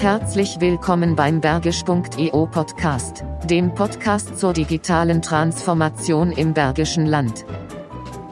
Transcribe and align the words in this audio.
Herzlich 0.00 0.58
willkommen 0.60 1.14
beim 1.14 1.42
Bergisch.eu 1.42 2.46
Podcast, 2.46 3.22
dem 3.44 3.74
Podcast 3.74 4.38
zur 4.38 4.54
digitalen 4.54 5.20
Transformation 5.20 6.32
im 6.32 6.54
Bergischen 6.54 7.04
Land. 7.04 7.44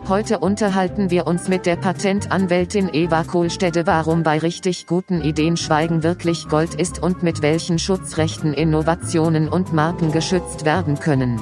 Heute 0.09 0.39
unterhalten 0.39 1.11
wir 1.11 1.27
uns 1.27 1.47
mit 1.49 1.67
der 1.67 1.77
Patentanwältin 1.77 2.89
Eva 2.91 3.23
Kohlstede, 3.23 3.87
warum 3.87 4.23
bei 4.23 4.39
richtig 4.39 4.87
guten 4.87 5.21
Ideen 5.21 5.59
Schweigen 5.59 6.03
wirklich 6.03 6.49
Gold 6.49 6.75
ist 6.75 7.03
und 7.03 7.23
mit 7.23 7.43
welchen 7.43 7.79
Schutzrechten 7.79 8.55
Innovationen 8.55 9.47
und 9.47 9.75
Marken 9.75 10.11
geschützt 10.11 10.65
werden 10.65 10.99
können. 10.99 11.39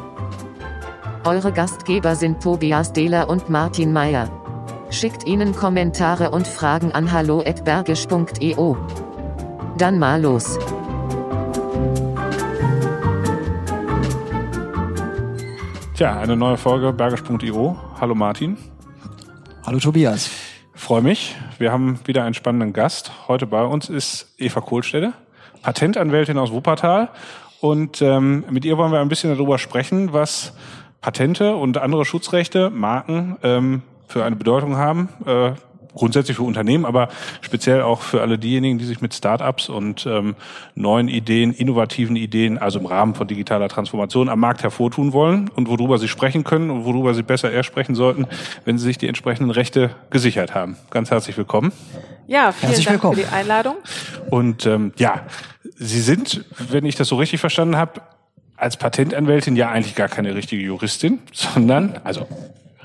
Eure 1.22 1.52
Gastgeber 1.52 2.16
sind 2.16 2.42
Tobias 2.42 2.92
Dehler 2.92 3.28
und 3.28 3.48
Martin 3.48 3.92
Meyer. 3.92 4.28
Schickt 4.90 5.24
ihnen 5.24 5.54
Kommentare 5.54 6.32
und 6.32 6.48
Fragen 6.48 6.90
an 6.90 7.12
hallo@bergisch.eu. 7.12 8.74
Dann 9.78 9.98
mal 9.98 10.22
los. 10.22 10.58
Tja, 15.94 16.18
eine 16.18 16.34
neue 16.34 16.56
Folge 16.56 16.94
bergisch.io. 16.94 17.76
Hallo 18.00 18.14
Martin. 18.14 18.56
Hallo 19.66 19.78
Tobias. 19.78 20.30
Freue 20.74 21.02
mich. 21.02 21.36
Wir 21.58 21.72
haben 21.72 22.00
wieder 22.06 22.24
einen 22.24 22.32
spannenden 22.32 22.72
Gast. 22.72 23.12
Heute 23.28 23.46
bei 23.46 23.64
uns 23.64 23.90
ist 23.90 24.34
Eva 24.38 24.62
Kohlstede, 24.62 25.12
Patentanwältin 25.60 26.38
aus 26.38 26.52
Wuppertal. 26.52 27.10
Und 27.60 28.00
ähm, 28.00 28.44
mit 28.48 28.64
ihr 28.64 28.78
wollen 28.78 28.92
wir 28.92 29.00
ein 29.00 29.10
bisschen 29.10 29.30
darüber 29.30 29.58
sprechen, 29.58 30.14
was 30.14 30.54
Patente 31.02 31.54
und 31.54 31.76
andere 31.76 32.06
Schutzrechte, 32.06 32.70
Marken 32.70 33.36
ähm, 33.42 33.82
für 34.08 34.24
eine 34.24 34.36
Bedeutung 34.36 34.76
haben. 34.76 35.10
Äh, 35.26 35.52
grundsätzlich 35.96 36.36
für 36.36 36.44
Unternehmen, 36.44 36.84
aber 36.84 37.08
speziell 37.40 37.82
auch 37.82 38.02
für 38.02 38.20
alle 38.22 38.38
diejenigen, 38.38 38.78
die 38.78 38.84
sich 38.84 39.00
mit 39.00 39.14
Startups 39.14 39.68
und 39.68 40.06
ähm, 40.06 40.36
neuen 40.76 41.08
Ideen, 41.08 41.52
innovativen 41.52 42.14
Ideen, 42.14 42.58
also 42.58 42.78
im 42.78 42.86
Rahmen 42.86 43.14
von 43.14 43.26
digitaler 43.26 43.68
Transformation 43.68 44.28
am 44.28 44.38
Markt 44.38 44.62
hervortun 44.62 45.12
wollen 45.12 45.48
und 45.48 45.68
worüber 45.68 45.98
sie 45.98 46.08
sprechen 46.08 46.44
können 46.44 46.70
und 46.70 46.84
worüber 46.84 47.14
sie 47.14 47.22
besser 47.22 47.50
eher 47.50 47.64
sprechen 47.64 47.94
sollten, 47.94 48.26
wenn 48.64 48.78
sie 48.78 48.84
sich 48.84 48.98
die 48.98 49.08
entsprechenden 49.08 49.50
Rechte 49.50 49.90
gesichert 50.10 50.54
haben. 50.54 50.76
Ganz 50.90 51.10
herzlich 51.10 51.36
willkommen. 51.36 51.72
Ja, 52.28 52.52
vielen 52.52 52.68
Herzlich 52.68 52.86
Dank 52.86 53.02
willkommen. 53.02 53.16
für 53.16 53.28
die 53.28 53.32
Einladung. 53.32 53.76
Und 54.30 54.66
ähm, 54.66 54.92
ja, 54.98 55.22
Sie 55.78 56.00
sind, 56.00 56.44
wenn 56.70 56.84
ich 56.86 56.96
das 56.96 57.08
so 57.08 57.16
richtig 57.16 57.40
verstanden 57.40 57.76
habe, 57.76 58.00
als 58.56 58.76
Patentanwältin 58.76 59.56
ja 59.56 59.68
eigentlich 59.68 59.94
gar 59.94 60.08
keine 60.08 60.34
richtige 60.34 60.62
Juristin, 60.62 61.18
sondern, 61.32 62.00
also 62.04 62.26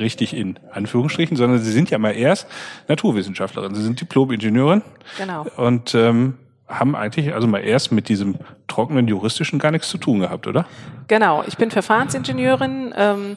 richtig 0.01 0.35
in 0.35 0.59
Anführungsstrichen, 0.71 1.37
sondern 1.37 1.59
Sie 1.59 1.71
sind 1.71 1.89
ja 1.89 1.97
mal 1.97 2.11
erst 2.11 2.47
Naturwissenschaftlerin. 2.87 3.73
Sie 3.73 3.83
sind 3.83 4.01
Diplom-Ingenieurin. 4.01 4.81
Genau. 5.17 5.45
Und 5.55 5.95
ähm, 5.95 6.37
haben 6.67 6.95
eigentlich 6.95 7.33
also 7.33 7.47
mal 7.47 7.59
erst 7.59 7.91
mit 7.91 8.09
diesem 8.09 8.35
trockenen 8.67 9.07
juristischen 9.07 9.59
gar 9.59 9.71
nichts 9.71 9.89
zu 9.89 9.97
tun 9.97 10.19
gehabt, 10.19 10.47
oder? 10.47 10.65
Genau, 11.07 11.43
ich 11.47 11.57
bin 11.57 11.71
Verfahrensingenieurin. 11.71 12.93
Ähm, 12.97 13.35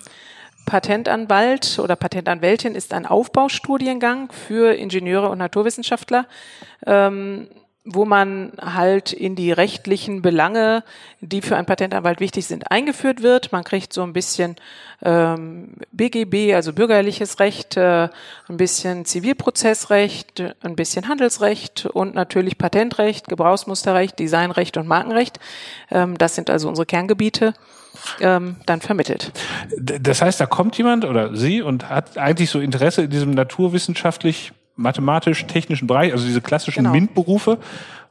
Patentanwalt 0.66 1.78
oder 1.78 1.94
Patentanwältin 1.94 2.74
ist 2.74 2.94
ein 2.94 3.06
Aufbaustudiengang 3.06 4.32
für 4.32 4.74
Ingenieure 4.74 5.28
und 5.28 5.38
Naturwissenschaftler. 5.38 6.26
Ähm, 6.86 7.48
wo 7.84 8.06
man 8.06 8.52
halt 8.58 9.12
in 9.12 9.36
die 9.36 9.52
rechtlichen 9.52 10.22
Belange, 10.22 10.84
die 11.20 11.42
für 11.42 11.56
einen 11.56 11.66
Patentanwalt 11.66 12.18
wichtig 12.18 12.46
sind, 12.46 12.70
eingeführt 12.70 13.22
wird. 13.22 13.52
Man 13.52 13.62
kriegt 13.62 13.92
so 13.92 14.02
ein 14.02 14.14
bisschen 14.14 14.56
ähm, 15.02 15.74
BGB, 15.92 16.54
also 16.54 16.72
bürgerliches 16.72 17.40
Recht, 17.40 17.76
äh, 17.76 18.08
ein 18.48 18.56
bisschen 18.56 19.04
Zivilprozessrecht, 19.04 20.42
ein 20.62 20.76
bisschen 20.76 21.08
Handelsrecht 21.08 21.84
und 21.84 22.14
natürlich 22.14 22.56
Patentrecht, 22.56 23.28
Gebrauchsmusterrecht, 23.28 24.18
Designrecht 24.18 24.78
und 24.78 24.88
Markenrecht. 24.88 25.38
Ähm, 25.90 26.16
das 26.16 26.36
sind 26.36 26.48
also 26.48 26.68
unsere 26.68 26.86
Kerngebiete. 26.86 27.52
Ähm, 28.20 28.56
dann 28.66 28.80
vermittelt. 28.80 29.30
Das 29.78 30.20
heißt, 30.20 30.40
da 30.40 30.46
kommt 30.46 30.76
jemand 30.76 31.04
oder 31.04 31.36
Sie 31.36 31.62
und 31.62 31.88
hat 31.88 32.18
eigentlich 32.18 32.50
so 32.50 32.58
Interesse 32.58 33.02
in 33.02 33.10
diesem 33.10 33.30
naturwissenschaftlich 33.30 34.52
mathematisch-technischen 34.76 35.86
Bereich, 35.86 36.12
also 36.12 36.26
diese 36.26 36.40
klassischen 36.40 36.84
Genau. 36.84 36.94
MINT-Berufe 36.94 37.58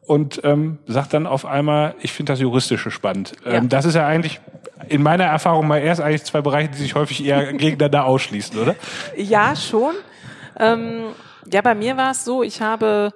und 0.06 0.41
ähm, 0.44 0.79
sagt 0.88 1.13
dann 1.13 1.28
auf 1.28 1.46
einmal, 1.46 1.96
ich 2.01 2.12
finde 2.12 2.34
das 2.34 2.40
Juristische 2.40 2.91
spannend. 2.91 3.34
Ja. 3.46 3.53
Ähm, 3.53 3.69
das 3.69 3.85
ist 3.85 3.96
ja 3.96 4.06
eigentlich 4.06 4.40
in 4.90 5.02
meiner 5.02 5.25
Erfahrung 5.25 5.68
mal 5.68 5.79
erst 5.79 6.02
eigentlich 6.02 6.23
zwei 6.23 6.41
Bereiche, 6.41 6.69
die 6.69 6.78
sich 6.78 6.96
häufig 6.96 7.23
eher 7.25 7.53
gegeneinander 7.53 8.06
ausschließen, 8.06 8.59
oder? 8.59 8.75
Ja, 9.16 9.56
schon. 9.56 9.96
Ähm, 10.59 11.03
ja, 11.52 11.62
bei 11.62 11.75
mir 11.75 11.97
war 11.97 12.12
es 12.12 12.25
so, 12.25 12.44
ich 12.44 12.62
habe 12.62 13.13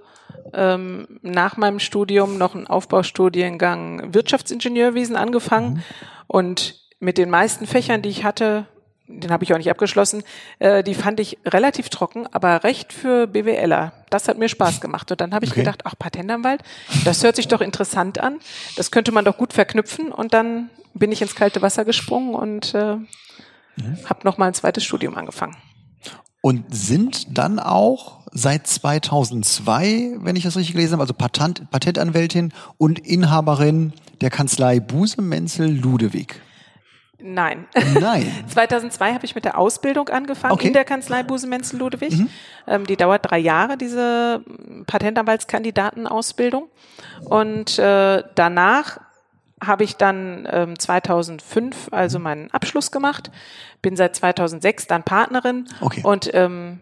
ähm, 0.54 1.20
nach 1.22 1.58
meinem 1.58 1.80
Studium 1.80 2.38
noch 2.38 2.56
einen 2.56 2.68
Aufbaustudiengang 2.68 4.14
Wirtschaftsingenieurwesen 4.14 5.16
angefangen 5.16 5.84
und 6.28 6.76
mit 7.00 7.18
den 7.18 7.30
meisten 7.30 7.68
Fächern, 7.68 8.02
die 8.02 8.10
ich 8.10 8.24
hatte, 8.24 8.66
den 9.08 9.32
habe 9.32 9.44
ich 9.44 9.54
auch 9.54 9.58
nicht 9.58 9.70
abgeschlossen, 9.70 10.24
äh, 10.60 10.84
die 10.84 10.94
fand 10.94 11.20
ich 11.20 11.38
relativ 11.46 11.90
trocken, 11.90 12.28
aber 12.32 12.64
recht 12.64 12.94
für 12.94 13.28
BWLer. 13.28 13.94
Das 14.10 14.28
hat 14.28 14.38
mir 14.38 14.50
Spaß 14.50 14.82
gemacht. 14.82 15.10
Und 15.12 15.22
dann 15.22 15.34
habe 15.34 15.46
ich 15.46 15.52
Okay. 15.52 15.62
gedacht, 15.62 15.82
ach, 15.86 15.96
Patentanwalt, 15.98 16.62
das 17.06 17.24
hört 17.24 17.36
sich 17.36 17.48
doch 17.48 17.62
interessant 17.62 18.20
an. 18.20 18.40
Das 18.76 18.92
könnte 18.92 19.12
man 19.12 19.26
doch 19.26 19.38
gut 19.38 19.54
verknüpfen. 19.54 20.12
Und 20.12 20.34
dann 20.34 20.70
bin 20.94 21.12
ich 21.12 21.22
ins 21.22 21.36
kalte 21.36 21.62
Wasser 21.62 21.86
gesprungen 21.86 22.34
und 22.36 22.74
äh, 22.74 22.98
habe 24.06 24.20
noch 24.24 24.38
mal 24.38 24.48
ein 24.48 24.54
zweites 24.54 24.84
Studium 24.84 25.16
angefangen. 25.16 25.56
Und 26.42 26.64
sind 26.74 27.38
dann 27.38 27.60
auch 27.60 28.22
seit 28.32 28.68
2002, 28.68 30.18
wenn 30.20 30.36
ich 30.36 30.44
das 30.44 30.56
richtig 30.56 30.74
gelesen 30.76 30.94
habe, 30.94 31.04
also 31.04 31.14
Patent, 31.14 31.70
Patentanwältin 31.72 32.54
und 32.78 33.00
Inhaberin 33.00 33.94
der 34.22 34.30
Kanzlei 34.30 34.80
Buse 34.80 35.22
Menzel 35.22 35.70
Ludewig. 35.70 36.42
Nein. 37.34 37.68
Nein. 38.00 38.32
2002 38.48 39.14
habe 39.14 39.26
ich 39.26 39.36
mit 39.36 39.46
der 39.46 39.58
Ausbildung 39.58 40.10
angefangen 40.10 40.54
Okay. 40.54 40.68
in 40.68 40.74
der 40.74 40.86
Kanzlei 40.86 41.24
Busemenzel 41.24 41.80
Ludewig. 41.80 42.14
Ähm, 42.68 42.86
die 42.86 42.96
dauert 42.96 43.30
drei 43.30 43.38
Jahre, 43.40 43.78
diese 43.78 44.42
Patentanwaltskandidatenausbildung. 44.88 46.70
Und 47.26 47.78
äh, 47.80 48.24
danach 48.36 49.00
habe 49.64 49.84
ich 49.84 49.96
dann 49.98 50.48
ähm, 50.52 50.78
2005 50.78 51.88
also 51.92 52.20
meinen 52.20 52.52
Abschluss 52.52 52.92
gemacht, 52.92 53.32
bin 53.82 53.96
seit 53.96 54.16
2006 54.16 54.86
dann 54.88 55.04
Partnerin 55.04 55.68
Okay. 55.82 56.02
und 56.04 56.30
ähm, 56.34 56.80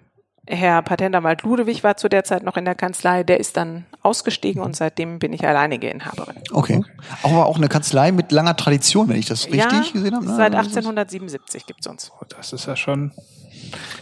Herr 0.48 0.82
Patentanwalt 0.84 1.42
Ludewig 1.42 1.84
war 1.84 1.98
zu 1.98 2.08
der 2.08 2.24
Zeit 2.24 2.44
noch 2.44 2.56
in 2.56 2.66
der 2.66 2.76
Kanzlei, 2.76 3.24
der 3.24 3.40
ist 3.40 3.58
dann 3.58 3.86
ausgestiegen 4.02 4.62
und 4.62 4.76
seitdem 4.76 5.18
bin 5.18 5.34
ich 5.34 5.48
alleinige 5.48 5.90
Inhaberin. 5.90 6.36
Okay. 6.52 6.84
Auch 7.24 7.32
aber 7.32 7.46
auch 7.48 7.58
eine 7.58 7.68
Kanzlei 7.68 8.12
mit 8.12 8.32
langer 8.32 8.56
Tradition, 8.56 9.10
wenn 9.10 9.18
ich 9.18 9.26
das 9.26 9.46
richtig 9.46 9.72
ja, 9.72 9.92
gesehen 9.92 10.16
habe. 10.16 10.26
ne? 10.26 10.36
seit 10.36 10.54
Also- 10.54 10.70
1877 10.70 11.66
gibt's 11.66 11.88
uns. 11.88 12.12
Das 12.36 12.54
ist 12.54 12.68
ja 12.68 12.76
schon. 12.76 13.12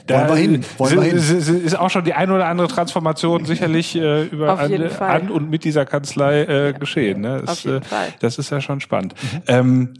Wollen 0.07 0.27
wir 0.27 0.35
hin, 0.35 0.65
wollen 0.77 0.95
wir 0.95 1.03
hin. 1.03 1.17
ist, 1.17 1.29
ist, 1.29 1.79
auch 1.79 1.89
schon 1.89 2.03
die 2.03 2.13
eine 2.13 2.33
oder 2.33 2.47
andere 2.47 2.67
Transformation 2.67 3.45
sicherlich 3.45 3.95
äh, 3.95 4.23
über 4.23 4.59
an, 4.59 4.91
an 4.99 5.29
und 5.29 5.49
mit 5.49 5.63
dieser 5.63 5.85
Kanzlei 5.85 6.41
äh, 6.41 6.73
geschehen. 6.73 7.21
Ne? 7.21 7.41
Das, 7.41 7.49
Auf 7.59 7.63
jeden 7.63 7.81
äh, 7.81 7.85
Fall. 7.85 8.07
Das 8.19 8.37
ist 8.37 8.49
ja 8.49 8.59
schon 8.59 8.81
spannend. 8.81 9.13
Ähm, 9.47 9.93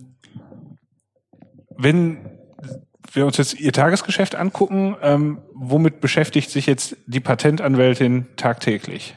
wenn 1.78 2.18
wir 3.12 3.26
uns 3.26 3.38
jetzt 3.38 3.60
Ihr 3.60 3.74
Tagesgeschäft 3.74 4.36
angucken, 4.36 4.96
ähm, 5.02 5.42
womit 5.54 6.02
beschäftigt 6.02 6.50
sich 6.50 6.66
jetzt 6.66 6.96
die 7.06 7.20
Patentanwältin 7.20 8.28
tagtäglich? 8.36 9.16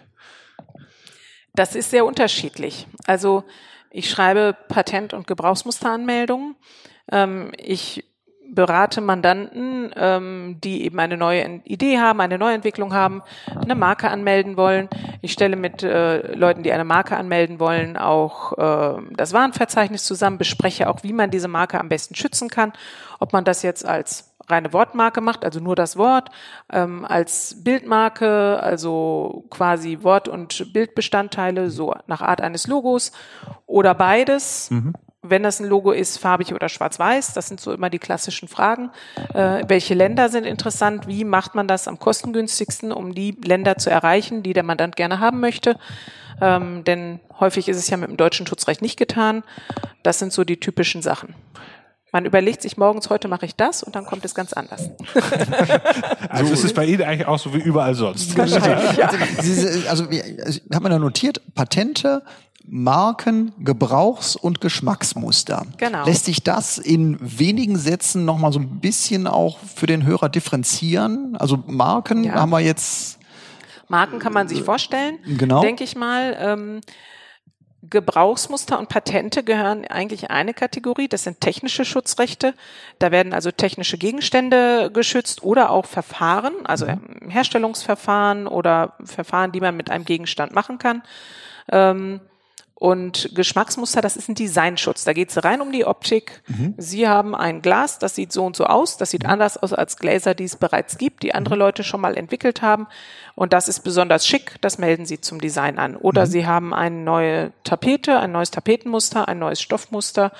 Das 1.54 1.74
ist 1.74 1.90
sehr 1.90 2.04
unterschiedlich. 2.04 2.86
Also 3.06 3.44
ich 3.90 4.10
schreibe 4.10 4.56
Patent- 4.68 5.14
und 5.14 5.26
Gebrauchsmusteranmeldungen. 5.26 6.56
Ähm, 7.10 7.52
ich 7.56 8.04
berate 8.48 9.00
Mandanten, 9.00 9.90
ähm, 9.96 10.58
die 10.62 10.84
eben 10.84 10.98
eine 10.98 11.16
neue 11.16 11.60
Idee 11.64 11.98
haben, 11.98 12.20
eine 12.20 12.38
Neuentwicklung 12.38 12.94
haben, 12.94 13.22
eine 13.54 13.74
Marke 13.74 14.08
anmelden 14.08 14.56
wollen. 14.56 14.88
Ich 15.22 15.32
stelle 15.32 15.56
mit 15.56 15.82
äh, 15.82 16.34
Leuten, 16.34 16.62
die 16.62 16.72
eine 16.72 16.84
Marke 16.84 17.16
anmelden 17.16 17.60
wollen, 17.60 17.96
auch 17.96 18.52
äh, 18.58 19.02
das 19.16 19.32
Warenverzeichnis 19.32 20.04
zusammen, 20.04 20.38
bespreche 20.38 20.88
auch, 20.88 21.02
wie 21.02 21.12
man 21.12 21.30
diese 21.30 21.48
Marke 21.48 21.78
am 21.78 21.88
besten 21.88 22.14
schützen 22.14 22.48
kann, 22.48 22.72
ob 23.18 23.32
man 23.32 23.44
das 23.44 23.62
jetzt 23.62 23.86
als 23.86 24.32
reine 24.48 24.72
Wortmarke 24.72 25.20
macht, 25.20 25.44
also 25.44 25.60
nur 25.60 25.74
das 25.74 25.96
Wort, 25.96 26.30
ähm, 26.72 27.04
als 27.04 27.64
Bildmarke, 27.64 28.60
also 28.62 29.44
quasi 29.50 29.98
Wort- 30.02 30.28
und 30.28 30.72
Bildbestandteile, 30.72 31.70
so 31.70 31.94
nach 32.06 32.22
Art 32.22 32.40
eines 32.40 32.66
Logos 32.66 33.12
oder 33.66 33.94
beides. 33.94 34.68
Wenn 35.28 35.42
das 35.42 35.60
ein 35.60 35.66
Logo 35.66 35.92
ist, 35.92 36.18
farbig 36.18 36.54
oder 36.54 36.68
schwarz-weiß, 36.68 37.32
das 37.34 37.48
sind 37.48 37.60
so 37.60 37.72
immer 37.72 37.90
die 37.90 37.98
klassischen 37.98 38.48
Fragen. 38.48 38.90
Äh, 39.34 39.64
welche 39.68 39.94
Länder 39.94 40.28
sind 40.28 40.44
interessant? 40.44 41.06
Wie 41.06 41.24
macht 41.24 41.54
man 41.54 41.68
das 41.68 41.88
am 41.88 41.98
kostengünstigsten, 41.98 42.92
um 42.92 43.14
die 43.14 43.36
Länder 43.44 43.76
zu 43.78 43.90
erreichen, 43.90 44.42
die 44.42 44.52
der 44.52 44.62
Mandant 44.62 44.96
gerne 44.96 45.20
haben 45.20 45.40
möchte? 45.40 45.76
Ähm, 46.40 46.84
denn 46.84 47.20
häufig 47.40 47.68
ist 47.68 47.78
es 47.78 47.88
ja 47.88 47.96
mit 47.96 48.08
dem 48.10 48.16
deutschen 48.16 48.46
Schutzrecht 48.46 48.82
nicht 48.82 48.98
getan. 48.98 49.42
Das 50.02 50.18
sind 50.18 50.32
so 50.32 50.44
die 50.44 50.60
typischen 50.60 51.00
Sachen. 51.02 51.34
Man 52.12 52.24
überlegt 52.24 52.62
sich 52.62 52.76
morgens, 52.78 53.10
heute 53.10 53.28
mache 53.28 53.44
ich 53.46 53.56
das 53.56 53.82
und 53.82 53.94
dann 53.96 54.06
kommt 54.06 54.24
es 54.24 54.34
ganz 54.34 54.52
anders. 54.52 54.90
Also 56.28 56.52
ist 56.52 56.64
es 56.64 56.72
bei 56.72 56.84
Ihnen 56.84 57.02
eigentlich 57.02 57.26
auch 57.26 57.38
so 57.38 57.52
wie 57.54 57.58
überall 57.58 57.94
sonst. 57.94 58.36
Wahrscheinlich, 58.36 58.96
ja. 58.98 59.10
Also, 59.88 60.10
wir- 60.10 60.24
also 60.44 60.60
hat 60.72 60.82
man 60.82 60.92
da 60.92 60.98
notiert, 60.98 61.40
Patente, 61.54 62.22
Marken, 62.68 63.52
Gebrauchs- 63.60 64.36
und 64.36 64.60
Geschmacksmuster. 64.60 65.66
Genau. 65.78 66.04
Lässt 66.04 66.24
sich 66.24 66.42
das 66.42 66.78
in 66.78 67.16
wenigen 67.20 67.76
Sätzen 67.76 68.24
nochmal 68.24 68.52
so 68.52 68.58
ein 68.58 68.80
bisschen 68.80 69.26
auch 69.26 69.58
für 69.58 69.86
den 69.86 70.04
Hörer 70.04 70.28
differenzieren? 70.28 71.36
Also 71.36 71.62
Marken 71.66 72.24
Ja. 72.24 72.34
haben 72.34 72.50
wir 72.50 72.60
jetzt, 72.60 73.18
Marken 73.88 74.18
kann 74.18 74.32
man 74.32 74.48
sich 74.48 74.62
vorstellen, 74.62 75.18
Genau. 75.38 75.60
denke 75.62 75.84
ich 75.84 75.94
mal. 75.96 76.36
Ähm, 76.40 76.80
Gebrauchsmuster 77.88 78.80
und 78.80 78.88
Patente 78.88 79.44
gehören 79.44 79.84
eigentlich 79.86 80.24
in 80.24 80.30
eine 80.30 80.54
Kategorie. 80.54 81.06
Das 81.06 81.22
sind 81.22 81.40
technische 81.40 81.84
Schutzrechte. 81.84 82.54
Da 82.98 83.12
werden 83.12 83.32
also 83.32 83.52
technische 83.52 83.96
Gegenstände 83.96 84.90
geschützt 84.92 85.44
oder 85.44 85.70
auch 85.70 85.86
Verfahren, 85.86 86.52
also 86.64 86.86
ähm, 86.86 87.00
Herstellungsverfahren 87.28 88.48
oder 88.48 88.94
Verfahren, 89.04 89.52
die 89.52 89.60
man 89.60 89.76
mit 89.76 89.88
einem 89.90 90.04
Gegenstand 90.04 90.52
machen 90.52 90.78
kann. 90.78 91.02
Ähm, 91.70 92.20
und 92.78 93.30
Geschmacksmuster, 93.34 94.02
das 94.02 94.18
ist 94.18 94.28
ein 94.28 94.34
Designschutz. 94.34 95.04
Da 95.04 95.14
geht 95.14 95.30
es 95.30 95.42
rein 95.42 95.62
um 95.62 95.72
die 95.72 95.86
Optik. 95.86 96.42
Sie 96.76 97.08
haben 97.08 97.34
ein 97.34 97.62
Glas, 97.62 97.98
das 97.98 98.14
sieht 98.14 98.32
so 98.32 98.44
und 98.44 98.54
so 98.54 98.66
aus. 98.66 98.98
Das 98.98 99.10
sieht 99.10 99.24
anders 99.24 99.56
aus 99.56 99.72
als 99.72 99.96
Gläser, 99.96 100.34
die 100.34 100.44
es 100.44 100.56
bereits 100.56 100.98
gibt, 100.98 101.22
die 101.22 101.34
andere 101.34 101.56
Leute 101.56 101.84
schon 101.84 102.02
mal 102.02 102.18
entwickelt 102.18 102.60
haben. 102.60 102.86
Und 103.34 103.54
das 103.54 103.68
ist 103.68 103.80
besonders 103.80 104.26
schick. 104.26 104.56
Das 104.60 104.76
melden 104.76 105.06
Sie 105.06 105.22
zum 105.22 105.40
Design 105.40 105.78
an. 105.78 105.96
Oder 105.96 106.26
Sie 106.26 106.46
haben 106.46 106.74
eine 106.74 106.96
neue 106.96 107.52
Tapete, 107.64 108.20
ein 108.20 108.32
neues 108.32 108.50
Tapetenmuster, 108.50 109.26
ein 109.26 109.38
neues 109.38 109.62
Stoffmuster. 109.62 110.32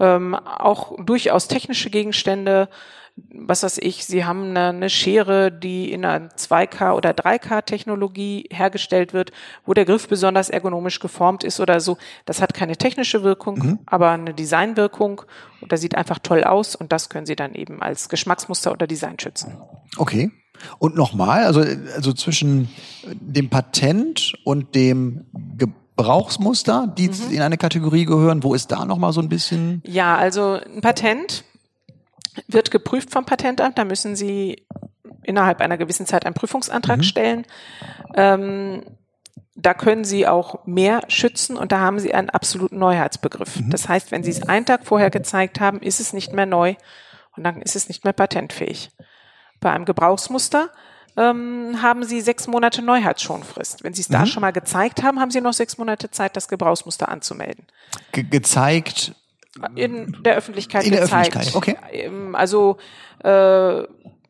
Ähm, 0.00 0.34
auch 0.34 0.96
durchaus 1.00 1.46
technische 1.46 1.90
Gegenstände. 1.90 2.68
Was 3.32 3.62
weiß 3.62 3.78
ich, 3.78 4.04
Sie 4.04 4.24
haben 4.24 4.50
eine, 4.50 4.68
eine 4.68 4.90
Schere, 4.90 5.50
die 5.50 5.92
in 5.92 6.04
einer 6.04 6.28
2K 6.28 6.94
oder 6.94 7.10
3K-Technologie 7.10 8.46
hergestellt 8.50 9.12
wird, 9.12 9.32
wo 9.66 9.74
der 9.74 9.84
Griff 9.84 10.08
besonders 10.08 10.50
ergonomisch 10.50 11.00
geformt 11.00 11.44
ist 11.44 11.60
oder 11.60 11.80
so. 11.80 11.98
Das 12.26 12.40
hat 12.42 12.54
keine 12.54 12.76
technische 12.76 13.22
Wirkung, 13.22 13.78
aber 13.86 14.10
eine 14.10 14.34
Designwirkung. 14.34 15.22
Und 15.60 15.72
das 15.72 15.80
sieht 15.80 15.94
einfach 15.96 16.18
toll 16.20 16.44
aus 16.44 16.74
und 16.76 16.92
das 16.92 17.08
können 17.08 17.26
Sie 17.26 17.36
dann 17.36 17.54
eben 17.54 17.82
als 17.82 18.08
Geschmacksmuster 18.08 18.70
oder 18.72 18.86
Design 18.86 19.18
schützen. 19.18 19.56
okay. 19.96 20.30
Und 20.80 20.96
nochmal, 20.96 21.44
also, 21.44 21.60
also 21.94 22.12
zwischen 22.12 22.68
dem 23.06 23.48
Patent 23.48 24.34
und 24.44 24.74
dem 24.74 25.24
Gebrauchsmuster, 25.98 26.92
die 26.96 27.08
Mhm. 27.08 27.30
in 27.32 27.42
eine 27.42 27.56
Kategorie 27.58 28.04
gehören, 28.04 28.42
wo 28.42 28.54
ist 28.54 28.70
da 28.72 28.84
nochmal 28.84 29.12
so 29.12 29.20
ein 29.20 29.28
bisschen? 29.28 29.82
Ja, 29.86 30.16
also 30.16 30.58
ein 30.74 30.80
Patent 30.80 31.44
wird 32.46 32.70
geprüft 32.70 33.10
vom 33.10 33.24
Patentamt. 33.24 33.78
Da 33.78 33.84
müssen 33.84 34.16
Sie 34.16 34.66
innerhalb 35.22 35.60
einer 35.60 35.76
gewissen 35.76 36.06
Zeit 36.06 36.24
einen 36.24 36.34
Prüfungsantrag 36.34 37.04
stellen. 37.04 37.46
Ähm, 38.14 38.82
da 39.54 39.74
können 39.74 40.04
Sie 40.04 40.26
auch 40.26 40.64
mehr 40.66 41.02
schützen 41.08 41.56
und 41.56 41.72
da 41.72 41.80
haben 41.80 41.98
Sie 41.98 42.14
einen 42.14 42.30
absoluten 42.30 42.78
Neuheitsbegriff. 42.78 43.58
Das 43.68 43.88
heißt, 43.88 44.12
wenn 44.12 44.22
Sie 44.22 44.30
es 44.30 44.42
einen 44.42 44.66
Tag 44.66 44.86
vorher 44.86 45.10
gezeigt 45.10 45.58
haben, 45.58 45.80
ist 45.80 45.98
es 46.00 46.12
nicht 46.12 46.32
mehr 46.32 46.46
neu 46.46 46.76
und 47.36 47.42
dann 47.42 47.60
ist 47.60 47.74
es 47.74 47.88
nicht 47.88 48.04
mehr 48.04 48.12
patentfähig. 48.12 48.90
Bei 49.60 49.72
einem 49.72 49.84
Gebrauchsmuster 49.84 50.70
ähm, 51.16 51.82
haben 51.82 52.04
Sie 52.04 52.20
sechs 52.20 52.46
Monate 52.46 52.82
Neuheitsschonfrist. 52.82 53.82
Wenn 53.82 53.94
Sie 53.94 54.02
es 54.02 54.08
da 54.08 54.26
schon 54.26 54.42
mal 54.42 54.52
gezeigt 54.52 55.02
haben, 55.02 55.18
haben 55.18 55.32
Sie 55.32 55.40
noch 55.40 55.52
sechs 55.52 55.76
Monate 55.76 56.12
Zeit, 56.12 56.36
das 56.36 56.46
Gebrauchsmuster 56.46 57.08
anzumelden 57.08 57.66
Ge 58.12 58.22
gezeigt, 58.22 59.14
in 59.74 60.16
der 60.22 60.36
Öffentlichkeit 60.36 60.84
In 60.84 60.92
der 60.92 61.00
gezeigt. 61.02 61.36
Öffentlichkeit, 61.36 61.76
okay. 61.78 62.10
Also 62.34 62.76
äh, 63.24 63.82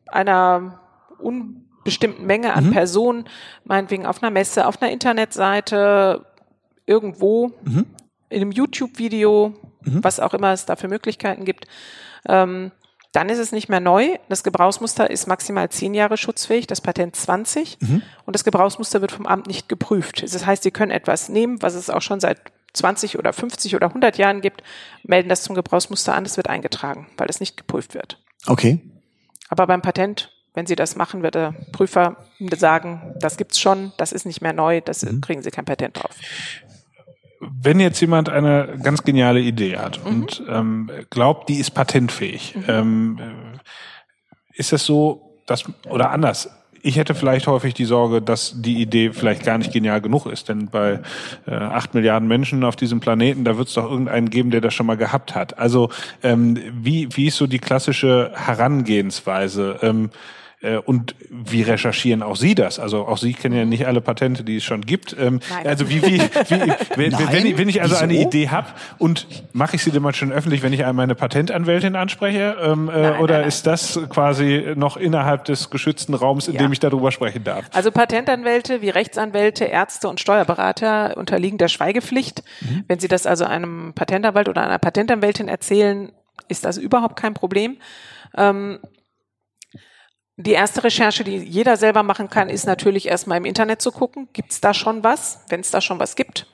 einer 0.07 0.79
unbestimmten 1.19 2.25
Menge 2.25 2.47
Mhm. 2.47 2.53
an 2.53 2.71
Personen, 2.71 3.25
meinetwegen 3.63 4.05
auf 4.05 4.21
einer 4.23 4.31
Messe, 4.31 4.65
auf 4.67 4.81
einer 4.81 4.91
Internetseite, 4.91 6.25
irgendwo, 6.85 7.51
Mhm. 7.63 7.85
in 8.29 8.41
einem 8.41 8.51
YouTube-Video, 8.51 9.53
was 9.81 10.19
auch 10.19 10.33
immer 10.33 10.51
es 10.53 10.65
da 10.65 10.75
für 10.75 10.87
Möglichkeiten 10.87 11.45
gibt. 11.45 11.65
Ähm, 12.27 12.71
dann 13.11 13.29
ist 13.29 13.39
es 13.39 13.51
nicht 13.51 13.69
mehr 13.69 13.79
neu. 13.79 14.17
Das 14.29 14.43
Gebrauchsmuster 14.43 15.09
ist 15.09 15.25
maximal 15.27 15.69
zehn 15.69 15.95
Jahre 15.95 16.15
schutzfähig, 16.17 16.67
das 16.67 16.79
Patent 16.81 17.15
20. 17.15 17.77
Mhm. 17.81 18.01
Und 18.25 18.35
das 18.35 18.43
Gebrauchsmuster 18.43 19.01
wird 19.01 19.11
vom 19.11 19.25
Amt 19.25 19.47
nicht 19.47 19.67
geprüft. 19.67 20.21
Das 20.21 20.45
heißt, 20.45 20.61
Sie 20.63 20.69
können 20.71 20.91
etwas 20.91 21.27
nehmen, 21.29 21.59
was 21.61 21.73
es 21.73 21.89
auch 21.89 22.01
schon 22.03 22.19
seit 22.19 22.39
20 22.73 23.17
oder 23.17 23.33
50 23.33 23.75
oder 23.75 23.87
100 23.87 24.17
Jahren 24.17 24.41
gibt, 24.41 24.63
melden 25.03 25.29
das 25.29 25.43
zum 25.43 25.55
Gebrauchsmuster 25.55 26.13
an, 26.15 26.25
es 26.25 26.37
wird 26.37 26.49
eingetragen, 26.49 27.07
weil 27.17 27.29
es 27.29 27.39
nicht 27.39 27.57
geprüft 27.57 27.93
wird. 27.93 28.17
okay. 28.47 28.79
Aber 29.49 29.65
beim 29.65 29.81
Patent, 29.81 30.31
wenn 30.53 30.67
Sie 30.67 30.75
das 30.75 30.95
machen, 30.95 31.23
wird 31.23 31.35
der 31.35 31.53
Prüfer 31.71 32.17
sagen, 32.55 33.15
das 33.19 33.35
gibt's 33.35 33.59
schon, 33.59 33.91
das 33.97 34.11
ist 34.11 34.25
nicht 34.25 34.41
mehr 34.41 34.53
neu, 34.53 34.79
das 34.81 35.05
kriegen 35.21 35.41
Sie 35.41 35.51
kein 35.51 35.65
Patent 35.65 35.97
drauf. 35.97 36.15
Wenn 37.39 37.79
jetzt 37.79 37.99
jemand 37.99 38.29
eine 38.29 38.77
ganz 38.83 39.03
geniale 39.03 39.39
Idee 39.39 39.77
hat 39.77 40.05
und 40.05 40.43
ähm, 40.47 40.91
glaubt, 41.09 41.49
die 41.49 41.55
ist 41.55 41.71
patentfähig, 41.71 42.55
ähm, 42.67 43.17
äh, 43.19 44.59
ist 44.59 44.73
es 44.73 44.85
so, 44.85 45.41
dass, 45.47 45.63
oder 45.87 46.11
anders, 46.11 46.49
ich 46.81 46.95
hätte 46.97 47.15
vielleicht 47.15 47.47
häufig 47.47 47.73
die 47.73 47.85
Sorge, 47.85 48.21
dass 48.21 48.61
die 48.61 48.81
Idee 48.81 49.11
vielleicht 49.11 49.43
gar 49.43 49.57
nicht 49.57 49.71
genial 49.71 50.01
genug 50.01 50.25
ist, 50.25 50.49
denn 50.49 50.67
bei 50.67 50.99
äh, 51.47 51.51
acht 51.51 51.93
Milliarden 51.93 52.27
Menschen 52.27 52.63
auf 52.63 52.75
diesem 52.75 52.99
Planeten, 52.99 53.43
da 53.43 53.57
wird 53.57 53.67
es 53.67 53.73
doch 53.73 53.89
irgendeinen 53.89 54.29
geben, 54.29 54.51
der 54.51 54.61
das 54.61 54.73
schon 54.73 54.85
mal 54.85 54.97
gehabt 54.97 55.35
hat. 55.35 55.57
Also 55.57 55.89
ähm, 56.23 56.57
wie, 56.73 57.09
wie 57.15 57.27
ist 57.27 57.37
so 57.37 57.47
die 57.47 57.59
klassische 57.59 58.31
Herangehensweise? 58.33 59.79
Ähm, 59.81 60.05
äh, 60.05 60.09
und 60.85 61.15
wie 61.29 61.61
recherchieren 61.61 62.21
auch 62.21 62.35
Sie 62.35 62.53
das? 62.53 62.79
Also 62.79 63.07
auch 63.07 63.17
Sie 63.17 63.33
kennen 63.33 63.55
ja 63.57 63.63
nicht 63.63 63.87
alle 63.87 64.01
Patente, 64.01 64.43
die 64.43 64.57
es 64.57 64.63
schon 64.65 64.81
gibt. 64.81 65.15
Ähm, 65.17 65.39
Nein. 65.49 65.67
also 65.67 65.89
wie, 65.89 66.01
wie, 66.01 66.19
wie 66.19 66.73
wenn, 66.97 67.11
Nein? 67.11 67.27
wenn, 67.31 67.45
ich, 67.45 67.57
wenn 67.57 67.69
ich 67.69 67.81
also 67.81 67.95
eine 67.95 68.11
Wieso? 68.13 68.27
Idee 68.27 68.49
habe 68.49 68.67
und 68.97 69.25
mache 69.53 69.77
ich 69.77 69.83
sie 69.83 69.91
denn 69.91 70.01
mal 70.03 70.13
schon 70.13 70.33
öffentlich, 70.33 70.61
wenn 70.61 70.73
ich 70.73 70.83
einmal 70.83 71.03
eine 71.03 71.15
Patentanwältin 71.15 71.95
anspreche? 71.95 72.57
Ähm, 72.61 72.89
äh, 72.89 72.91
Nein, 72.91 73.19
oder 73.21 73.33
nein, 73.35 73.41
nein. 73.41 73.47
ist 73.47 73.67
das 73.67 73.99
quasi 74.09 74.73
noch 74.75 74.97
innerhalb 74.97 75.45
des 75.45 75.69
geschützten 75.69 76.13
Raums, 76.13 76.49
in 76.49 76.55
Ja. 76.55 76.59
dem 76.61 76.73
ich 76.73 76.79
darüber 76.79 77.11
sprechen 77.13 77.45
darf? 77.45 77.63
Also 77.73 77.91
Patentanwälte 77.91 78.81
wie 78.81 78.89
Rechtsanwälte, 78.89 79.63
Ärzte 79.65 80.09
und 80.09 80.19
Steuerberater 80.19 81.15
unterliegen 81.15 81.57
der 81.57 81.69
Schweigepflicht. 81.69 82.43
Wenn 82.87 82.99
Sie 82.99 83.07
das 83.07 83.25
also 83.25 83.45
einem 83.45 83.93
Patentanwalt 83.95 84.49
oder 84.49 84.63
einer 84.63 84.77
Patentanwältin 84.79 85.47
erzählen, 85.47 86.11
ist 86.49 86.65
das 86.65 86.77
überhaupt 86.77 87.15
kein 87.15 87.33
Problem. 87.33 87.77
Ähm, 88.35 88.79
die 90.41 90.53
erste 90.53 90.83
Recherche, 90.83 91.25
die 91.25 91.37
jeder 91.37 91.75
selber 91.75 92.01
machen 92.01 92.29
kann, 92.29 92.49
ist 92.49 92.65
natürlich 92.65 93.07
erstmal 93.07 93.37
im 93.37 93.45
Internet 93.45 93.81
zu 93.81 93.91
gucken, 93.91 94.29
gibt 94.31 94.51
es 94.51 94.61
da 94.61 94.73
schon 94.73 95.03
was? 95.03 95.43
Wenn 95.49 95.59
es 95.59 95.69
da 95.69 95.81
schon 95.81 95.99
was 95.99 96.15
gibt, 96.15 96.47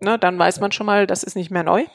ne, 0.00 0.18
dann 0.18 0.38
weiß 0.38 0.60
man 0.60 0.70
schon 0.70 0.84
mal, 0.84 1.06
das 1.06 1.22
ist 1.22 1.34
nicht 1.34 1.50
mehr 1.50 1.62
neu. 1.62 1.86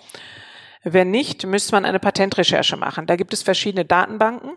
Wenn 0.84 1.12
nicht, 1.12 1.46
müsste 1.46 1.74
man 1.74 1.86
eine 1.86 2.00
Patentrecherche 2.00 2.76
machen. 2.76 3.06
Da 3.06 3.16
gibt 3.16 3.34
es 3.34 3.44
verschiedene 3.44 3.86
Datenbanken. 3.86 4.54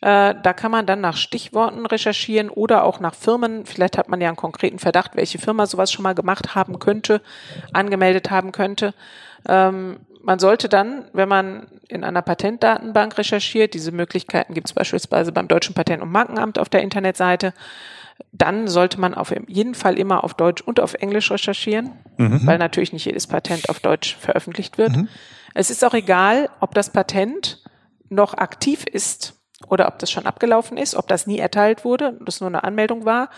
Äh, 0.00 0.34
da 0.42 0.52
kann 0.54 0.70
man 0.70 0.86
dann 0.86 1.02
nach 1.02 1.18
Stichworten 1.18 1.84
recherchieren 1.84 2.48
oder 2.48 2.84
auch 2.84 2.98
nach 2.98 3.14
Firmen. 3.14 3.66
Vielleicht 3.66 3.98
hat 3.98 4.08
man 4.08 4.22
ja 4.22 4.28
einen 4.28 4.36
konkreten 4.36 4.78
Verdacht, 4.78 5.14
welche 5.14 5.38
Firma 5.38 5.66
sowas 5.66 5.92
schon 5.92 6.04
mal 6.04 6.14
gemacht 6.14 6.54
haben 6.54 6.78
könnte, 6.78 7.20
angemeldet 7.74 8.30
haben 8.30 8.50
könnte. 8.50 8.94
Ähm, 9.46 10.00
man 10.22 10.38
sollte 10.38 10.68
dann, 10.68 11.04
wenn 11.12 11.28
man 11.28 11.66
in 11.88 12.04
einer 12.04 12.22
Patentdatenbank 12.22 13.18
recherchiert, 13.18 13.74
diese 13.74 13.92
Möglichkeiten 13.92 14.54
gibt 14.54 14.68
es 14.68 14.72
beispielsweise 14.72 15.32
beim 15.32 15.48
Deutschen 15.48 15.74
Patent- 15.74 16.02
und 16.02 16.10
Markenamt 16.10 16.58
auf 16.58 16.68
der 16.68 16.82
Internetseite, 16.82 17.52
dann 18.30 18.68
sollte 18.68 19.00
man 19.00 19.14
auf 19.14 19.34
jeden 19.48 19.74
Fall 19.74 19.98
immer 19.98 20.22
auf 20.22 20.34
Deutsch 20.34 20.62
und 20.62 20.80
auf 20.80 20.94
Englisch 20.94 21.30
recherchieren, 21.30 21.92
weil 22.46 22.58
natürlich 22.58 22.92
nicht 22.92 23.04
jedes 23.04 23.26
Patent 23.26 23.68
auf 23.68 23.80
Deutsch 23.80 24.16
veröffentlicht 24.16 24.78
wird. 24.78 24.92
Es 25.54 25.70
ist 25.70 25.84
auch 25.84 25.94
egal, 25.94 26.48
ob 26.60 26.74
das 26.74 26.90
Patent 26.90 27.62
noch 28.08 28.34
aktiv 28.34 28.84
ist 28.84 29.34
oder 29.68 29.88
ob 29.88 29.98
das 29.98 30.10
schon 30.10 30.26
abgelaufen 30.26 30.76
ist, 30.76 30.94
ob 30.94 31.08
das 31.08 31.26
nie 31.26 31.38
erteilt 31.38 31.84
wurde, 31.84 32.18
das 32.24 32.40
nur 32.40 32.48
eine 32.48 32.64
Anmeldung 32.64 33.04
war, 33.04 33.28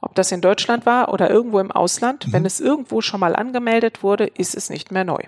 ob 0.00 0.14
das 0.14 0.30
in 0.32 0.40
Deutschland 0.40 0.84
war 0.86 1.12
oder 1.12 1.30
irgendwo 1.30 1.58
im 1.60 1.70
Ausland. 1.70 2.26
Wenn 2.32 2.44
es 2.44 2.60
irgendwo 2.60 3.00
schon 3.00 3.20
mal 3.20 3.34
angemeldet 3.34 4.02
wurde, 4.02 4.26
ist 4.26 4.56
es 4.56 4.68
nicht 4.70 4.92
mehr 4.92 5.04
neu. 5.04 5.22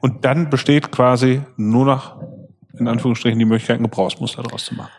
Und 0.00 0.24
dann 0.24 0.50
besteht 0.50 0.90
quasi 0.92 1.42
nur 1.56 1.84
noch, 1.86 2.16
in 2.78 2.88
Anführungsstrichen, 2.88 3.38
die 3.38 3.44
Möglichkeit, 3.44 3.78
ein 3.80 3.84
Gebrauchsmuster 3.84 4.42
daraus 4.42 4.64
zu 4.66 4.74
machen. 4.74 4.90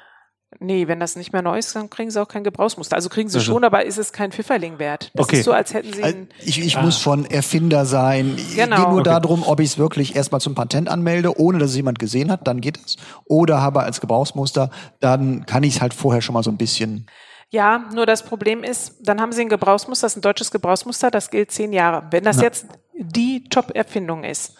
Nee, 0.60 0.88
wenn 0.88 1.00
das 1.00 1.16
nicht 1.16 1.32
mehr 1.34 1.42
neu 1.42 1.58
ist, 1.58 1.76
dann 1.76 1.90
kriegen 1.90 2.12
sie 2.12 2.22
auch 2.22 2.28
kein 2.28 2.44
Gebrauchsmuster. 2.44 2.96
Also 2.96 3.10
kriegen 3.10 3.30
sie 3.30 3.38
Also- 3.40 3.54
schon, 3.54 3.64
aber 3.64 3.86
ist 3.86 3.98
es 3.98 4.12
kein 4.12 4.32
Pfifferling 4.32 4.78
wert. 4.80 5.10
Das 5.16 5.26
Okay. 5.26 5.38
ist 5.40 5.46
so, 5.46 5.54
als 5.54 5.74
hätten 5.74 5.94
sie 5.94 6.04
Also 6.04 6.18
ein, 6.18 6.28
Ich, 6.44 6.60
ich 6.64 6.80
muss 6.80 7.00
schon 7.00 7.26
Erfinder 7.26 7.86
sein. 7.86 8.36
Es 8.38 8.56
Genau. 8.56 8.76
geht 8.76 8.88
nur 8.90 9.00
Okay. 9.00 9.10
darum, 9.10 9.44
ob 9.48 9.60
ich 9.62 9.68
es 9.72 9.78
wirklich 9.78 10.16
erstmal 10.16 10.42
zum 10.42 10.54
Patent 10.54 10.90
anmelde, 10.90 11.40
ohne 11.40 11.58
dass 11.58 11.72
es 11.72 11.78
jemand 11.78 12.00
gesehen 12.00 12.30
hat, 12.30 12.48
dann 12.48 12.60
geht 12.62 12.78
es. 12.86 12.98
Oder 13.26 13.62
habe 13.62 13.82
als 13.82 14.02
Gebrauchsmuster, 14.02 14.70
dann 15.00 15.46
kann 15.46 15.64
ich 15.64 15.76
es 15.78 15.82
halt 15.82 15.94
vorher 15.94 16.22
schon 16.22 16.34
mal 16.34 16.44
so 16.44 16.52
ein 16.52 16.58
bisschen. 16.58 17.08
Ja, 17.51 17.89
nur 17.93 18.05
das 18.05 18.24
Problem 18.24 18.63
ist, 18.63 18.96
dann 19.01 19.20
haben 19.20 19.34
Sie 19.34 19.41
ein 19.41 19.50
Gebrauchsmuster, 19.50 20.05
das 20.05 20.13
ist 20.13 20.17
ein 20.17 20.22
deutsches 20.22 20.51
Gebrauchsmuster, 20.51 21.12
das 21.12 21.29
gilt 21.29 21.51
zehn 21.51 21.74
Jahre. 21.74 22.08
Wenn 22.10 22.24
das 22.24 22.41
jetzt 22.41 22.65
die 22.93 23.43
Top-Erfindung 23.50 24.24
ist, 24.24 24.55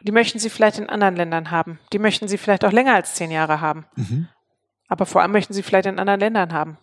die 0.00 0.12
möchten 0.12 0.38
Sie 0.38 0.48
vielleicht 0.48 0.78
in 0.78 0.88
anderen 0.88 1.16
Ländern 1.16 1.50
haben, 1.50 1.80
die 1.92 1.98
möchten 1.98 2.28
Sie 2.28 2.38
vielleicht 2.38 2.64
auch 2.64 2.70
länger 2.72 2.94
als 2.94 3.14
zehn 3.14 3.32
Jahre 3.32 3.60
haben. 3.60 3.86
Aber 4.86 5.06
vor 5.06 5.22
allem 5.22 5.32
möchten 5.32 5.54
Sie 5.54 5.64
vielleicht 5.64 5.86
in 5.86 5.98
anderen 5.98 6.20
Ländern 6.20 6.52
haben. 6.52 6.78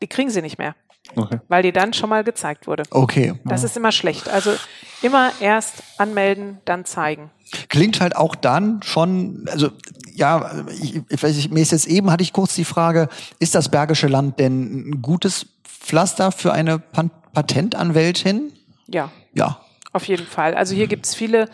Die 0.00 0.06
kriegen 0.06 0.30
Sie 0.30 0.40
nicht 0.42 0.58
mehr. 0.58 0.74
Okay. 1.16 1.40
weil 1.48 1.62
die 1.62 1.72
dann 1.72 1.94
schon 1.94 2.10
mal 2.10 2.22
gezeigt 2.22 2.66
wurde. 2.66 2.82
Okay. 2.90 3.34
Das 3.44 3.64
ist 3.64 3.76
immer 3.76 3.92
schlecht. 3.92 4.28
Also 4.28 4.52
immer 5.00 5.32
erst 5.40 5.82
anmelden, 5.96 6.60
dann 6.66 6.84
zeigen. 6.84 7.30
Klingt 7.68 8.00
halt 8.00 8.14
auch 8.16 8.34
dann 8.34 8.82
schon, 8.82 9.46
also 9.50 9.70
ja, 10.14 10.64
ich, 10.82 11.00
ich 11.08 11.22
weiß 11.22 11.34
nicht, 11.36 11.52
mir 11.52 11.60
ist 11.60 11.72
jetzt 11.72 11.86
eben 11.86 12.10
hatte 12.10 12.22
ich 12.22 12.32
kurz 12.32 12.54
die 12.54 12.64
Frage, 12.64 13.08
ist 13.38 13.54
das 13.54 13.68
Bergische 13.68 14.06
Land 14.08 14.38
denn 14.38 14.90
ein 14.90 15.02
gutes 15.02 15.46
Pflaster 15.64 16.32
für 16.32 16.52
eine 16.52 16.78
Pan 16.78 17.10
Patentanwältin? 17.34 18.52
Ja, 18.88 19.10
Ja. 19.34 19.60
auf 19.92 20.04
jeden 20.08 20.26
Fall. 20.26 20.54
Also 20.54 20.74
hier 20.74 20.86
gibt's 20.86 21.14
viele, 21.14 21.48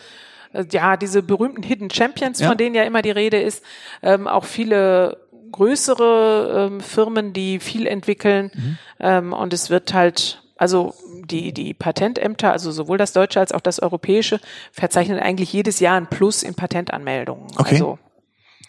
äh, 0.53 0.65
ja, 0.71 0.97
diese 0.97 1.23
berühmten 1.23 1.63
Hidden 1.63 1.91
Champions, 1.91 2.41
Ja. 2.41 2.49
von 2.49 2.57
denen 2.57 2.75
ja 2.75 2.85
immer 2.85 3.03
die 3.03 3.11
Rede 3.11 3.41
ist, 3.41 3.63
ähm, 4.03 4.27
auch 4.27 4.45
viele 4.45 5.19
größere 5.53 6.69
ähm, 6.71 6.81
Firmen, 6.81 7.33
die 7.33 7.59
viel 7.61 7.87
entwickeln. 7.87 8.51
Mhm. 8.55 8.79
Ähm, 9.01 9.33
und 9.33 9.53
es 9.53 9.71
wird 9.71 9.93
halt, 9.95 10.43
also 10.57 10.95
die, 11.25 11.53
die 11.53 11.75
Patentämter, 11.75 12.53
also 12.53 12.71
sowohl 12.71 12.99
das 12.99 13.13
deutsche 13.13 13.41
als 13.41 13.53
auch 13.53 13.61
das 13.61 13.81
europäische, 13.81 14.41
verzeichnen 14.73 15.19
eigentlich 15.19 15.53
jedes 15.53 15.81
Jahr 15.81 15.97
ein 15.97 16.09
Plus 16.09 16.43
in 16.43 16.55
Patentanmeldungen. 16.55 17.47
Okay. 17.57 17.75
Also 17.75 17.99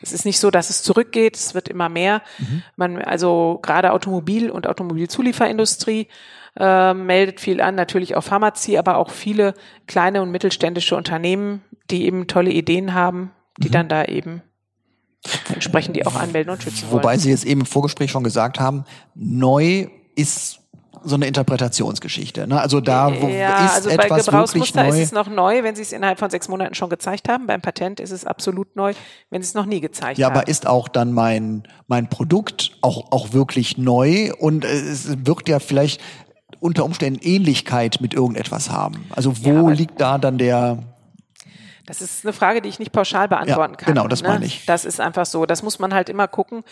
es 0.02 0.12
ist 0.12 0.26
nicht 0.26 0.40
so, 0.40 0.52
dass 0.52 0.70
es 0.70 0.84
zurückgeht, 0.84 1.36
es 1.36 1.54
wird 1.54 1.68
immer 1.68 1.90
mehr. 1.90 2.22
Mhm. 2.38 2.64
Man, 2.76 3.02
also 3.02 3.60
gerade 3.62 3.92
Automobil- 3.92 4.52
und 4.52 4.68
Automobilzulieferindustrie 4.68 6.08
äh, 6.58 6.94
meldet 6.94 7.40
viel 7.40 7.62
an, 7.62 7.76
natürlich 7.76 8.16
auch 8.16 8.24
Pharmazie, 8.24 8.78
aber 8.78 8.98
auch 8.98 9.10
viele 9.10 9.54
kleine 9.88 10.22
und 10.22 10.32
mittelständische 10.32 10.96
Unternehmen, 10.96 11.64
die 11.90 12.06
eben 12.06 12.28
tolle 12.28 12.52
Ideen 12.52 12.94
haben, 12.94 13.32
Mhm. 13.58 13.64
die 13.64 13.72
dann 13.72 13.90
da 13.90 14.06
eben 14.06 14.42
entsprechend 15.54 15.96
die 15.96 16.06
auch 16.06 16.16
anmelden 16.16 16.52
und 16.52 16.62
schützen 16.62 16.84
wollen. 16.84 17.04
Wobei 17.04 17.18
Sie 17.18 17.30
jetzt 17.30 17.46
eben 17.46 17.62
im 17.62 17.66
Vorgespräch 17.66 18.12
schon 18.12 18.24
gesagt 18.24 18.60
haben, 18.60 18.86
neu 19.16 19.88
ist 20.16 20.60
so 21.06 21.16
eine 21.16 21.28
Interpretationsgeschichte. 21.28 22.48
Ne? 22.48 22.60
Also 22.60 22.82
da 22.82 23.10
wo 23.22 23.28
ja, 23.28 23.66
ist 23.66 23.76
also 23.76 23.90
bei 23.90 23.96
etwas 23.96 24.10
wirklich 24.10 24.26
Gebrauchsmuster 24.26 24.88
ist 24.88 24.96
neu. 24.96 25.02
es 25.02 25.12
noch 25.12 25.30
neu, 25.30 25.64
wenn 25.64 25.76
Sie 25.76 25.82
es 25.84 25.92
innerhalb 25.92 26.20
von 26.20 26.30
sechs 26.30 26.48
Monaten 26.48 26.74
schon 26.76 26.90
gezeigt 26.90 27.30
haben. 27.30 27.48
Beim 27.48 27.62
Patent 27.62 28.00
ist 28.00 28.12
es 28.12 28.26
absolut 28.26 28.76
neu, 28.76 28.94
wenn 29.30 29.42
Sie 29.42 29.48
es 29.48 29.54
noch 29.54 29.66
nie 29.66 29.80
gezeigt 29.82 30.18
Ja, 30.18 30.28
haben. 30.28 30.38
aber 30.38 30.48
ist 30.48 30.68
auch 30.68 30.88
dann 30.88 31.14
mein, 31.14 31.64
mein 31.88 32.10
Produkt 32.10 32.72
auch, 32.82 33.12
auch 33.12 33.34
wirklich 33.34 33.78
neu 33.78 34.32
und 34.40 34.66
äh, 34.66 34.68
es 34.68 35.26
wirkt 35.26 35.48
ja 35.50 35.60
vielleicht 35.60 36.02
unter 36.60 36.84
Umständen 36.86 37.20
Ähnlichkeit 37.22 38.02
mit 38.02 38.14
irgendetwas 38.14 38.72
haben. 38.72 39.06
Also 39.16 39.44
wo 39.46 39.70
Ja, 39.70 39.74
liegt 39.74 40.02
da 40.02 40.18
dann 40.18 40.38
der, 40.38 40.80
Das 41.86 42.02
ist 42.02 42.26
eine 42.26 42.34
Frage, 42.34 42.62
die 42.62 42.70
ich 42.70 42.80
nicht 42.80 42.92
pauschal 42.92 43.28
beantworten 43.28 43.74
Ja, 43.74 43.78
kann. 43.78 43.94
genau, 43.94 44.08
das 44.08 44.24
ne? 44.24 44.30
meine 44.30 44.46
ich. 44.46 44.66
Das 44.66 44.86
ist 44.86 45.00
einfach 45.00 45.26
so. 45.28 45.46
Das 45.46 45.62
muss 45.62 45.78
man 45.78 45.94
halt 45.94 46.10
immer 46.10 46.28
gucken. 46.28 46.64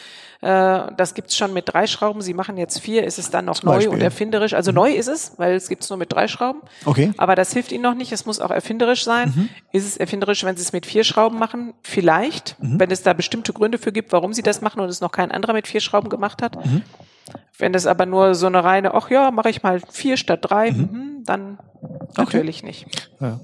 Äh, 0.41 0.81
das 0.97 1.13
gibt's 1.13 1.37
schon 1.37 1.53
mit 1.53 1.71
drei 1.71 1.85
Schrauben. 1.85 2.21
Sie 2.21 2.33
machen 2.33 2.57
jetzt 2.57 2.79
vier. 2.79 3.03
Ist 3.03 3.19
es 3.19 3.29
dann 3.29 3.45
noch 3.45 3.59
Zum 3.59 3.67
neu 3.67 3.75
Beispiel. 3.75 3.89
Mhm. 3.89 3.95
und 3.97 4.01
erfinderisch? 4.01 4.53
Also 4.53 4.71
neu 4.71 4.91
ist 4.91 5.07
es, 5.07 5.33
weil 5.37 5.53
es 5.53 5.69
gibt's 5.69 5.89
nur 5.89 5.97
mit 5.97 6.11
drei 6.11 6.27
Schrauben. 6.27 6.61
Okay. 6.85 7.07
Mhm. 7.07 7.13
Aber 7.17 7.35
das 7.35 7.53
hilft 7.53 7.71
Ihnen 7.71 7.83
noch 7.83 7.93
nicht. 7.93 8.11
Es 8.11 8.25
muss 8.25 8.39
auch 8.39 8.49
erfinderisch 8.51 9.03
sein. 9.03 9.49
Ist 9.71 9.85
es 9.85 9.97
erfinderisch, 9.97 10.43
wenn 10.45 10.55
Sie 10.57 10.63
es 10.63 10.73
mit 10.73 10.85
vier 10.85 11.03
Schrauben 11.03 11.37
machen? 11.37 11.73
Vielleicht, 11.83 12.55
Mhm. 12.59 12.79
wenn 12.79 12.89
es 12.89 13.03
da 13.03 13.13
bestimmte 13.13 13.53
Gründe 13.53 13.77
für 13.77 13.91
gibt, 13.91 14.11
warum 14.13 14.33
Sie 14.33 14.41
das 14.41 14.61
machen 14.61 14.79
und 14.79 14.89
es 14.89 14.99
noch 15.01 15.11
kein 15.11 15.31
anderer 15.31 15.53
mit 15.53 15.67
vier 15.67 15.79
Schrauben 15.81 16.09
gemacht 16.09 16.41
hat. 16.41 16.57
Wenn 17.57 17.71
das 17.71 17.85
aber 17.87 18.05
nur 18.05 18.35
so 18.35 18.47
eine 18.47 18.63
reine, 18.63 18.93
ach 18.93 19.09
ja, 19.09 19.31
mache 19.31 19.49
ich 19.49 19.63
mal 19.63 19.79
vier 19.91 20.17
statt 20.17 20.39
drei, 20.41 20.71
mhm, 20.71 21.23
dann 21.23 21.59
natürlich 22.17 22.63
nicht. 22.63 22.85
Ja. 23.19 23.39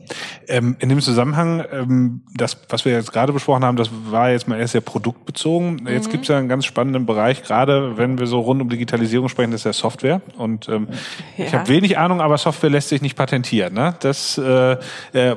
Ähm, 0.48 0.76
in 0.80 0.90
dem 0.90 1.00
Zusammenhang, 1.02 1.64
ähm, 1.72 2.22
das, 2.36 2.58
was 2.70 2.86
wir 2.86 2.92
jetzt 2.94 3.12
gerade 3.14 3.32
besprochen 3.34 3.64
haben, 3.64 3.78
das 3.78 3.90
war 4.10 4.30
jetzt 4.32 4.48
mal 4.48 4.60
erst 4.60 4.74
sehr 4.74 4.82
produktbezogen. 4.82 5.88
Jetzt 5.88 6.08
Mhm. 6.08 6.12
gibt 6.12 6.24
es 6.24 6.28
ja 6.30 6.38
einen 6.38 6.50
ganz 6.50 6.66
spannenden 6.66 7.06
Bereich, 7.06 7.44
gerade 7.44 7.98
wenn 7.98 8.20
wir 8.20 8.28
so 8.28 8.40
rund 8.42 8.62
um 8.62 8.70
Digitalisierung 8.70 9.30
sprechen, 9.30 9.52
das 9.52 9.62
ist 9.62 9.66
ja 9.66 9.74
Software. 9.74 10.22
Und 10.38 10.68
ähm, 10.70 10.88
ich 11.38 11.52
Ja. 11.52 11.60
habe 11.60 11.70
wenig 11.70 11.98
Ahnung, 11.98 12.20
aber 12.20 12.38
Software 12.38 12.70
lässt 12.70 12.90
sich 12.90 13.02
nicht 13.02 13.16
patentieren. 13.16 13.74
Ne? 13.74 13.96
Das 14.02 14.38
äh, 14.38 14.74
äh, 15.14 15.36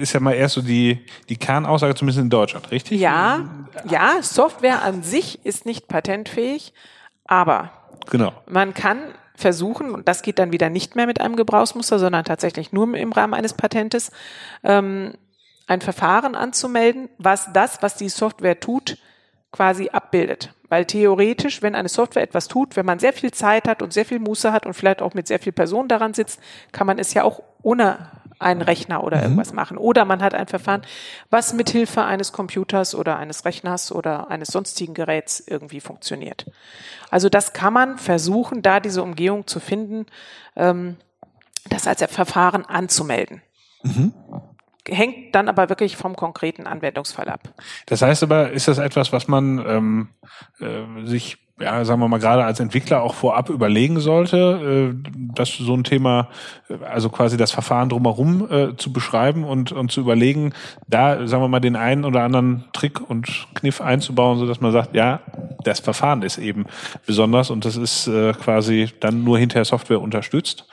ist 0.00 0.12
ja 0.12 0.20
mal 0.20 0.32
erst 0.32 0.54
so 0.54 0.62
die, 0.62 1.04
die 1.28 1.36
Kernaussage, 1.36 1.94
zumindest 1.94 2.20
in 2.22 2.30
Deutschland, 2.30 2.70
richtig? 2.70 3.00
Ja, 3.00 3.40
ja, 3.88 4.22
Software 4.22 4.82
an 4.82 5.02
sich 5.02 5.44
ist 5.44 5.66
nicht 5.66 5.88
patentfähig, 5.88 6.72
aber 7.28 7.70
Genau. 8.10 8.32
man 8.46 8.74
kann 8.74 8.98
versuchen, 9.36 9.92
und 9.92 10.08
das 10.08 10.22
geht 10.22 10.40
dann 10.40 10.50
wieder 10.50 10.68
nicht 10.68 10.96
mehr 10.96 11.06
mit 11.06 11.20
einem 11.20 11.36
Gebrauchsmuster, 11.36 12.00
sondern 12.00 12.24
tatsächlich 12.24 12.72
nur 12.72 12.92
im 12.96 13.12
Rahmen 13.12 13.34
eines 13.34 13.54
Patentes, 13.54 14.10
ähm, 14.64 15.14
ein 15.68 15.80
Verfahren 15.80 16.34
anzumelden, 16.34 17.08
was 17.18 17.52
das, 17.52 17.82
was 17.82 17.94
die 17.94 18.08
Software 18.08 18.58
tut, 18.58 18.98
quasi 19.52 19.90
abbildet. 19.90 20.54
Weil 20.68 20.86
theoretisch, 20.86 21.62
wenn 21.62 21.74
eine 21.74 21.88
Software 21.88 22.22
etwas 22.22 22.48
tut, 22.48 22.76
wenn 22.76 22.84
man 22.84 22.98
sehr 22.98 23.12
viel 23.12 23.30
Zeit 23.30 23.68
hat 23.68 23.80
und 23.80 23.92
sehr 23.92 24.04
viel 24.04 24.18
Muße 24.18 24.52
hat 24.52 24.66
und 24.66 24.74
vielleicht 24.74 25.00
auch 25.00 25.14
mit 25.14 25.26
sehr 25.26 25.38
viel 25.38 25.52
Personen 25.52 25.88
daran 25.88 26.14
sitzt, 26.14 26.40
kann 26.72 26.86
man 26.86 26.98
es 26.98 27.14
ja 27.14 27.22
auch 27.22 27.42
ohne 27.62 28.10
einen 28.38 28.62
Rechner 28.62 29.02
oder 29.02 29.22
irgendwas 29.22 29.52
machen. 29.52 29.78
Oder 29.78 30.04
man 30.04 30.22
hat 30.22 30.34
ein 30.34 30.46
Verfahren, 30.46 30.82
was 31.30 31.52
mit 31.52 31.70
Hilfe 31.70 32.04
eines 32.04 32.32
Computers 32.32 32.94
oder 32.94 33.16
eines 33.18 33.44
Rechners 33.44 33.92
oder 33.92 34.30
eines 34.30 34.48
sonstigen 34.48 34.94
Geräts 34.94 35.42
irgendwie 35.46 35.80
funktioniert. 35.80 36.46
Also 37.10 37.28
das 37.28 37.52
kann 37.52 37.72
man 37.72 37.98
versuchen, 37.98 38.62
da 38.62 38.80
diese 38.80 39.02
Umgehung 39.02 39.46
zu 39.46 39.60
finden, 39.60 40.06
ähm, 40.56 40.96
das 41.68 41.86
als 41.86 42.02
Verfahren 42.04 42.64
anzumelden. 42.64 43.42
Hängt 44.88 45.34
dann 45.34 45.48
aber 45.48 45.68
wirklich 45.68 45.96
vom 45.96 46.16
konkreten 46.16 46.66
Anwendungsfall 46.66 47.28
ab. 47.28 47.40
Das 47.86 48.02
heißt 48.02 48.22
aber, 48.22 48.50
ist 48.50 48.68
das 48.68 48.78
etwas, 48.78 49.12
was 49.12 49.28
man 49.28 49.58
ähm, 49.66 50.08
äh, 50.60 51.06
sich, 51.06 51.36
ja, 51.60 51.84
sagen 51.84 52.00
wir 52.00 52.08
mal, 52.08 52.18
gerade 52.18 52.44
als 52.44 52.60
Entwickler 52.60 53.02
auch 53.02 53.14
vorab 53.14 53.50
überlegen 53.50 54.00
sollte, 54.00 54.94
äh, 54.94 55.10
dass 55.34 55.50
so 55.56 55.74
ein 55.74 55.84
Thema, 55.84 56.28
äh, 56.68 56.82
also 56.84 57.10
quasi 57.10 57.36
das 57.36 57.50
Verfahren 57.50 57.90
drumherum 57.90 58.50
äh, 58.50 58.76
zu 58.76 58.92
beschreiben 58.92 59.44
und, 59.44 59.72
und 59.72 59.92
zu 59.92 60.00
überlegen, 60.00 60.54
da, 60.86 61.26
sagen 61.26 61.42
wir 61.42 61.48
mal, 61.48 61.60
den 61.60 61.76
einen 61.76 62.04
oder 62.04 62.22
anderen 62.22 62.64
Trick 62.72 63.00
und 63.00 63.46
Kniff 63.54 63.80
einzubauen, 63.80 64.38
so 64.38 64.46
dass 64.46 64.60
man 64.60 64.72
sagt, 64.72 64.94
ja, 64.94 65.20
das 65.64 65.80
Verfahren 65.80 66.22
ist 66.22 66.38
eben 66.38 66.66
besonders 67.06 67.50
und 67.50 67.64
das 67.64 67.76
ist 67.76 68.06
äh, 68.06 68.32
quasi 68.32 68.90
dann 69.00 69.24
nur 69.24 69.38
hinterher 69.38 69.64
Software 69.64 70.00
unterstützt. 70.00 70.66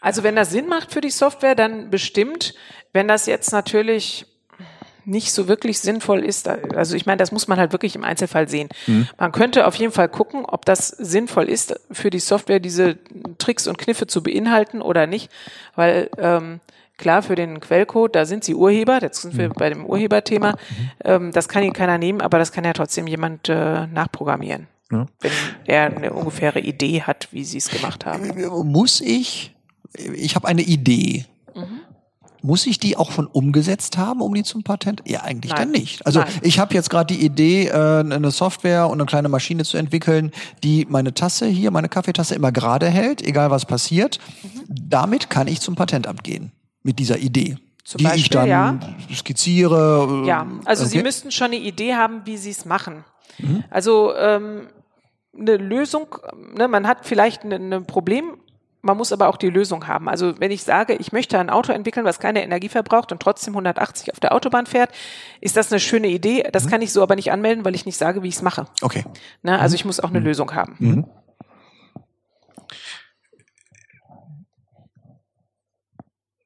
Also 0.00 0.22
wenn 0.22 0.36
das 0.36 0.50
Sinn 0.50 0.68
macht 0.68 0.92
für 0.92 1.00
die 1.00 1.10
Software, 1.10 1.54
dann 1.54 1.90
bestimmt. 1.90 2.54
Wenn 2.92 3.08
das 3.08 3.26
jetzt 3.26 3.52
natürlich 3.52 4.26
nicht 5.04 5.32
so 5.32 5.48
wirklich 5.48 5.78
sinnvoll 5.78 6.22
ist, 6.22 6.48
also 6.48 6.94
ich 6.94 7.06
meine, 7.06 7.16
das 7.16 7.32
muss 7.32 7.48
man 7.48 7.58
halt 7.58 7.72
wirklich 7.72 7.96
im 7.96 8.04
Einzelfall 8.04 8.46
sehen. 8.48 8.68
Man 9.18 9.32
könnte 9.32 9.66
auf 9.66 9.74
jeden 9.76 9.92
Fall 9.92 10.08
gucken, 10.10 10.44
ob 10.44 10.66
das 10.66 10.88
sinnvoll 10.88 11.44
ist 11.48 11.74
für 11.90 12.10
die 12.10 12.18
Software, 12.18 12.60
diese 12.60 12.98
Tricks 13.38 13.66
und 13.66 13.78
Kniffe 13.78 14.06
zu 14.06 14.22
beinhalten 14.22 14.82
oder 14.82 15.06
nicht, 15.06 15.30
weil 15.74 16.10
ähm, 16.18 16.60
klar, 16.98 17.22
für 17.22 17.36
den 17.36 17.60
Quellcode, 17.60 18.16
da 18.16 18.26
sind 18.26 18.44
sie 18.44 18.54
Urheber, 18.54 18.98
jetzt 19.00 19.22
sind 19.22 19.38
wir 19.38 19.48
bei 19.48 19.70
dem 19.70 19.86
Urheberthema, 19.86 20.56
ähm, 21.04 21.32
das 21.32 21.48
kann 21.48 21.62
Ihnen 21.62 21.72
keiner 21.72 21.96
nehmen, 21.96 22.20
aber 22.20 22.38
das 22.38 22.52
kann 22.52 22.64
ja 22.64 22.74
trotzdem 22.74 23.06
jemand 23.06 23.48
äh, 23.48 23.86
nachprogrammieren, 23.86 24.66
Ja. 24.92 25.06
wenn 25.20 25.32
er 25.64 25.84
eine 25.86 26.12
ungefähre 26.12 26.60
Idee 26.60 27.00
hat, 27.02 27.28
wie 27.30 27.44
sie 27.44 27.58
es 27.58 27.70
gemacht 27.70 28.04
haben. 28.04 28.30
Muss 28.70 29.00
ich, 29.00 29.54
ich 29.94 30.34
habe 30.34 30.48
eine 30.48 30.62
Idee. 30.62 31.24
Mhm. 31.54 31.80
Muss 32.42 32.66
ich 32.66 32.78
die 32.78 32.96
auch 32.96 33.10
schon 33.10 33.26
umgesetzt 33.26 33.98
haben, 33.98 34.20
um 34.20 34.32
die 34.34 34.42
zum 34.44 34.62
Patent? 34.62 35.02
Ja, 35.06 35.22
eigentlich 35.22 35.52
Nein. 35.52 35.62
dann 35.62 35.70
nicht. 35.72 36.06
Also 36.06 36.20
Nein. 36.20 36.28
ich 36.42 36.58
habe 36.58 36.74
jetzt 36.74 36.88
gerade 36.90 37.12
die 37.14 37.24
Idee, 37.24 37.68
äh, 37.68 38.00
eine 38.00 38.30
Software 38.30 38.86
und 38.88 39.00
eine 39.00 39.06
kleine 39.06 39.28
Maschine 39.28 39.64
zu 39.64 39.76
entwickeln, 39.76 40.30
die 40.62 40.86
meine 40.88 41.14
Tasse 41.14 41.46
hier, 41.46 41.70
meine 41.70 41.88
Kaffeetasse 41.88 42.34
immer 42.34 42.52
gerade 42.52 42.88
hält, 42.88 43.22
egal 43.22 43.50
was 43.50 43.66
passiert. 43.66 44.18
Mhm. 44.42 44.48
Damit 44.68 45.30
kann 45.30 45.48
ich 45.48 45.60
zum 45.60 45.74
Patentamt 45.74 46.22
gehen. 46.24 46.52
Mit 46.82 46.98
dieser 46.98 47.18
Idee. 47.18 47.56
Zum 47.84 47.98
die 47.98 48.04
ich 48.04 48.10
Beispiel, 48.10 48.36
dann 48.36 48.48
ja. 48.48 48.78
skizziere. 49.14 50.22
äh, 50.24 50.28
Ja, 50.28 50.46
also 50.64 50.84
Sie 50.84 50.98
okay. 50.98 51.04
müssten 51.04 51.30
schon 51.30 51.46
eine 51.48 51.56
Idee 51.56 51.94
haben, 51.94 52.22
wie 52.24 52.36
Sie 52.36 52.50
es 52.50 52.64
machen. 52.64 53.04
Also 53.70 54.14
ähm, 54.16 54.68
eine 55.38 55.56
Lösung, 55.56 56.08
ne, 56.56 56.66
man 56.68 56.86
hat 56.86 57.06
vielleicht 57.06 57.44
ein 57.44 57.72
ein 57.72 57.86
Problem, 57.86 58.37
man 58.82 58.96
muss 58.96 59.12
aber 59.12 59.28
auch 59.28 59.36
die 59.36 59.50
Lösung 59.50 59.86
haben. 59.86 60.08
Also 60.08 60.38
wenn 60.40 60.50
ich 60.50 60.62
sage, 60.62 60.94
ich 60.94 61.12
möchte 61.12 61.38
ein 61.38 61.50
Auto 61.50 61.72
entwickeln, 61.72 62.04
was 62.04 62.20
keine 62.20 62.42
Energie 62.42 62.68
verbraucht 62.68 63.12
und 63.12 63.20
trotzdem 63.20 63.54
180 63.54 64.12
auf 64.12 64.20
der 64.20 64.34
Autobahn 64.34 64.66
fährt, 64.66 64.90
ist 65.40 65.56
das 65.56 65.72
eine 65.72 65.80
schöne 65.80 66.08
Idee. 66.08 66.44
Das 66.52 66.68
kann 66.68 66.82
ich 66.82 66.92
so 66.92 67.02
aber 67.02 67.16
nicht 67.16 67.32
anmelden, 67.32 67.64
weil 67.64 67.74
ich 67.74 67.86
nicht 67.86 67.96
sage, 67.96 68.22
wie 68.22 68.28
ich 68.28 68.36
es 68.36 68.42
mache. 68.42 68.66
Okay. 68.82 69.04
Ne? 69.42 69.58
Also 69.58 69.74
ich 69.74 69.84
muss 69.84 70.00
auch 70.00 70.10
eine 70.10 70.20
Lösung 70.20 70.54
haben. 70.54 71.06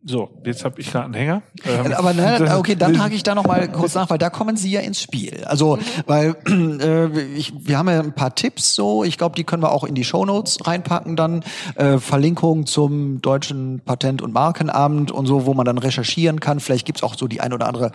So, 0.04 0.30
jetzt 0.44 0.64
habe 0.64 0.80
ich 0.80 0.90
gerade 0.90 1.04
einen 1.04 1.14
Hänger. 1.14 1.42
Ähm, 1.64 1.92
Aber 1.92 2.12
ne, 2.12 2.36
das- 2.40 2.58
okay, 2.58 2.74
dann 2.74 3.00
hake 3.00 3.14
ich 3.14 3.22
da 3.22 3.34
noch 3.36 3.46
mal 3.46 3.70
kurz 3.70 3.94
nach, 3.94 4.10
weil 4.10 4.18
da 4.18 4.30
kommen 4.30 4.56
Sie 4.56 4.70
ja 4.70 4.80
ins 4.80 5.00
Spiel. 5.00 5.44
Also, 5.44 5.78
weil 6.06 6.34
äh, 6.48 7.20
ich, 7.36 7.52
wir 7.56 7.78
haben 7.78 7.88
ja 7.88 8.00
ein 8.00 8.12
paar 8.14 8.34
Tipps 8.34 8.74
so, 8.74 9.04
ich 9.04 9.16
glaube, 9.16 9.36
die 9.36 9.44
können 9.44 9.62
wir 9.62 9.70
auch 9.70 9.84
in 9.84 9.94
die 9.94 10.02
Shownotes 10.04 10.66
reinpacken 10.66 11.14
dann. 11.14 11.44
Äh, 11.76 11.98
Verlinkung 11.98 12.66
zum 12.66 13.22
Deutschen 13.22 13.80
Patent- 13.84 14.22
und 14.22 14.32
Markenamt 14.32 15.12
und 15.12 15.26
so, 15.26 15.46
wo 15.46 15.54
man 15.54 15.64
dann 15.66 15.78
recherchieren 15.78 16.40
kann. 16.40 16.58
Vielleicht 16.58 16.84
gibt's 16.86 17.02
auch 17.04 17.14
so 17.16 17.28
die 17.28 17.40
ein 17.40 17.52
oder 17.52 17.68
andere 17.68 17.92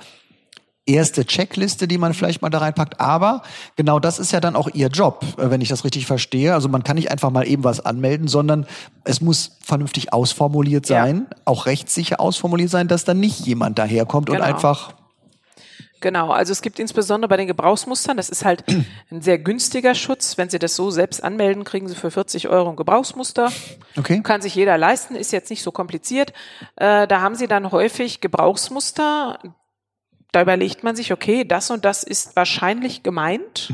erste 0.87 1.25
Checkliste, 1.25 1.87
die 1.87 1.97
man 1.97 2.13
vielleicht 2.13 2.41
mal 2.41 2.49
da 2.49 2.59
reinpackt. 2.59 2.99
Aber 2.99 3.43
genau 3.75 3.99
das 3.99 4.19
ist 4.19 4.31
ja 4.31 4.39
dann 4.39 4.55
auch 4.55 4.69
Ihr 4.73 4.87
Job, 4.87 5.23
äh, 5.37 5.49
wenn 5.51 5.61
ich 5.61 5.69
das 5.69 5.83
richtig 5.83 6.05
verstehe. 6.05 6.53
Also 6.53 6.69
man 6.69 6.83
kann 6.83 6.95
nicht 6.95 7.11
einfach 7.11 7.29
mal 7.29 7.47
eben 7.47 7.63
was 7.63 7.85
anmelden, 7.85 8.27
sondern 8.27 8.65
es 9.03 9.21
muss 9.21 9.57
vernünftig 9.61 10.13
ausformuliert 10.13 10.89
Ja. 10.89 11.03
sein, 11.03 11.27
auch 11.45 11.65
rechtssicher 11.65 12.19
ausformuliert 12.19 12.69
sein, 12.69 12.87
dass 12.87 13.03
dann 13.03 13.19
nicht 13.19 13.45
jemand 13.45 13.77
daherkommt 13.79 14.29
und 14.29 14.37
Genau. 14.37 14.47
einfach 14.47 14.93
Genau, 15.99 16.29
also 16.29 16.51
es 16.51 16.61
gibt 16.61 16.77
insbesondere 16.77 17.27
bei 17.27 17.37
den 17.37 17.47
Gebrauchsmustern, 17.47 18.17
das 18.17 18.29
ist 18.29 18.45
halt 18.45 18.63
ein 19.11 19.21
sehr 19.23 19.39
günstiger 19.39 19.95
Schutz. 19.95 20.37
Wenn 20.37 20.47
Sie 20.47 20.59
das 20.59 20.75
so 20.75 20.91
selbst 20.91 21.23
anmelden, 21.23 21.63
kriegen 21.63 21.87
Sie 21.87 21.95
für 21.95 22.11
40 22.11 22.49
Euro 22.49 22.69
ein 22.69 22.75
Gebrauchsmuster. 22.75 23.51
Okay. 23.97 24.21
Kann 24.21 24.41
sich 24.43 24.53
jeder 24.53 24.77
leisten, 24.77 25.15
ist 25.15 25.31
jetzt 25.31 25.49
nicht 25.49 25.63
so 25.63 25.71
kompliziert. 25.71 26.33
Äh, 26.75 27.07
da 27.07 27.21
haben 27.21 27.33
Sie 27.33 27.47
dann 27.47 27.71
häufig 27.71 28.21
Gebrauchsmuster. 28.21 29.39
Da 30.31 30.41
überlegt 30.41 30.83
man 30.83 30.95
sich, 30.95 31.13
okay, 31.13 31.45
das 31.45 31.71
und 31.71 31.85
das 31.85 32.03
ist 32.03 32.35
wahrscheinlich 32.35 33.03
gemeint. 33.03 33.71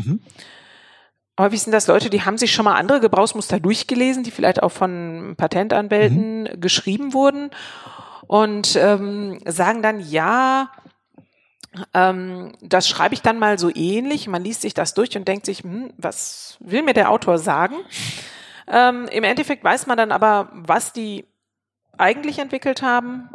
Häufig 1.39 1.63
sind 1.63 1.71
das 1.71 1.87
Leute, 1.87 2.11
die 2.11 2.21
haben 2.21 2.37
sich 2.37 2.53
schon 2.53 2.65
mal 2.65 2.75
andere 2.75 2.99
Gebrauchsmuster 2.99 3.59
durchgelesen, 3.59 4.23
die 4.23 4.31
vielleicht 4.31 4.61
auch 4.61 4.71
von 4.71 5.33
Patentanwälten 5.35 6.61
geschrieben 6.61 7.13
wurden 7.13 7.49
und 8.27 8.75
ähm, 8.75 9.39
sagen 9.45 9.81
dann, 9.81 9.99
ja, 9.99 10.71
ähm, 11.93 12.53
das 12.61 12.87
schreibe 12.87 13.15
ich 13.15 13.23
dann 13.23 13.39
mal 13.39 13.57
so 13.57 13.71
ähnlich. 13.73 14.27
Man 14.27 14.43
liest 14.43 14.61
sich 14.61 14.75
das 14.75 14.93
durch 14.93 15.17
und 15.17 15.27
denkt 15.27 15.47
sich, 15.47 15.63
hm, 15.63 15.91
was 15.97 16.57
will 16.59 16.83
mir 16.83 16.93
der 16.93 17.09
Autor 17.09 17.39
sagen? 17.39 17.77
Ähm, 18.67 19.07
Im 19.11 19.23
Endeffekt 19.23 19.63
weiß 19.63 19.87
man 19.87 19.97
dann 19.97 20.11
aber, 20.11 20.49
was 20.53 20.93
die 20.93 21.25
eigentlich 21.97 22.39
entwickelt 22.39 22.81
haben 22.81 23.29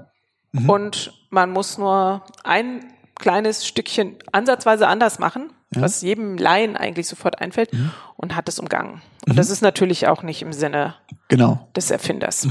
und 0.66 1.12
man 1.30 1.50
muss 1.50 1.78
nur 1.78 2.24
ein 2.44 2.92
kleines 3.18 3.66
Stückchen 3.66 4.16
ansatzweise 4.32 4.86
anders 4.88 5.18
machen, 5.18 5.50
was 5.70 6.02
jedem 6.02 6.38
Laien 6.38 6.76
eigentlich 6.76 7.06
sofort 7.08 7.40
einfällt 7.40 7.70
und 8.16 8.34
hat 8.36 8.48
es 8.48 8.58
umgangen. 8.58 9.02
Und 9.28 9.36
das 9.38 9.50
ist 9.50 9.60
natürlich 9.60 10.06
auch 10.08 10.22
nicht 10.22 10.40
im 10.42 10.52
Sinne 10.52 10.94
genau. 11.28 11.68
des 11.76 11.90
Erfinders, 11.90 12.46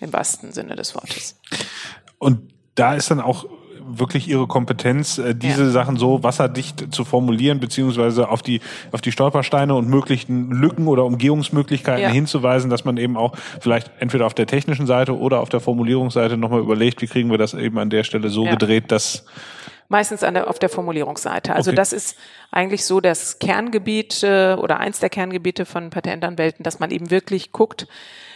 im 0.00 0.12
wahrsten 0.12 0.52
Sinne 0.52 0.76
des 0.76 0.94
Wortes. 0.94 1.38
Und 2.18 2.52
da 2.74 2.94
ist 2.94 3.10
dann 3.10 3.20
auch 3.20 3.46
wirklich 3.92 4.28
ihre 4.28 4.46
Kompetenz, 4.46 5.18
äh, 5.18 5.34
diese 5.34 5.64
Ja. 5.64 5.70
Sachen 5.70 5.96
so 5.96 6.22
wasserdicht 6.22 6.94
zu 6.94 7.04
formulieren, 7.04 7.58
beziehungsweise 7.58 8.28
auf 8.28 8.40
die, 8.42 8.60
auf 8.92 9.00
die 9.00 9.10
Stolpersteine 9.10 9.74
und 9.74 9.88
möglichen 9.88 10.52
Lücken 10.52 10.86
oder 10.86 11.04
Umgehungsmöglichkeiten 11.06 12.02
Ja. 12.04 12.08
hinzuweisen, 12.10 12.70
dass 12.70 12.84
man 12.84 12.98
eben 12.98 13.16
auch 13.16 13.32
vielleicht 13.60 13.90
entweder 13.98 14.26
auf 14.26 14.34
der 14.34 14.46
technischen 14.46 14.86
Seite 14.86 15.18
oder 15.18 15.40
auf 15.40 15.48
der 15.48 15.58
Formulierungsseite 15.58 16.36
nochmal 16.36 16.60
überlegt, 16.60 17.02
wie 17.02 17.06
kriegen 17.08 17.30
wir 17.30 17.38
das 17.38 17.54
eben 17.54 17.78
an 17.78 17.90
der 17.90 18.04
Stelle 18.04 18.28
so 18.28 18.44
Ja. 18.44 18.52
gedreht, 18.52 18.92
dass 18.92 19.24
Meistens 19.90 20.22
an 20.22 20.34
der, 20.34 20.48
auf 20.48 20.58
der 20.58 20.68
Formulierungsseite. 20.68 21.54
Also 21.54 21.70
Okay. 21.72 21.76
das 21.76 21.92
ist 21.92 22.16
eigentlich 22.52 22.84
so 22.84 23.00
das 23.00 23.40
Kerngebiet 23.40 24.22
äh, 24.22 24.54
oder 24.54 24.78
eins 24.78 25.00
der 25.00 25.10
Kerngebiete 25.10 25.66
von 25.66 25.90
Patentanwälten, 25.90 26.62
dass 26.62 26.78
man 26.78 26.90
eben 26.92 27.10
wirklich 27.10 27.50
guckt, 27.50 27.88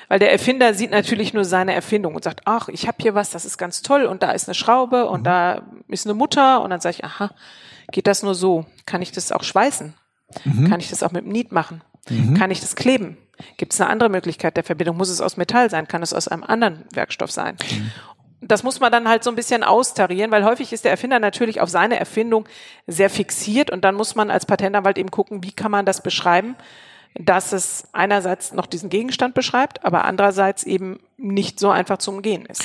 weil 0.08 0.18
der 0.18 0.32
Erfinder 0.32 0.74
sieht 0.74 0.90
natürlich 0.90 1.32
nur 1.32 1.44
seine 1.44 1.72
Erfindung 1.72 2.14
und 2.16 2.24
sagt, 2.24 2.42
ach, 2.44 2.68
ich 2.68 2.86
habe 2.88 2.98
hier 3.00 3.14
was, 3.14 3.30
das 3.30 3.44
ist 3.44 3.56
ganz 3.56 3.82
toll 3.82 4.04
und 4.04 4.22
da 4.22 4.32
ist 4.32 4.48
eine 4.48 4.54
Schraube 4.54 5.06
und 5.06 5.24
da 5.24 5.62
ist 5.88 6.06
eine 6.06 6.14
Mutter 6.14 6.60
und 6.60 6.70
dann 6.70 6.80
sage 6.80 6.96
ich, 6.98 7.04
aha, 7.04 7.30
geht 7.92 8.06
das 8.08 8.22
nur 8.24 8.34
so? 8.34 8.66
Kann 8.84 9.00
ich 9.00 9.12
das 9.12 9.30
auch 9.32 9.44
schweißen? 9.44 9.94
Kann 10.68 10.80
ich 10.80 10.90
das 10.90 11.02
auch 11.04 11.12
mit 11.12 11.24
dem 11.24 11.32
Niet 11.32 11.52
machen? 11.52 11.82
Kann 12.36 12.50
ich 12.50 12.60
das 12.60 12.74
kleben? 12.76 13.16
Gibt 13.56 13.72
es 13.72 13.80
eine 13.80 13.88
andere 13.90 14.08
Möglichkeit 14.10 14.56
der 14.56 14.64
Verbindung? 14.64 14.96
Muss 14.96 15.08
es 15.08 15.20
aus 15.20 15.36
Metall 15.36 15.70
sein? 15.70 15.86
Kann 15.88 16.02
es 16.02 16.12
aus 16.12 16.28
einem 16.28 16.42
anderen 16.44 16.84
Werkstoff 16.92 17.30
sein? 17.30 17.56
Das 18.46 18.62
muss 18.62 18.80
man 18.80 18.92
dann 18.92 19.08
halt 19.08 19.24
so 19.24 19.30
ein 19.30 19.36
bisschen 19.36 19.62
austarieren, 19.62 20.30
weil 20.30 20.44
häufig 20.44 20.72
ist 20.72 20.84
der 20.84 20.90
Erfinder 20.90 21.18
natürlich 21.18 21.60
auf 21.60 21.68
seine 21.68 21.98
Erfindung 21.98 22.46
sehr 22.86 23.10
fixiert 23.10 23.70
und 23.70 23.84
dann 23.84 23.94
muss 23.94 24.14
man 24.14 24.30
als 24.30 24.46
Patentanwalt 24.46 24.98
eben 24.98 25.10
gucken, 25.10 25.42
wie 25.42 25.52
kann 25.52 25.70
man 25.70 25.86
das 25.86 26.02
beschreiben, 26.02 26.56
dass 27.18 27.52
es 27.52 27.88
einerseits 27.92 28.52
noch 28.52 28.66
diesen 28.66 28.90
Gegenstand 28.90 29.34
beschreibt, 29.34 29.84
aber 29.84 30.04
andererseits 30.04 30.64
eben 30.64 30.98
nicht 31.16 31.60
so 31.60 31.70
einfach 31.70 31.98
zu 31.98 32.10
umgehen 32.10 32.44
ist. 32.46 32.62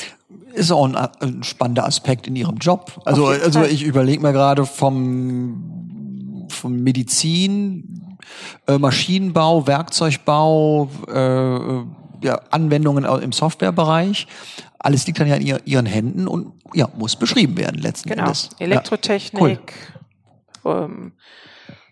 Ist 0.54 0.72
auch 0.72 0.86
ein, 0.86 0.96
ein 0.96 1.44
spannender 1.44 1.86
Aspekt 1.86 2.28
in 2.28 2.36
Ihrem 2.36 2.58
Job. 2.58 3.00
Also, 3.06 3.28
also 3.28 3.64
ich 3.64 3.84
überlege 3.84 4.22
mir 4.22 4.34
gerade 4.34 4.66
vom, 4.66 6.48
vom 6.50 6.82
Medizin, 6.82 8.18
äh, 8.68 8.78
Maschinenbau, 8.78 9.68
Werkzeugbau, 9.68 10.90
äh, 11.08 12.26
ja, 12.26 12.42
Anwendungen 12.50 13.06
im 13.06 13.32
Softwarebereich. 13.32 14.28
Alles 14.80 15.06
liegt 15.08 15.20
dann 15.20 15.28
ja 15.28 15.36
in 15.36 15.42
ihr, 15.46 15.60
Ihren 15.66 15.86
Händen 15.86 16.28
und 16.28 16.54
ja, 16.74 16.88
muss 16.98 17.16
beschrieben 17.16 17.58
werden 17.58 17.82
letzten 17.82 18.10
Genau. 18.10 18.24
Endes. 18.24 18.50
Ja. 18.60 18.66
Elektrotechnik, 18.66 19.74
ähm, 20.66 21.14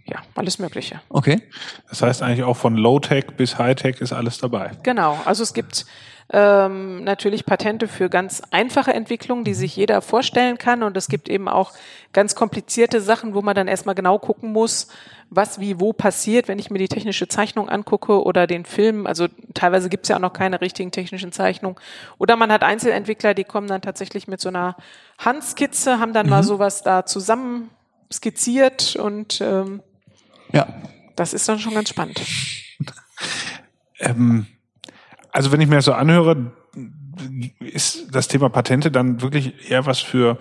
ja, 0.06 0.20
alles 0.36 0.58
Mögliche. 0.58 1.02
Okay. 1.10 1.42
das 1.90 2.02
heißt 2.02 2.22
eigentlich 2.22 2.44
auch 2.44 2.56
von 2.56 2.76
Low-Tech 2.78 3.36
bis 3.36 3.58
High-Tech 3.58 4.00
ist 4.00 4.14
alles 4.14 4.38
dabei. 4.38 4.72
Genau, 4.84 5.20
also 5.26 5.44
es 5.44 5.54
gibt 5.54 5.86
ähm, 6.30 7.04
natürlich 7.04 7.46
Patente 7.46 7.88
für 7.88 8.10
ganz 8.10 8.42
einfache 8.52 8.94
Entwicklungen, 8.94 9.44
die 9.46 9.54
sich 9.54 9.76
jeder 9.76 10.02
vorstellen 10.02 10.58
kann. 10.58 10.84
Und 10.84 10.98
es 10.98 11.08
gibt 11.08 11.30
eben 11.30 11.48
auch 11.48 11.72
ganz 12.12 12.36
komplizierte 12.36 13.00
Sachen, 13.00 13.34
wo 13.34 13.42
man 13.42 13.56
dann 13.56 13.68
erstmal 13.68 13.96
genau 13.96 14.20
gucken 14.20 14.52
muss, 14.52 14.90
was 15.30 15.60
wie 15.60 15.80
wo 15.80 15.94
passiert, 15.94 16.48
wenn 16.48 16.60
ich 16.60 16.70
mir 16.70 16.80
die 16.80 16.88
technische 16.88 17.28
Zeichnung 17.28 17.70
angucke 17.70 18.24
oder 18.24 18.46
den 18.48 18.66
Film. 18.66 19.08
Also 19.08 19.28
teilweise 19.54 19.88
gibt 19.90 20.04
es 20.04 20.10
ja 20.10 20.18
auch 20.18 20.22
noch 20.22 20.34
keine 20.34 20.60
richtigen 20.60 20.92
technischen 20.92 21.32
Zeichnungen. 21.32 21.78
Oder 22.18 22.36
man 22.36 22.52
hat 22.52 22.64
Einzelentwickler, 22.64 23.34
die 23.34 23.44
kommen 23.46 23.68
dann 23.68 23.82
tatsächlich 23.82 24.28
mit 24.28 24.42
so 24.42 24.50
einer 24.50 24.76
Handskizze, 25.18 26.00
haben 26.00 26.14
dann 26.14 26.30
mal 26.30 26.44
sowas 26.44 26.84
da 26.84 27.06
zusammen 27.06 27.70
skizziert 28.12 28.96
und 28.96 29.42
ähm, 29.42 29.82
Ja. 30.54 30.68
das 31.16 31.34
ist 31.34 31.48
dann 31.50 31.60
schon 31.60 31.74
ganz 31.74 31.90
spannend. 31.90 32.22
Ähm, 34.00 34.48
also 35.32 35.52
wenn 35.52 35.62
ich 35.62 35.68
mir 35.68 35.76
das 35.76 35.86
so 35.86 35.94
anhöre, 35.94 36.52
ist 37.60 38.14
das 38.14 38.28
Thema 38.28 38.50
Patente 38.50 38.92
dann 38.92 39.22
wirklich 39.22 39.70
eher 39.72 39.86
was 39.86 40.00
für 40.00 40.38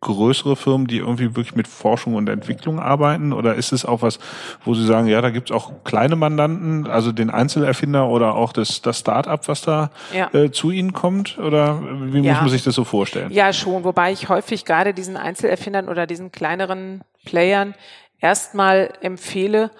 größere 0.00 0.54
Firmen, 0.54 0.86
die 0.86 0.98
irgendwie 0.98 1.34
wirklich 1.34 1.56
mit 1.56 1.66
Forschung 1.66 2.14
und 2.14 2.28
Entwicklung 2.28 2.78
arbeiten? 2.78 3.32
Oder 3.32 3.56
ist 3.56 3.72
es 3.72 3.84
auch 3.84 4.00
was, 4.02 4.20
wo 4.64 4.74
Sie 4.74 4.86
sagen, 4.86 5.08
ja, 5.08 5.20
da 5.20 5.30
gibt's 5.30 5.50
auch 5.50 5.82
kleine 5.82 6.14
Mandanten, 6.14 6.86
also 6.86 7.10
den 7.10 7.30
Einzelerfinder 7.30 8.06
oder 8.08 8.34
auch 8.36 8.52
das, 8.52 8.80
das 8.80 9.00
Start-up, 9.00 9.48
was 9.48 9.62
da 9.62 9.90
Ja. 10.14 10.32
äh, 10.32 10.52
zu 10.52 10.70
Ihnen 10.70 10.92
kommt? 10.92 11.38
Oder 11.38 11.80
wie 12.12 12.20
Ja. 12.20 12.32
muss 12.34 12.40
man 12.42 12.48
sich 12.50 12.62
das 12.62 12.76
so 12.76 12.84
vorstellen? 12.84 13.32
Ja, 13.32 13.52
schon, 13.52 13.82
wobei 13.82 14.12
ich 14.12 14.28
häufig 14.28 14.64
gerade 14.64 14.94
diesen 14.94 15.16
Einzelerfindern 15.16 15.88
oder 15.88 16.06
diesen 16.06 16.30
kleineren 16.30 17.02
Playern 17.24 17.74
erstmal 18.20 18.90
empfehle, 19.00 19.70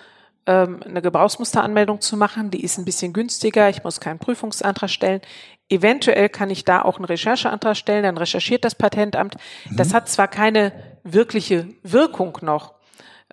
ähm, 0.48 0.80
eine 0.82 1.02
Gebrauchsmusteranmeldung 1.02 2.00
zu 2.00 2.16
machen. 2.16 2.50
Die 2.50 2.64
ist 2.64 2.78
ein 2.78 2.86
bisschen 2.86 3.12
günstiger, 3.12 3.68
ich 3.68 3.84
muss 3.84 4.00
keinen 4.00 4.18
Prüfungsantrag 4.18 4.88
stellen. 4.88 5.20
Eventuell 5.68 6.30
kann 6.30 6.48
ich 6.48 6.64
da 6.64 6.80
auch 6.80 6.96
einen 6.96 7.04
Rechercheantrag 7.04 7.76
stellen, 7.76 8.02
dann 8.02 8.16
recherchiert 8.16 8.64
das 8.64 8.74
Patentamt. 8.74 9.36
Das 9.76 9.92
hat 9.92 10.08
zwar 10.08 10.26
keine 10.26 10.72
wirkliche 11.04 11.68
Wirkung 11.82 12.38
noch, 12.40 12.72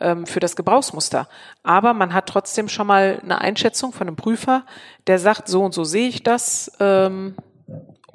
ähm, 0.02 0.26
für 0.26 0.42
das 0.42 0.58
Gebrauchsmuster. 0.58 1.30
Aber 1.64 1.94
man 1.94 2.14
hat 2.14 2.28
trotzdem 2.28 2.68
schon 2.68 2.88
mal 2.88 3.22
eine 3.24 3.40
Einschätzung 3.40 3.94
von 3.94 4.08
einem 4.08 4.18
Prüfer, 4.18 4.66
der 5.08 5.18
sagt, 5.18 5.48
so 5.48 5.64
und 5.64 5.74
so 5.74 5.86
sehe 5.86 6.10
ich 6.10 6.22
das. 6.22 6.70
Ähm, 6.82 7.36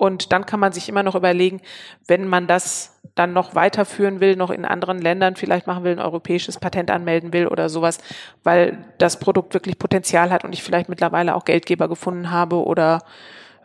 und 0.00 0.32
dann 0.32 0.46
kann 0.46 0.60
man 0.60 0.72
sich 0.72 0.88
immer 0.88 1.02
noch 1.02 1.14
überlegen, 1.14 1.60
wenn 2.06 2.26
man 2.26 2.46
das 2.46 2.98
dann 3.14 3.34
noch 3.34 3.54
weiterführen 3.54 4.20
will, 4.20 4.34
noch 4.34 4.48
in 4.48 4.64
anderen 4.64 4.98
Ländern 4.98 5.36
vielleicht 5.36 5.66
machen 5.66 5.84
will, 5.84 5.92
ein 5.92 5.98
europäisches 5.98 6.58
Patent 6.58 6.90
anmelden 6.90 7.34
will 7.34 7.46
oder 7.46 7.68
sowas, 7.68 7.98
weil 8.42 8.78
das 8.96 9.18
Produkt 9.18 9.52
wirklich 9.52 9.78
Potenzial 9.78 10.30
hat 10.30 10.42
und 10.42 10.54
ich 10.54 10.62
vielleicht 10.62 10.88
mittlerweile 10.88 11.34
auch 11.34 11.44
Geldgeber 11.44 11.86
gefunden 11.86 12.30
habe 12.30 12.64
oder 12.64 13.02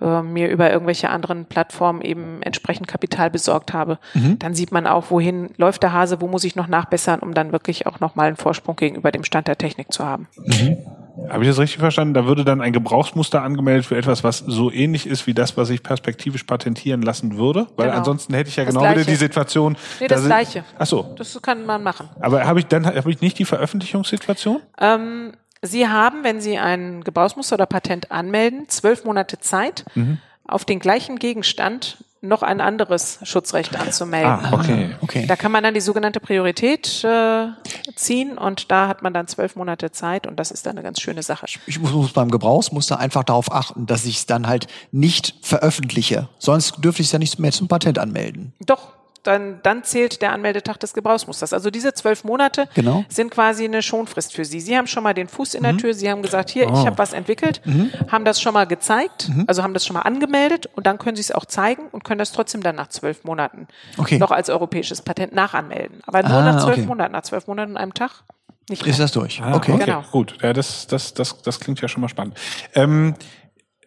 äh, 0.05 0.21
mir 0.21 0.49
über 0.49 0.71
irgendwelche 0.71 1.09
anderen 1.09 1.45
Plattformen 1.45 2.01
eben 2.01 2.41
entsprechend 2.43 2.87
Kapital 2.87 3.29
besorgt 3.31 3.73
habe, 3.73 3.97
dann 4.39 4.53
sieht 4.53 4.71
man 4.71 4.85
auch, 4.87 5.09
wohin 5.09 5.49
läuft 5.57 5.81
der 5.83 5.91
Hase, 5.93 6.21
wo 6.21 6.27
muss 6.27 6.43
ich 6.43 6.55
noch 6.55 6.67
nachbessern, 6.67 7.19
um 7.21 7.33
dann 7.33 7.51
wirklich 7.51 7.87
auch 7.87 7.99
nochmal 7.99 8.27
einen 8.27 8.35
Vorsprung 8.37 8.75
gegenüber 8.75 9.11
dem 9.11 9.23
Stand 9.23 9.47
der 9.47 9.57
Technik 9.57 9.91
zu 9.91 10.05
haben. 10.05 10.27
Habe 11.29 11.43
ich 11.43 11.49
das 11.49 11.57
richtig 11.59 11.79
verstanden? 11.79 12.13
Da 12.13 12.25
würde 12.25 12.43
dann 12.43 12.59
ein 12.61 12.73
Gebrauchsmuster 12.73 13.41
angemeldet 13.41 13.85
für 13.85 13.95
etwas, 13.97 14.23
was 14.23 14.39
so 14.39 14.69
ähnlich 14.69 15.07
ist 15.07 15.27
wie 15.27 15.33
das, 15.33 15.55
was 15.57 15.69
ich 15.69 15.81
perspektivisch 15.81 16.43
patentieren 16.43 17.01
lassen 17.01 17.37
würde? 17.37 17.67
Weil 17.77 17.87
Genau. 17.87 17.97
ansonsten 17.99 18.33
hätte 18.33 18.49
ich 18.49 18.57
ja 18.57 18.65
Das 18.65 18.73
genau 18.73 18.83
wieder 18.85 18.95
Gleiche. 18.95 19.09
die 19.11 19.15
Situation. 19.15 19.77
Nee, 20.01 20.07
da 20.07 20.15
das 20.15 20.25
Gleiche. 20.25 20.63
Ach 20.77 20.85
so. 20.85 21.15
Das 21.17 21.41
kann 21.41 21.65
man 21.65 21.81
machen. 21.83 22.09
Aber 22.19 22.45
habe 22.45 22.59
ich 22.59 22.67
dann 22.67 22.85
habe 22.85 23.09
ich 23.11 23.21
nicht 23.21 23.39
die 23.39 23.45
Veröffentlichungssituation? 23.45 24.59
Ähm, 24.79 25.31
Sie 25.61 25.87
haben, 25.87 26.23
wenn 26.23 26.41
Sie 26.41 26.57
ein 26.57 27.03
Gebrauchsmuster 27.03 27.55
oder 27.55 27.65
Patent 27.65 28.11
anmelden, 28.11 28.69
zwölf 28.69 29.03
Monate 29.03 29.39
Zeit, 29.39 29.85
auf 30.47 30.65
den 30.65 30.79
gleichen 30.79 31.17
Gegenstand 31.17 31.97
noch 32.21 32.43
ein 32.43 32.61
anderes 32.61 33.19
Schutzrecht 33.23 33.79
anzumelden. 33.79 34.31
Ah, 34.31 34.53
okay. 34.53 34.95
Okay. 35.01 35.25
Da 35.27 35.35
kann 35.35 35.51
man 35.51 35.63
dann 35.63 35.73
die 35.73 35.81
sogenannte 35.81 36.19
Priorität 36.19 37.03
äh, 37.03 37.47
ziehen 37.95 38.37
und 38.37 38.71
da 38.71 38.87
hat 38.87 39.03
man 39.03 39.13
dann 39.13 39.27
zwölf 39.27 39.55
Monate 39.55 39.91
Zeit 39.91 40.27
und 40.27 40.37
das 40.39 40.51
ist 40.51 40.65
dann 40.65 40.73
eine 40.73 40.83
ganz 40.83 41.01
schöne 41.01 41.23
Sache. 41.23 41.45
Ich 41.67 41.79
muss, 41.79 41.91
muss 41.91 42.13
beim 42.13 42.31
Gebrauchsmuster 42.31 42.99
einfach 42.99 43.23
darauf 43.23 43.51
achten, 43.51 43.85
dass 43.85 44.05
ich 44.05 44.17
es 44.17 44.25
dann 44.25 44.47
halt 44.47 44.67
nicht 44.91 45.35
veröffentliche. 45.41 46.27
Sonst 46.39 46.83
dürfte 46.83 47.01
ich 47.01 47.07
es 47.07 47.11
ja 47.11 47.19
nicht 47.19 47.39
mehr 47.39 47.51
zum 47.51 47.67
Patent 47.67 47.99
anmelden. 47.99 48.53
Doch, 48.65 48.93
dann, 49.27 49.59
dann 49.63 49.83
zählt 49.83 50.21
der 50.21 50.31
Anmeldetag 50.31 50.79
des 50.79 50.93
Gebrauchsmusters. 50.93 51.53
Also 51.53 51.69
diese 51.71 51.93
zwölf 51.93 52.23
Monate 52.23 52.67
Genau. 52.75 53.03
sind 53.09 53.31
quasi 53.31 53.65
eine 53.65 53.81
Schonfrist 53.81 54.33
für 54.33 54.45
Sie. 54.45 54.59
Sie 54.61 54.77
haben 54.77 54.87
schon 54.87 55.03
mal 55.03 55.13
den 55.13 55.27
Fuß 55.27 55.53
in 55.55 55.61
Mhm. 55.61 55.63
der 55.63 55.77
Tür, 55.77 55.93
Sie 55.93 56.09
haben 56.09 56.21
gesagt, 56.21 56.49
hier, 56.49 56.67
Oh. 56.69 56.73
ich 56.73 56.85
habe 56.85 56.97
was 56.97 57.13
entwickelt, 57.13 57.61
haben 58.11 58.25
das 58.25 58.41
schon 58.41 58.53
mal 58.53 58.65
gezeigt, 58.67 59.29
Mhm. 59.29 59.45
also 59.47 59.63
haben 59.63 59.73
das 59.73 59.85
schon 59.85 59.95
mal 59.95 60.01
angemeldet 60.03 60.67
und 60.75 60.85
dann 60.87 60.97
können 60.97 61.15
Sie 61.15 61.21
es 61.21 61.31
auch 61.31 61.45
zeigen 61.45 61.83
und 61.91 62.03
können 62.03 62.19
das 62.19 62.31
trotzdem 62.31 62.61
dann 62.63 62.75
nach 62.75 62.87
zwölf 62.87 63.23
Monaten 63.23 63.67
Okay. 63.97 64.17
noch 64.17 64.31
als 64.31 64.49
europäisches 64.49 65.01
Patent 65.01 65.33
nachanmelden. 65.33 66.01
Aber 66.07 66.21
nur 66.23 66.31
Ah, 66.37 66.43
nach 66.53 66.63
zwölf 66.63 66.77
okay. 66.77 66.85
Monaten, 66.87 67.11
nach 67.13 67.23
zwölf 67.23 67.47
Monaten 67.47 67.71
und 67.71 67.77
einem 67.77 67.93
Tag 67.93 68.23
nicht 68.69 68.81
mehr. 68.83 68.89
Ist 68.91 68.99
das 68.99 69.11
durch? 69.11 69.41
Ah, 69.41 69.55
okay. 69.55 69.77
Genau. 69.77 70.03
Gut, 70.11 70.37
ja, 70.41 70.51
das, 70.53 70.87
das, 70.87 71.13
das, 71.13 71.41
das 71.41 71.59
klingt 71.59 71.81
ja 71.81 71.87
schon 71.87 72.01
mal 72.01 72.09
spannend. 72.09 72.35
Ähm, 72.73 73.15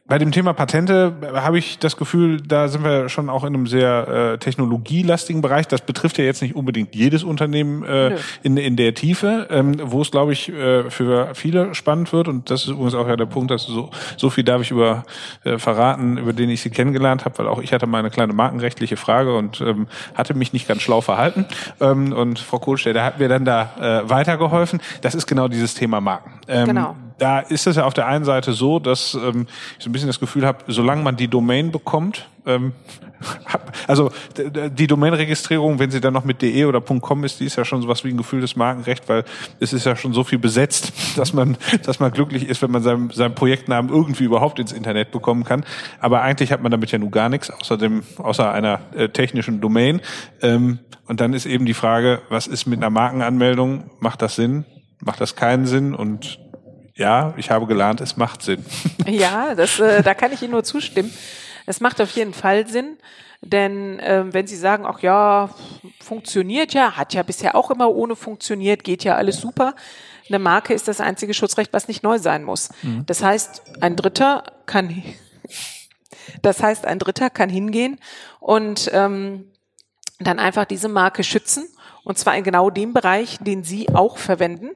bei 0.09 0.17
dem 0.17 0.33
Thema 0.33 0.55
Patente 0.55 1.13
habe 1.35 1.59
ich 1.59 1.79
das 1.79 1.99
Gefühl, 1.99 2.41
da 2.41 2.69
sind 2.69 2.83
wir 2.83 3.11
schon 3.11 3.29
auch 3.29 3.45
in 3.45 3.55
einem 3.55 3.67
sehr 3.67 4.09
äh, 4.09 4.39
technologielastigen 4.39 5.43
Bereich. 5.43 5.69
Das 5.69 5.83
betrifft 5.83 6.17
ja 6.17 6.25
jetzt 6.25 6.41
nicht 6.41 6.57
unbedingt 6.57 6.95
jedes 6.95 7.25
Unternehmen 7.25 7.85
äh, 7.85 8.17
in, 8.43 8.57
in 8.57 8.77
der 8.77 8.95
Tiefe, 8.95 9.47
ähm, 9.51 9.77
wo 9.83 10.01
es, 10.01 10.11
glaube 10.11 10.33
ich, 10.33 10.49
äh, 10.49 10.89
für 10.89 11.35
viele 11.35 11.75
spannend 11.75 12.11
wird. 12.15 12.27
Und 12.27 12.49
das 12.49 12.63
ist 12.63 12.69
übrigens 12.69 12.95
auch 12.95 13.07
ja 13.07 13.17
der 13.17 13.27
Punkt, 13.27 13.51
dass 13.51 13.65
so, 13.65 13.91
so 14.17 14.31
viel 14.31 14.45
darf 14.45 14.63
ich 14.63 14.71
über 14.71 15.05
äh, 15.45 15.59
verraten, 15.59 16.17
über 16.17 16.33
den 16.33 16.49
ich 16.49 16.63
sie 16.63 16.71
kennengelernt 16.71 17.27
habe, 17.27 17.37
weil 17.37 17.47
auch 17.47 17.61
ich 17.61 17.75
hatte 17.75 17.87
mal 17.87 17.99
eine 17.99 18.11
kleine 18.11 18.33
markenrechtliche 18.33 18.97
Frage 18.97 19.37
und 19.37 19.61
ähm, 19.61 19.89
hatte 20.15 20.33
mich 20.33 20.55
nicht 20.55 20.67
ganz 20.67 20.81
schlau 20.81 21.03
verhalten. 21.03 21.45
Ähm, 21.81 22.15
und 22.15 22.39
Frau 22.39 22.59
Kohlstädter 22.59 23.05
hat 23.05 23.19
mir 23.19 23.29
dann 23.29 23.45
da 23.45 24.03
äh, 24.05 24.09
weitergeholfen. 24.09 24.81
Das 25.03 25.15
ist 25.15 25.27
genau 25.27 25.49
dieses 25.49 25.75
Thema 25.75 26.01
Marken. 26.01 26.33
Ähm, 26.49 26.67
Genau. 26.69 26.97
Da 27.19 27.41
ist 27.41 27.67
es 27.67 27.77
ja 27.77 27.85
auf 27.85 27.95
der 27.95 28.07
einen 28.07 28.25
Seite 28.25 28.53
so, 28.53 28.79
dass 28.79 29.15
ähm, 29.15 29.47
ich 29.77 29.85
so 29.85 29.91
ein 29.91 29.93
bisschen 29.93 30.09
das 30.09 30.21
Gefühl 30.21 30.47
habe, 30.47 30.65
solange 30.69 31.03
man 31.03 31.17
die 31.17 31.29
Domain 31.29 31.73
bekommt, 31.73 32.29
ähm, 32.47 32.73
hab, 33.47 33.73
also 33.87 34.11
die 34.37 34.87
Domainregistrierung, 34.87 35.79
wenn 35.79 35.91
sie 35.91 36.01
dann 36.01 36.15
noch 36.15 36.25
mit 36.25 36.41
.de 36.41 36.65
oder 36.65 36.81
.com 36.81 37.25
ist, 37.25 37.41
die 37.41 37.45
ist 37.45 37.57
ja 37.57 37.65
schon 37.65 37.83
sowas 37.83 38.05
wie 38.05 38.11
ein 38.11 38.17
gefühltes 38.17 38.57
Markenrecht, 38.57 39.09
weil 39.09 39.25
es 39.61 39.73
ist 39.73 39.85
ja 39.85 39.97
schon 39.97 40.13
so 40.13 40.25
viel 40.25 40.39
besetzt, 40.39 40.93
dass 41.17 41.33
man, 41.33 41.57
dass 41.85 42.01
man 42.01 42.13
glücklich 42.13 42.49
ist, 42.49 42.63
wenn 42.63 42.71
man 42.71 42.83
seinen, 42.83 43.11
seinen 43.11 43.35
Projektnamen 43.35 43.91
irgendwie 43.91 44.25
überhaupt 44.25 44.59
ins 44.59 44.73
Internet 44.73 45.11
bekommen 45.11 45.45
kann. 45.45 45.65
Aber 46.01 46.23
eigentlich 46.23 46.53
hat 46.53 46.63
man 46.63 46.71
damit 46.71 46.93
ja 46.93 46.99
nun 46.99 47.11
gar 47.11 47.29
nichts, 47.29 47.51
außer 47.51 47.77
dem, 47.77 48.03
außer 48.19 48.51
einer 48.53 48.81
äh, 48.95 49.09
technischen 49.09 49.61
Domain. 49.61 50.01
Ähm, 50.43 50.79
und 51.07 51.21
dann 51.21 51.33
ist 51.33 51.47
eben 51.47 51.67
die 51.67 51.75
Frage, 51.75 52.23
was 52.29 52.47
ist 52.47 52.67
mit 52.67 52.79
einer 52.79 52.91
Markenanmeldung? 52.91 53.91
Macht 53.99 54.23
das 54.23 54.37
Sinn? 54.37 54.65
Macht 55.01 55.21
das 55.21 55.37
keinen 55.37 55.67
Sinn? 55.67 55.95
Und 55.95 56.39
ja, 56.99 57.33
ich 57.37 57.51
habe 57.51 57.67
gelernt, 57.67 58.01
es 58.01 58.17
macht 58.17 58.43
Sinn. 58.43 58.65
Ja, 59.07 59.55
das, 59.55 59.81
äh, 59.81 60.03
da 60.03 60.13
kann 60.13 60.33
ich 60.33 60.43
Ihnen 60.43 60.51
nur 60.51 60.65
zustimmen. 60.65 61.11
Es 61.65 61.81
macht 61.81 61.99
auf 62.03 62.11
jeden 62.11 62.35
Fall 62.35 62.67
Sinn, 62.67 62.99
denn 63.41 63.99
ähm, 64.03 64.35
wenn 64.35 64.47
Sie 64.47 64.57
sagen, 64.57 64.85
ach 64.85 65.01
ja, 65.01 65.49
funktioniert 66.01 66.75
ja, 66.75 66.97
hat 66.97 67.15
ja 67.15 67.23
bisher 67.23 67.55
auch 67.55 67.71
immer 67.71 67.89
ohne 67.89 68.17
funktioniert, 68.17 68.85
geht 68.85 69.05
ja 69.05 69.15
alles 69.15 69.41
super. 69.41 69.75
Eine 70.29 70.39
Marke 70.41 70.75
ist 70.75 70.89
das 70.89 71.01
einzige 71.01 71.33
Schutzrecht, 71.33 71.73
was 71.73 71.89
nicht 71.89 72.03
neu 72.03 72.19
sein 72.19 72.45
muss. 72.45 72.69
Das 73.07 73.23
heißt, 73.23 73.63
ein 73.81 73.97
Dritter 73.97 74.43
kann, 74.67 75.03
das 76.43 76.63
heißt, 76.63 76.85
ein 76.85 76.99
Dritter 76.99 77.31
kann 77.31 77.49
hingehen 77.49 77.99
und 78.41 78.91
ähm, 78.93 79.47
dann 80.21 80.39
einfach 80.39 80.67
diese 80.67 80.89
Marke 80.89 81.25
schützen. 81.25 81.67
Und 82.09 82.17
zwar 82.17 82.37
in 82.39 82.43
genau 82.43 82.71
dem 82.71 82.95
Bereich, 82.95 83.37
den 83.41 83.65
Sie 83.65 83.91
auch 83.95 84.17
verwenden. 84.17 84.71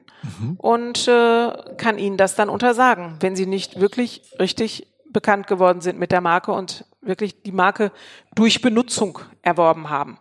Und 0.57 1.07
äh, 1.07 1.51
kann 1.77 1.97
Ihnen 1.97 2.15
das 2.15 2.35
dann 2.35 2.47
untersagen, 2.47 3.15
wenn 3.21 3.35
Sie 3.35 3.47
nicht 3.47 3.79
wirklich 3.79 4.21
richtig 4.39 4.85
bekannt 5.11 5.47
geworden 5.47 5.81
sind 5.81 5.97
mit 5.99 6.11
der 6.11 6.21
Marke 6.21 6.51
und 6.51 6.85
wirklich 7.01 7.41
die 7.41 7.51
Marke 7.51 7.91
durch 8.35 8.61
Benutzung 8.61 9.17
erworben 9.41 9.89
haben. 9.89 10.19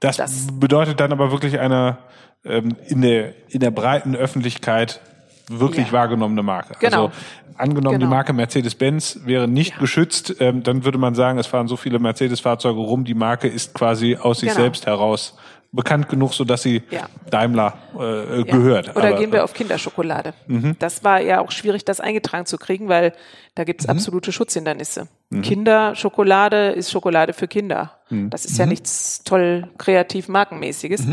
Das, 0.00 0.16
Das- 0.16 0.48
bedeutet 0.52 0.98
dann 0.98 1.12
aber 1.12 1.30
wirklich 1.30 1.58
eine 1.60 1.98
ähm, 2.44 2.76
in, 2.86 3.00
der, 3.02 3.34
in 3.48 3.60
der 3.60 3.70
breiten 3.70 4.14
Öffentlichkeit 4.16 5.00
wirklich 5.48 5.86
Ja. 5.88 5.92
wahrgenommene 5.92 6.42
Marke. 6.42 6.74
Genau. 6.80 7.06
Also 7.06 7.16
angenommen, 7.56 7.98
die 7.98 8.04
Genau. 8.04 8.10
Marke 8.14 8.32
Mercedes-Benz 8.32 9.20
wäre 9.24 9.48
nicht 9.48 9.72
Ja. 9.74 9.78
geschützt, 9.78 10.36
ähm, 10.40 10.62
dann 10.62 10.84
würde 10.84 10.98
man 10.98 11.14
sagen, 11.14 11.38
es 11.38 11.46
fahren 11.46 11.66
so 11.68 11.76
viele 11.76 11.98
Mercedes-Fahrzeuge 12.00 12.78
rum, 12.80 13.04
die 13.04 13.14
Marke 13.14 13.48
ist 13.48 13.74
quasi 13.74 14.16
aus 14.16 14.40
sich 14.40 14.50
Genau. 14.50 14.60
selbst 14.62 14.86
heraus 14.86 15.36
bekannt 15.70 16.08
genug, 16.08 16.32
so 16.32 16.44
dass 16.44 16.62
sie 16.62 16.82
Ja. 16.90 17.08
Daimler 17.30 17.74
äh, 17.98 18.38
Ja. 18.38 18.42
gehört. 18.44 18.96
Oder 18.96 19.08
Aber- 19.08 19.16
Mhm. 19.16 19.20
gehen 19.20 19.32
wir 19.32 19.44
auf 19.44 19.52
Kinderschokolade. 19.52 20.32
Das 20.78 21.04
war 21.04 21.20
ja 21.20 21.40
auch 21.40 21.50
schwierig, 21.50 21.84
das 21.84 22.00
eingetragen 22.00 22.46
zu 22.46 22.56
kriegen, 22.58 22.88
weil 22.88 23.12
da 23.54 23.64
gibt's 23.64 23.86
absolute 23.86 24.32
Schutzhindernisse. 24.32 25.08
Mhm. 25.30 25.42
Kinderschokolade 25.42 26.70
ist 26.70 26.90
Schokolade 26.90 27.32
für 27.34 27.48
Kinder. 27.48 27.98
Mhm. 28.08 28.30
Das 28.30 28.44
ist 28.46 28.56
ja 28.58 28.64
nichts 28.66 29.22
toll 29.24 29.68
kreativ 29.76 30.28
markenmäßiges. 30.28 31.04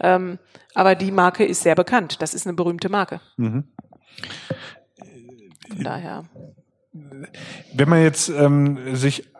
Ähm, 0.00 0.38
aber 0.74 0.94
die 0.96 1.12
Marke 1.12 1.44
ist 1.44 1.62
sehr 1.62 1.76
bekannt. 1.76 2.20
Das 2.22 2.34
ist 2.34 2.46
eine 2.46 2.54
berühmte 2.54 2.88
Marke. 2.88 3.20
Mhm. 3.36 3.64
Von 5.68 5.84
daher. 5.84 6.24
Wenn 7.74 7.88
man 7.88 8.02
jetzt 8.02 8.28
ähm, 8.28 8.96
sich, 8.96 9.31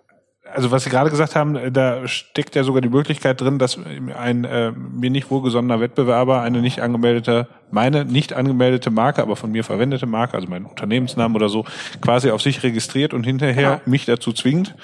also 0.54 0.70
was 0.70 0.84
Sie 0.84 0.90
gerade 0.90 1.10
gesagt 1.10 1.34
haben, 1.36 1.56
äh, 1.56 1.70
da 1.72 2.06
steckt 2.08 2.54
ja 2.54 2.64
sogar 2.64 2.80
die 2.80 2.88
Möglichkeit 2.88 3.40
drin, 3.40 3.58
dass 3.58 3.78
ein 4.18 4.44
äh, 4.44 4.72
mir 4.72 5.10
nicht 5.10 5.30
wohlgesonnener 5.30 5.80
Wettbewerber 5.80 6.40
eine 6.42 6.60
nicht 6.60 6.80
angemeldete, 6.80 7.48
meine 7.70 8.04
nicht 8.04 8.32
angemeldete 8.32 8.90
Marke, 8.90 9.22
aber 9.22 9.36
von 9.36 9.50
mir 9.50 9.64
verwendete 9.64 10.06
Marke, 10.06 10.34
also 10.34 10.48
meinen 10.48 10.66
Unternehmensnamen 10.66 11.36
oder 11.36 11.48
so, 11.48 11.64
quasi 12.00 12.30
auf 12.30 12.42
sich 12.42 12.62
registriert 12.62 13.14
und 13.14 13.24
hinterher 13.24 13.52
Genau. 13.76 13.80
mich 13.86 14.04
dazu 14.04 14.32
zwingt, 14.32 14.74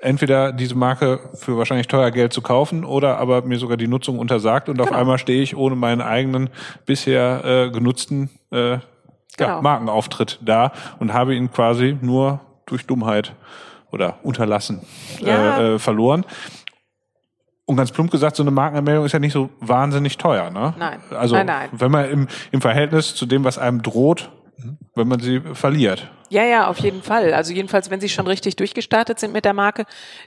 entweder 0.00 0.52
diese 0.52 0.74
Marke 0.74 1.20
für 1.34 1.56
wahrscheinlich 1.58 1.88
teuer 1.88 2.10
Geld 2.10 2.32
zu 2.32 2.40
kaufen 2.42 2.84
oder 2.84 3.18
aber 3.18 3.42
mir 3.42 3.58
sogar 3.58 3.76
die 3.76 3.88
Nutzung 3.88 4.18
untersagt 4.18 4.68
und 4.68 4.80
auf 4.80 4.88
Genau. 4.88 4.98
einmal 5.00 5.18
stehe 5.18 5.42
ich 5.42 5.56
ohne 5.56 5.76
meinen 5.76 6.00
eigenen 6.00 6.50
bisher 6.86 7.44
äh, 7.44 7.70
genutzten 7.70 8.30
äh, 8.50 8.72
ja, 8.72 8.80
Genau. 9.36 9.62
Markenauftritt 9.62 10.38
da 10.42 10.72
und 10.98 11.12
habe 11.12 11.34
ihn 11.34 11.50
quasi 11.50 11.96
nur 12.00 12.40
durch 12.66 12.86
Dummheit 12.86 13.32
oder 13.92 14.18
Unterlassen 14.22 14.80
Ja. 15.20 15.58
äh, 15.58 15.74
äh, 15.74 15.78
verloren. 15.78 16.24
Und 17.66 17.76
ganz 17.76 17.92
plump 17.92 18.10
gesagt, 18.10 18.34
so 18.34 18.42
eine 18.42 18.50
Markenanmeldung 18.50 19.04
ist 19.04 19.12
ja 19.12 19.20
nicht 19.20 19.32
so 19.32 19.48
wahnsinnig 19.60 20.18
teuer, 20.18 20.50
ne? 20.50 20.74
Nein. 20.76 20.98
Also 21.16 21.36
Nein, 21.36 21.46
nein. 21.46 21.68
wenn 21.72 21.90
man 21.92 22.10
im, 22.10 22.28
im 22.50 22.60
Verhältnis 22.60 23.14
zu 23.14 23.26
dem, 23.26 23.44
was 23.44 23.58
einem 23.58 23.82
droht, 23.82 24.30
wenn 24.94 25.08
man 25.08 25.20
sie 25.20 25.40
verliert. 25.54 26.10
Ja, 26.32 26.44
ja, 26.44 26.68
auf 26.68 26.78
jeden 26.78 27.02
Fall. 27.02 27.34
Also 27.34 27.52
jedenfalls, 27.52 27.90
wenn 27.90 28.00
Sie 28.00 28.08
schon 28.08 28.28
richtig 28.28 28.54
durchgestartet 28.54 29.18
sind 29.18 29.32
mit 29.32 29.44
der 29.44 29.52
Marke, 29.52 29.84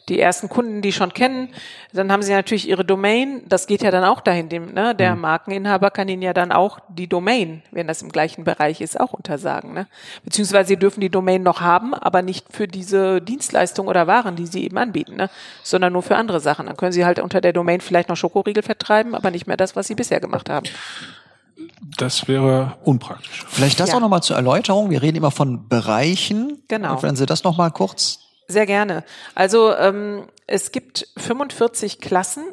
die 0.09 0.19
ersten 0.19 0.49
Kunden, 0.49 0.81
die 0.81 0.91
schon 0.91 1.13
kennen, 1.13 1.47
dann 1.93 2.11
haben 2.11 2.21
Sie 2.21 2.33
natürlich 2.33 2.67
Ihre 2.67 2.83
Domain. 2.83 3.43
Das 3.47 3.67
geht 3.67 3.81
ja 3.83 3.89
dann 3.89 4.03
auch 4.03 4.19
dahin. 4.19 4.49
Dem, 4.49 4.73
ne? 4.73 4.93
Der 4.95 5.15
Markeninhaber 5.15 5.91
kann 5.91 6.09
Ihnen 6.09 6.21
ja 6.21 6.33
dann 6.33 6.51
auch 6.51 6.79
die 6.89 7.07
Domain, 7.07 7.63
wenn 7.71 7.87
das 7.87 8.01
im 8.01 8.09
gleichen 8.09 8.43
Bereich 8.43 8.81
ist, 8.81 8.99
auch 8.99 9.13
untersagen. 9.13 9.73
Ne? 9.73 9.87
Beziehungsweise 10.25 10.67
Sie 10.67 10.77
dürfen 10.77 10.99
die 10.99 11.09
Domain 11.09 11.41
noch 11.41 11.61
haben, 11.61 11.93
aber 11.93 12.21
nicht 12.21 12.47
für 12.51 12.67
diese 12.67 13.21
Dienstleistung 13.21 13.87
oder 13.87 14.05
Waren, 14.05 14.35
die 14.35 14.45
Sie 14.45 14.65
eben 14.65 14.77
anbieten, 14.77 15.15
ne? 15.15 15.29
sondern 15.63 15.93
nur 15.93 16.03
für 16.03 16.17
andere 16.17 16.41
Sachen. 16.41 16.65
Dann 16.65 16.75
können 16.75 16.91
Sie 16.91 17.05
halt 17.05 17.19
unter 17.19 17.39
der 17.39 17.53
Domain 17.53 17.79
vielleicht 17.79 18.09
noch 18.09 18.17
Schokoriegel 18.17 18.61
vertreiben, 18.61 19.15
aber 19.15 19.31
nicht 19.31 19.47
mehr 19.47 19.55
das, 19.55 19.77
was 19.77 19.87
Sie 19.87 19.95
bisher 19.95 20.19
gemacht 20.19 20.49
haben. 20.49 20.67
Das 21.97 22.27
wäre 22.27 22.77
unpraktisch. 22.83 23.45
Vielleicht 23.49 23.79
das 23.79 23.89
Ja. 23.89 23.95
auch 23.95 23.99
nochmal 23.99 24.23
zur 24.23 24.35
Erläuterung. 24.35 24.89
Wir 24.89 25.01
reden 25.01 25.17
immer 25.17 25.31
von 25.31 25.67
Bereichen. 25.67 26.63
Genau. 26.67 27.01
Wenn 27.03 27.15
Sie 27.15 27.25
das 27.25 27.43
nochmal 27.43 27.71
kurz. 27.71 28.19
Sehr 28.47 28.65
gerne. 28.65 29.03
Also 29.35 29.73
ähm, 29.75 30.27
es 30.47 30.71
gibt 30.71 31.07
45 31.17 31.99
Klassen, 31.99 32.43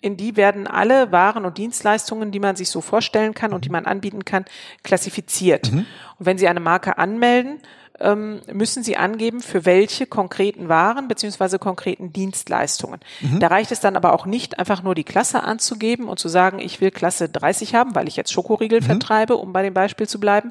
in 0.00 0.16
die 0.16 0.36
werden 0.36 0.66
alle 0.66 1.12
Waren 1.12 1.44
und 1.46 1.56
Dienstleistungen, 1.56 2.30
die 2.30 2.38
man 2.40 2.56
sich 2.56 2.68
so 2.68 2.80
vorstellen 2.82 3.32
kann 3.34 3.52
und 3.54 3.64
die 3.64 3.70
man 3.70 3.86
anbieten 3.86 4.24
kann, 4.24 4.44
klassifiziert. 4.82 5.70
Und 5.72 5.86
wenn 6.18 6.36
Sie 6.38 6.46
eine 6.46 6.60
Marke 6.60 6.98
anmelden, 6.98 7.60
ähm, 8.00 8.40
müssen 8.52 8.82
Sie 8.82 8.96
angeben, 8.96 9.40
für 9.40 9.64
welche 9.64 10.06
konkreten 10.06 10.68
Waren 10.68 11.08
beziehungsweise 11.08 11.58
konkreten 11.58 12.12
Dienstleistungen. 12.12 13.00
Da 13.38 13.46
reicht 13.46 13.72
es 13.72 13.80
dann 13.80 13.96
aber 13.96 14.12
auch 14.12 14.26
nicht, 14.26 14.58
einfach 14.58 14.82
nur 14.82 14.94
die 14.94 15.04
Klasse 15.04 15.44
anzugeben 15.44 16.08
und 16.08 16.18
zu 16.18 16.28
sagen, 16.28 16.58
ich 16.58 16.80
will 16.80 16.90
Klasse 16.90 17.28
30 17.28 17.74
haben, 17.74 17.94
weil 17.94 18.08
ich 18.08 18.16
jetzt 18.16 18.32
Schokoriegel 18.32 18.82
vertreibe, 18.82 19.36
um 19.36 19.52
bei 19.52 19.62
dem 19.62 19.74
Beispiel 19.74 20.08
zu 20.08 20.18
bleiben, 20.18 20.50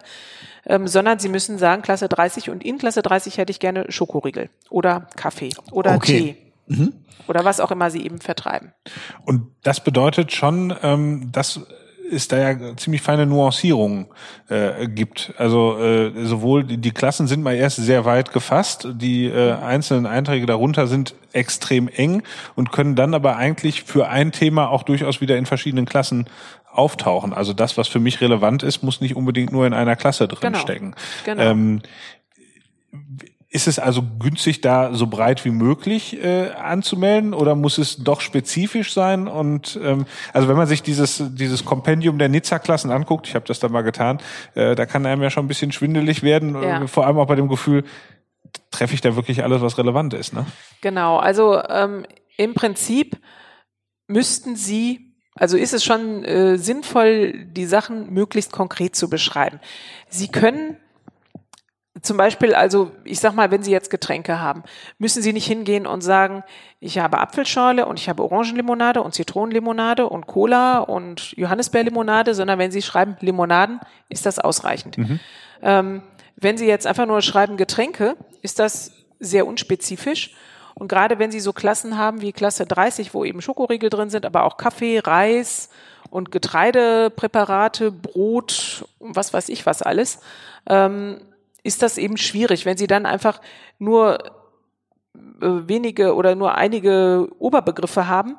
ähm, 0.66 0.88
sondern 0.88 1.20
Sie 1.20 1.30
müssen 1.30 1.58
sagen, 1.58 1.82
Klasse 1.82 2.08
30 2.08 2.50
und 2.50 2.64
in 2.64 2.78
Klasse 2.78 3.02
30 3.02 3.38
hätte 3.38 3.52
ich 3.52 3.60
gerne 3.60 3.92
Schokoriegel 3.92 4.50
oder 4.70 5.08
Kaffee 5.16 5.50
oder 5.72 5.96
Okay. 5.96 6.38
Tee 6.68 6.94
oder 7.28 7.46
was 7.46 7.60
auch 7.60 7.72
immer 7.72 7.92
Sie 7.92 8.04
eben 8.04 8.20
vertreiben. 8.20 8.74
Und 9.26 9.48
das 9.64 9.84
bedeutet 9.84 10.32
schon, 10.32 10.74
ähm, 10.82 11.32
dass 11.32 11.62
es 12.12 12.28
da 12.28 12.38
ja 12.38 12.76
ziemlich 12.76 13.02
feine 13.02 13.26
Nuancierungen 13.26 14.08
äh, 14.50 14.88
gibt. 14.88 15.34
Also 15.38 15.78
äh, 15.80 16.12
sowohl 16.26 16.64
die, 16.64 16.78
die 16.78 16.92
Klassen 16.92 17.28
sind 17.28 17.44
mal 17.44 17.56
erst 17.56 17.78
sehr 17.78 18.06
weit 18.06 18.32
gefasst, 18.32 18.88
die 18.94 19.26
äh, 19.26 19.54
einzelnen 19.54 20.06
Einträge 20.06 20.46
darunter 20.46 20.88
sind 20.88 21.16
extrem 21.32 21.88
eng 21.88 22.24
und 22.56 22.72
können 22.72 22.96
dann 22.96 23.14
aber 23.14 23.38
eigentlich 23.38 23.84
für 23.84 24.10
ein 24.10 24.32
Thema 24.32 24.70
auch 24.70 24.84
durchaus 24.84 25.22
wieder 25.22 25.38
in 25.38 25.46
verschiedenen 25.46 25.86
Klassen 25.86 26.28
auftauchen. 26.72 27.34
Also 27.34 27.54
das, 27.54 27.78
was 27.78 27.88
für 27.88 28.00
mich 28.00 28.22
relevant 28.22 28.64
ist, 28.64 28.84
muss 28.84 29.02
nicht 29.02 29.16
unbedingt 29.16 29.52
nur 29.52 29.66
in 29.66 29.74
einer 29.74 29.96
Klasse 29.96 30.28
drin 30.28 30.40
Genau. 30.42 30.60
Genau. 31.26 31.42
Ähm, 31.42 31.82
ist 33.54 33.68
es 33.68 33.78
also 33.78 34.02
günstig, 34.20 34.62
da 34.62 34.96
so 34.96 35.06
breit 35.06 35.46
wie 35.46 35.52
möglich 35.52 36.22
äh, 36.24 36.50
anzumelden 36.50 37.36
oder 37.36 37.54
muss 37.54 37.78
es 37.78 37.98
doch 37.98 38.20
spezifisch 38.20 38.94
sein? 38.94 39.28
Und 39.28 39.80
ähm, 39.82 40.06
also 40.34 40.48
wenn 40.48 40.58
man 40.58 40.66
sich 40.66 40.82
dieses 40.82 41.24
dieses 41.36 41.64
Kompendium 41.64 42.18
der 42.18 42.30
Nizza-Klassen 42.30 42.90
anguckt, 42.90 43.28
ich 43.28 43.36
habe 43.36 43.46
das 43.46 43.60
da 43.60 43.70
mal 43.70 43.84
getan, 43.84 44.18
äh, 44.56 44.74
da 44.74 44.88
kann 44.88 45.06
einem 45.06 45.22
ja 45.22 45.30
schon 45.30 45.46
ein 45.46 45.48
bisschen 45.48 45.72
schwindelig 45.72 46.24
werden, 46.24 46.56
Ja. 46.62 46.82
äh, 46.84 46.88
vor 46.88 47.06
allem 47.06 47.18
auch 47.20 47.28
bei 47.28 47.36
dem 47.36 47.48
Gefühl, 47.48 47.84
treffe 48.72 48.96
ich 48.96 49.02
da 49.02 49.16
wirklich 49.16 49.44
alles, 49.44 49.62
was 49.62 49.78
relevant 49.78 50.16
ist, 50.16 50.34
ne? 50.34 50.48
Genau, 50.82 51.18
also 51.18 51.62
ähm, 51.70 52.08
im 52.38 52.56
Prinzip 52.56 53.18
müssten 54.08 54.56
Sie, 54.56 55.14
also 55.36 55.58
ist 55.58 55.74
es 55.76 55.84
schon 55.84 56.24
äh, 56.24 56.58
sinnvoll, 56.58 57.46
die 57.46 57.66
Sachen 57.66 58.12
möglichst 58.12 58.52
konkret 58.52 58.96
zu 58.96 59.10
beschreiben. 59.12 59.60
Sie 60.10 60.28
können 60.28 60.78
zum 62.04 62.18
Beispiel, 62.18 62.54
also 62.54 62.92
ich 63.06 63.22
sag 63.22 63.34
mal, 63.34 63.50
wenn 63.50 63.64
Sie 63.64 63.72
jetzt 63.72 63.90
Getränke 63.90 64.42
haben, 64.42 64.64
müssen 65.00 65.24
Sie 65.24 65.32
nicht 65.32 65.48
hingehen 65.48 65.88
und 65.88 66.02
sagen, 66.02 66.44
ich 66.82 67.00
habe 67.00 67.18
Apfelschorle 67.18 67.86
und 67.86 67.98
ich 67.98 68.10
habe 68.10 68.22
Orangenlimonade 68.24 69.02
und 69.02 69.14
Zitronenlimonade 69.14 70.08
und 70.08 70.28
Cola 70.28 70.80
und 70.80 71.32
Johannisbeerlimonade, 71.38 72.36
sondern 72.36 72.60
wenn 72.60 72.72
Sie 72.72 72.82
schreiben 72.82 73.16
Limonaden, 73.22 73.80
ist 74.10 74.26
das 74.26 74.38
ausreichend. 74.38 74.98
Ähm, 75.62 76.04
wenn 76.36 76.58
Sie 76.58 76.68
jetzt 76.68 76.86
einfach 76.86 77.06
nur 77.06 77.22
schreiben 77.22 77.56
Getränke, 77.56 78.18
ist 78.42 78.60
das 78.60 78.92
sehr 79.22 79.48
unspezifisch. 79.48 80.36
Und 80.76 80.90
gerade 80.90 81.20
wenn 81.20 81.32
Sie 81.32 81.40
so 81.40 81.54
Klassen 81.54 81.98
haben 81.98 82.20
wie 82.20 82.34
Klasse 82.34 82.66
30, 82.66 83.14
wo 83.14 83.24
eben 83.24 83.42
Schokoriegel 83.42 83.90
drin 83.90 84.10
sind, 84.10 84.26
aber 84.26 84.44
auch 84.44 84.58
Kaffee, 84.58 85.00
Reis 85.00 85.70
und 86.10 86.32
Getreidepräparate, 86.32 87.92
Brot, 87.92 88.86
was 89.00 89.34
weiß 89.34 89.48
ich 89.48 89.66
was 89.66 89.82
alles, 89.82 90.20
ähm, 90.68 91.22
ist 91.64 91.82
das 91.82 91.98
eben 91.98 92.18
schwierig, 92.18 92.66
wenn 92.66 92.78
Sie 92.78 92.88
dann 92.88 93.06
einfach 93.06 93.42
nur 93.80 94.20
äh, 95.16 95.68
wenige 95.68 96.16
oder 96.16 96.36
nur 96.36 96.56
einige 96.56 97.28
Oberbegriffe 97.40 98.08
haben, 98.08 98.38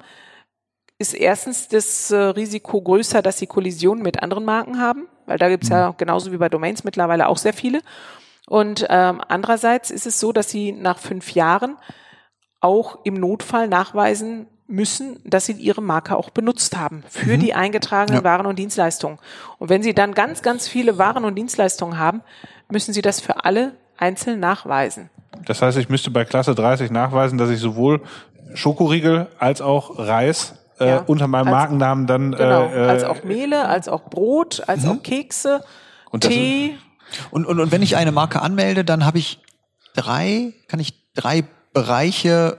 ist 0.99 1.15
erstens 1.15 1.69
das 1.69 2.11
äh, 2.11 2.17
Risiko 2.17 2.81
größer, 2.81 3.23
dass 3.23 3.39
sie 3.39 3.47
Kollisionen 3.47 4.03
mit 4.03 4.23
anderen 4.23 4.45
Marken 4.45 4.81
haben, 4.81 5.09
weil 5.27 5.39
da 5.39 5.49
gibt's 5.49 5.69
ja 5.69 5.95
genauso 5.97 6.33
wie 6.33 6.37
bei 6.37 6.49
Domains 6.49 6.85
mittlerweile 6.85 7.29
auch 7.29 7.39
sehr 7.39 7.53
viele. 7.53 7.81
Und 8.47 8.87
ähm, 8.91 9.21
andererseits 9.27 9.91
ist 9.91 10.07
es 10.07 10.21
so, 10.21 10.33
dass 10.33 10.51
sie 10.51 10.73
nach 10.73 10.99
fünf 10.99 11.33
Jahren 11.33 11.77
auch 12.61 12.99
im 13.05 13.15
Notfall 13.15 13.69
nachweisen 13.69 14.47
müssen, 14.67 15.19
dass 15.25 15.47
sie 15.47 15.53
ihre 15.53 15.83
Marke 15.83 16.17
auch 16.17 16.31
benutzt 16.31 16.77
haben 16.77 17.05
für 17.09 17.37
die 17.39 17.53
eingetragenen 17.55 18.21
Ja. 18.21 18.25
Waren 18.25 18.47
und 18.47 18.59
Dienstleistungen. 18.59 19.19
Und 19.59 19.69
wenn 19.69 19.83
sie 19.83 19.95
dann 19.95 20.15
ganz, 20.15 20.43
ganz 20.43 20.67
viele 20.69 20.97
Waren 20.99 21.25
und 21.25 21.35
Dienstleistungen 21.35 21.99
haben, 21.99 22.23
müssen 22.71 22.95
sie 22.95 23.03
das 23.03 23.21
für 23.21 23.45
alle 23.45 23.73
einzeln 23.99 24.41
nachweisen. 24.41 25.11
Das 25.47 25.61
heißt, 25.61 25.77
ich 25.79 25.89
müsste 25.89 26.11
bei 26.11 26.25
Klasse 26.25 26.55
30 26.55 26.91
nachweisen, 26.91 27.37
dass 27.39 27.51
ich 27.51 27.61
sowohl 27.61 28.01
Schokoriegel 28.55 29.27
als 29.39 29.61
auch 29.61 29.99
Reis 29.99 30.55
äh, 30.81 30.89
Ja. 30.89 31.03
unter 31.07 31.27
meinem 31.29 31.49
Als- 31.49 31.55
Markennamen 31.57 32.07
dann 32.07 32.33
Genau, 32.33 32.65
äh, 32.67 32.87
als 32.89 33.05
auch 33.05 33.23
Mehle, 33.23 33.69
als 33.69 33.89
auch 33.89 34.05
Brot, 34.11 34.63
als 34.67 34.87
auch 34.87 35.03
Kekse, 35.03 35.63
Und 36.11 36.23
Tee. 36.23 36.77
Und, 37.31 37.45
und, 37.47 37.61
und 37.61 37.71
wenn 37.71 37.83
ich 37.83 37.97
eine 37.97 38.13
Marke 38.13 38.41
anmelde, 38.43 38.85
dann 38.85 39.05
habe 39.05 39.19
ich 39.19 39.41
drei, 39.95 40.53
kann 40.69 40.81
ich 40.81 41.13
drei 41.15 41.45
Bereiche 41.73 42.59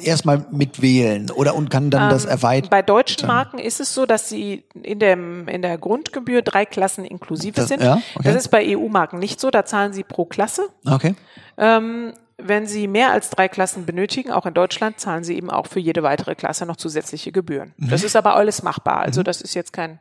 erstmal 0.00 0.44
mitwählen 0.50 1.30
oder 1.30 1.54
und 1.54 1.70
kann 1.70 1.90
dann 1.90 2.10
das 2.10 2.24
Ähm, 2.24 2.30
erweitern. 2.30 2.70
Bei 2.70 2.82
deutschen 2.82 3.26
Marken 3.26 3.58
ist 3.58 3.80
es 3.80 3.94
so, 3.94 4.06
dass 4.06 4.28
sie 4.28 4.64
in, 4.82 4.98
dem, 4.98 5.48
in 5.48 5.62
der 5.62 5.78
Grundgebühr 5.78 6.42
drei 6.42 6.64
Klassen 6.66 7.04
inklusive 7.04 7.54
Das- 7.56 7.68
sind. 7.68 7.82
ja, 7.82 7.94
okay. 8.14 8.22
Das 8.24 8.36
ist 8.36 8.48
bei 8.48 8.76
EU-Marken 8.76 9.18
nicht 9.18 9.40
so, 9.40 9.50
da 9.50 9.64
zahlen 9.64 9.92
sie 9.92 10.02
pro 10.04 10.24
Klasse. 10.24 10.68
Okay. 10.86 11.14
Ähm, 11.56 12.12
wenn 12.44 12.66
Sie 12.66 12.88
mehr 12.88 13.12
als 13.12 13.30
drei 13.30 13.46
Klassen 13.46 13.86
benötigen, 13.86 14.32
auch 14.32 14.46
in 14.46 14.54
Deutschland, 14.54 14.98
zahlen 14.98 15.22
Sie 15.22 15.36
eben 15.36 15.48
auch 15.48 15.66
für 15.68 15.78
jede 15.78 16.02
weitere 16.02 16.34
Klasse 16.34 16.66
noch 16.66 16.76
zusätzliche 16.76 17.30
Gebühren. 17.30 17.72
Mhm. 17.76 17.90
Das 17.90 18.02
ist 18.02 18.16
aber 18.16 18.34
alles 18.34 18.64
machbar. 18.64 18.98
Also 18.98 19.22
das 19.22 19.40
ist 19.40 19.54
jetzt 19.54 19.72
kein 19.72 20.00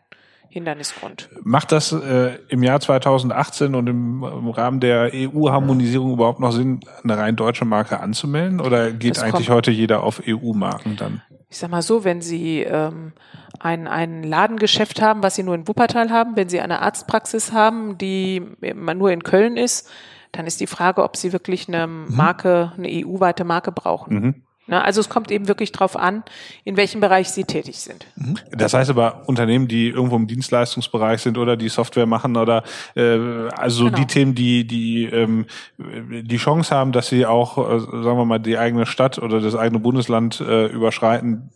Hindernisgrund. 0.51 1.29
Macht 1.43 1.71
das 1.71 1.93
äh, 1.93 2.37
im 2.49 2.61
Jahr 2.61 2.81
2018 2.81 3.73
und 3.73 3.87
im, 3.87 4.21
im 4.23 4.49
Rahmen 4.49 4.81
der 4.81 5.11
EU-Harmonisierung 5.13 6.11
überhaupt 6.11 6.41
noch 6.41 6.51
Sinn, 6.51 6.81
eine 7.03 7.17
rein 7.17 7.37
deutsche 7.37 7.63
Marke 7.63 8.01
anzumelden? 8.01 8.59
Oder 8.59 8.91
geht 8.91 9.15
Das 9.15 9.23
eigentlich 9.23 9.49
heute 9.49 9.71
jeder 9.71 10.03
auf 10.03 10.21
EU-Marken 10.27 10.97
dann? 10.97 11.21
Ich 11.49 11.57
sag 11.57 11.69
mal 11.69 11.81
so, 11.81 12.03
wenn 12.03 12.21
Sie 12.21 12.63
ähm, 12.63 13.13
ein, 13.59 13.87
ein 13.87 14.23
Ladengeschäft 14.23 15.01
haben, 15.01 15.23
was 15.23 15.35
Sie 15.35 15.43
nur 15.43 15.55
in 15.55 15.69
Wuppertal 15.69 16.09
haben, 16.09 16.35
wenn 16.35 16.49
Sie 16.49 16.59
eine 16.59 16.81
Arztpraxis 16.81 17.53
haben, 17.53 17.97
die 17.97 18.41
immer 18.59 18.93
nur 18.93 19.11
in 19.11 19.23
Köln 19.23 19.55
ist, 19.55 19.89
dann 20.33 20.47
ist 20.47 20.59
die 20.59 20.67
Frage, 20.67 21.03
ob 21.03 21.15
Sie 21.15 21.31
wirklich 21.31 21.69
eine 21.69 21.87
Marke, 21.87 22.73
eine 22.77 22.89
EU-weite 22.89 23.45
Marke 23.45 23.71
brauchen. 23.71 24.17
Na, 24.21 24.50
also 24.67 25.01
es 25.01 25.09
kommt 25.09 25.31
eben 25.31 25.47
wirklich 25.47 25.71
drauf 25.71 25.97
an, 25.97 26.23
in 26.63 26.77
welchem 26.77 27.01
Bereich 27.01 27.29
Sie 27.29 27.43
tätig 27.43 27.79
sind. 27.79 28.05
Das 28.51 28.73
heißt 28.73 28.89
aber 28.89 29.23
Unternehmen, 29.27 29.67
die 29.67 29.89
irgendwo 29.89 30.15
im 30.15 30.27
Dienstleistungsbereich 30.27 31.21
sind 31.21 31.37
oder 31.37 31.57
die 31.57 31.67
Software 31.69 32.05
machen 32.05 32.37
oder 32.37 32.63
äh, 32.95 33.17
also 33.57 33.85
Genau. 33.85 33.97
die 33.97 34.05
Themen, 34.05 34.35
die 34.35 34.65
die 34.65 35.05
ähm, 35.05 35.45
die 35.77 36.37
Chance 36.37 36.73
haben, 36.75 36.91
dass 36.91 37.07
sie 37.07 37.25
auch, 37.25 37.57
äh, 37.57 37.79
sagen 37.79 38.17
wir 38.17 38.25
mal, 38.25 38.39
die 38.39 38.57
eigene 38.57 38.85
Stadt 38.85 39.17
oder 39.19 39.41
das 39.41 39.55
eigene 39.55 39.79
Bundesland 39.79 40.39
äh, 40.39 40.67
überschreiten, 40.67 41.49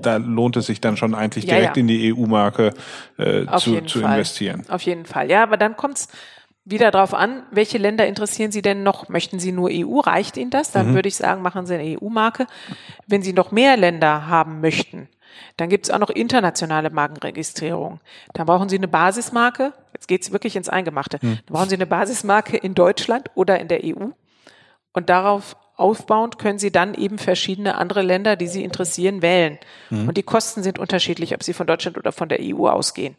da 0.00 0.16
lohnt 0.16 0.56
es 0.56 0.66
sich 0.66 0.80
dann 0.80 0.96
schon 0.96 1.14
eigentlich 1.14 1.44
Ja, 1.44 1.56
direkt 1.56 1.76
ja. 1.76 1.80
in 1.80 1.86
die 1.86 2.12
EU-Marke 2.12 2.72
äh, 3.18 3.46
Auf 3.46 3.62
zu, 3.62 3.80
zu 3.82 4.00
Fall. 4.00 4.12
investieren. 4.14 4.64
Auf 4.68 4.82
jeden 4.82 5.04
Fall. 5.04 5.30
Ja, 5.30 5.42
aber 5.42 5.56
dann 5.58 5.76
kommt 5.76 5.98
es 5.98 6.08
wieder 6.70 6.90
darauf 6.90 7.14
an, 7.14 7.42
welche 7.50 7.78
Länder 7.78 8.06
interessieren 8.06 8.52
Sie 8.52 8.62
denn 8.62 8.82
noch? 8.82 9.08
Möchten 9.08 9.38
Sie 9.38 9.52
nur 9.52 9.70
EU? 9.72 10.00
Reicht 10.00 10.36
Ihnen 10.36 10.50
das? 10.50 10.68
Mhm. 10.68 10.72
Dann 10.74 10.94
würde 10.94 11.08
ich 11.08 11.16
sagen, 11.16 11.42
machen 11.42 11.66
Sie 11.66 11.74
eine 11.74 11.98
EU-Marke. 12.00 12.46
Wenn 13.06 13.22
Sie 13.22 13.32
noch 13.32 13.50
mehr 13.50 13.76
Länder 13.76 14.26
haben 14.28 14.60
möchten, 14.60 15.08
dann 15.56 15.68
gibt 15.68 15.86
es 15.86 15.90
auch 15.90 15.98
noch 15.98 16.10
internationale 16.10 16.90
Markenregistrierung. 16.90 18.00
Dann 18.34 18.46
brauchen 18.46 18.68
Sie 18.68 18.76
eine 18.76 18.88
Basismarke. 18.88 19.72
Jetzt 19.92 20.08
geht 20.08 20.22
es 20.22 20.32
wirklich 20.32 20.56
ins 20.56 20.68
Eingemachte. 20.68 21.18
Mhm. 21.22 21.38
Dann 21.46 21.54
brauchen 21.54 21.68
Sie 21.68 21.76
eine 21.76 21.86
Basismarke 21.86 22.56
in 22.56 22.74
Deutschland 22.74 23.30
oder 23.34 23.58
in 23.58 23.68
der 23.68 23.80
EU. 23.84 24.08
Und 24.92 25.08
darauf 25.08 25.56
aufbauend 25.78 26.38
können 26.38 26.58
Sie 26.58 26.70
dann 26.70 26.94
eben 26.94 27.18
verschiedene 27.18 27.76
andere 27.76 28.02
Länder, 28.02 28.36
die 28.36 28.48
Sie 28.48 28.64
interessieren, 28.64 29.22
wählen. 29.22 29.58
Und 30.08 30.16
die 30.16 30.22
Kosten 30.22 30.62
sind 30.62 30.78
unterschiedlich, 30.78 31.34
ob 31.34 31.42
Sie 31.42 31.52
von 31.52 31.66
Deutschland 31.66 31.96
oder 31.96 32.12
von 32.12 32.28
der 32.28 32.40
EU 32.42 32.68
ausgehen. 32.68 33.16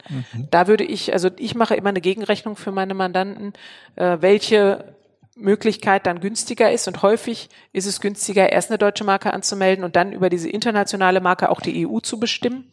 Da 0.51 0.67
würde 0.67 0.83
ich, 0.83 1.13
also 1.13 1.29
ich 1.37 1.55
mache 1.55 1.75
immer 1.75 1.89
eine 1.89 2.01
Gegenrechnung 2.01 2.55
für 2.55 2.71
meine 2.71 2.93
Mandanten, 2.93 3.53
äh, 3.95 4.17
welche 4.19 4.93
Möglichkeit 5.39 6.05
dann 6.05 6.19
günstiger 6.19 6.71
ist. 6.71 6.87
Und 6.87 7.01
häufig 7.01 7.49
ist 7.73 7.85
es 7.85 8.01
günstiger, 8.01 8.51
erst 8.51 8.69
eine 8.69 8.77
deutsche 8.77 9.03
Marke 9.03 9.33
anzumelden 9.33 9.83
und 9.83 9.95
dann 9.95 10.11
über 10.11 10.29
diese 10.29 10.49
internationale 10.49 11.21
Marke 11.21 11.49
auch 11.49 11.61
die 11.61 11.87
EU 11.87 11.99
zu 11.99 12.19
bestimmen, 12.19 12.69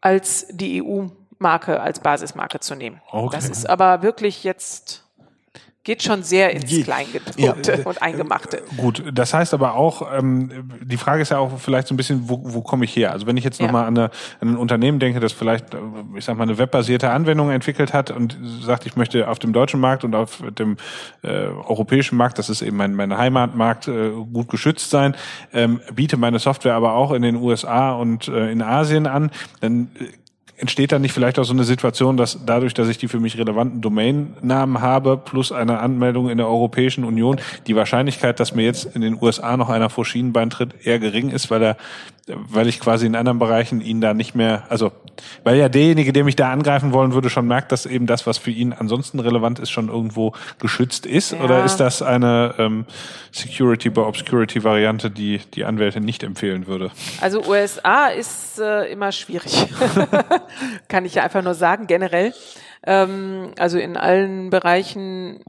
als 0.00 0.46
die 0.50 0.82
EU-Marke 0.82 1.80
als 1.80 2.00
Basismarke 2.00 2.60
zu 2.60 2.74
nehmen. 2.74 3.00
Okay. 3.10 3.36
Das 3.36 3.48
ist 3.48 3.68
aber 3.68 4.02
wirklich 4.02 4.44
jetzt, 4.44 5.04
geht 5.88 6.02
schon 6.02 6.22
sehr 6.22 6.50
ins 6.50 6.66
Geht. 6.66 6.84
Kleingedruckte 6.84 7.82
und 7.84 8.02
Eingemachte. 8.02 8.60
Gut, 8.76 9.02
das 9.10 9.32
heißt 9.32 9.54
aber 9.54 9.72
auch, 9.72 10.06
ähm, 10.12 10.68
die 10.82 10.98
Frage 10.98 11.22
ist 11.22 11.30
ja 11.30 11.38
auch 11.38 11.58
vielleicht 11.58 11.88
so 11.88 11.94
ein 11.94 11.96
bisschen, 11.96 12.28
wo, 12.28 12.42
wo 12.44 12.60
komme 12.60 12.84
ich 12.84 12.94
her? 12.94 13.10
Also 13.10 13.26
wenn 13.26 13.38
ich 13.38 13.44
jetzt 13.44 13.58
Ja. 13.58 13.64
nochmal 13.68 13.86
an, 13.86 13.96
eine, 13.96 14.10
an 14.42 14.48
ein 14.48 14.56
Unternehmen 14.58 14.98
denke, 14.98 15.18
das 15.18 15.32
vielleicht, 15.32 15.72
äh, 15.72 15.78
ich 16.14 16.26
sag 16.26 16.36
mal, 16.36 16.42
eine 16.42 16.58
webbasierte 16.58 17.08
Anwendung 17.08 17.50
entwickelt 17.50 17.94
hat 17.94 18.10
und 18.10 18.36
sagt, 18.60 18.84
ich 18.84 18.96
möchte 18.96 19.28
auf 19.28 19.38
dem 19.38 19.54
deutschen 19.54 19.80
Markt 19.80 20.04
und 20.04 20.14
auf 20.14 20.42
dem 20.58 20.76
äh, 21.22 21.28
europäischen 21.28 22.18
Markt, 22.18 22.38
das 22.38 22.50
ist 22.50 22.60
eben 22.60 22.76
mein, 22.76 22.94
mein 22.94 23.16
Heimatmarkt, 23.16 23.88
äh, 23.88 24.10
gut 24.10 24.50
geschützt 24.50 24.90
sein, 24.90 25.16
ähm, 25.54 25.80
biete 25.94 26.18
meine 26.18 26.38
Software 26.38 26.74
aber 26.74 26.92
auch 26.96 27.12
in 27.12 27.22
den 27.22 27.36
USA 27.36 27.92
und 27.92 28.28
äh, 28.28 28.52
in 28.52 28.60
Asien 28.60 29.06
an, 29.06 29.30
dann 29.60 29.88
äh, 29.98 30.04
entsteht 30.58 30.92
dann 30.92 31.02
nicht 31.02 31.12
vielleicht 31.12 31.38
auch 31.38 31.44
so 31.44 31.52
eine 31.52 31.64
Situation, 31.64 32.16
dass 32.16 32.44
dadurch, 32.44 32.74
dass 32.74 32.88
ich 32.88 32.98
die 32.98 33.08
für 33.08 33.20
mich 33.20 33.38
relevanten 33.38 33.80
Domainnamen 33.80 34.80
habe, 34.80 35.16
plus 35.16 35.52
eine 35.52 35.78
Anmeldung 35.78 36.28
in 36.28 36.38
der 36.38 36.48
Europäischen 36.48 37.04
Union, 37.04 37.40
die 37.66 37.76
Wahrscheinlichkeit, 37.76 38.40
dass 38.40 38.54
mir 38.54 38.64
jetzt 38.64 38.96
in 38.96 39.00
den 39.00 39.16
USA 39.20 39.56
noch 39.56 39.70
einer 39.70 39.88
vor 39.88 40.04
Schienenbein 40.04 40.50
tritt, 40.50 40.74
eher 40.84 40.98
gering 40.98 41.30
ist, 41.30 41.50
weil 41.50 41.62
er, 41.62 41.76
weil 42.34 42.68
ich 42.68 42.80
quasi 42.80 43.06
in 43.06 43.16
anderen 43.16 43.38
Bereichen 43.38 43.80
ihn 43.80 44.00
da 44.00 44.14
nicht 44.14 44.34
mehr, 44.34 44.64
also, 44.68 44.92
weil 45.44 45.56
ja 45.56 45.68
derjenige, 45.68 46.12
der 46.12 46.24
mich 46.24 46.36
da 46.36 46.50
angreifen 46.50 46.92
wollen 46.92 47.12
würde, 47.12 47.30
schon 47.30 47.46
merkt, 47.46 47.72
dass 47.72 47.86
eben 47.86 48.06
das, 48.06 48.26
was 48.26 48.38
für 48.38 48.50
ihn 48.50 48.72
ansonsten 48.72 49.20
relevant 49.20 49.58
ist, 49.58 49.70
schon 49.70 49.88
irgendwo 49.88 50.32
geschützt 50.58 51.06
ist? 51.06 51.32
Ja. 51.32 51.40
Oder 51.40 51.64
ist 51.64 51.76
das 51.76 52.02
eine 52.02 52.54
ähm, 52.58 52.86
Security 53.32 53.90
by 53.90 54.00
Obscurity 54.00 54.64
Variante, 54.64 55.10
die 55.10 55.40
die 55.54 55.64
Anwältin 55.64 56.04
nicht 56.04 56.22
empfehlen 56.22 56.66
würde? 56.66 56.90
Also 57.20 57.44
USA 57.46 58.06
ist 58.06 58.60
äh, 58.60 58.84
immer 58.92 59.12
schwierig. 59.12 59.66
Kann 60.88 61.04
ich 61.04 61.14
ja 61.14 61.22
einfach 61.22 61.42
nur 61.42 61.54
sagen, 61.54 61.86
generell. 61.86 62.32
Ähm, 62.84 63.52
also 63.58 63.78
in 63.78 63.96
allen 63.96 64.50
Bereichen 64.50 65.40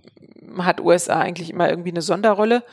hat 0.58 0.82
USA 0.82 1.20
eigentlich 1.20 1.52
immer 1.52 1.70
irgendwie 1.70 1.92
eine 1.92 2.02
Sonderrolle. 2.02 2.64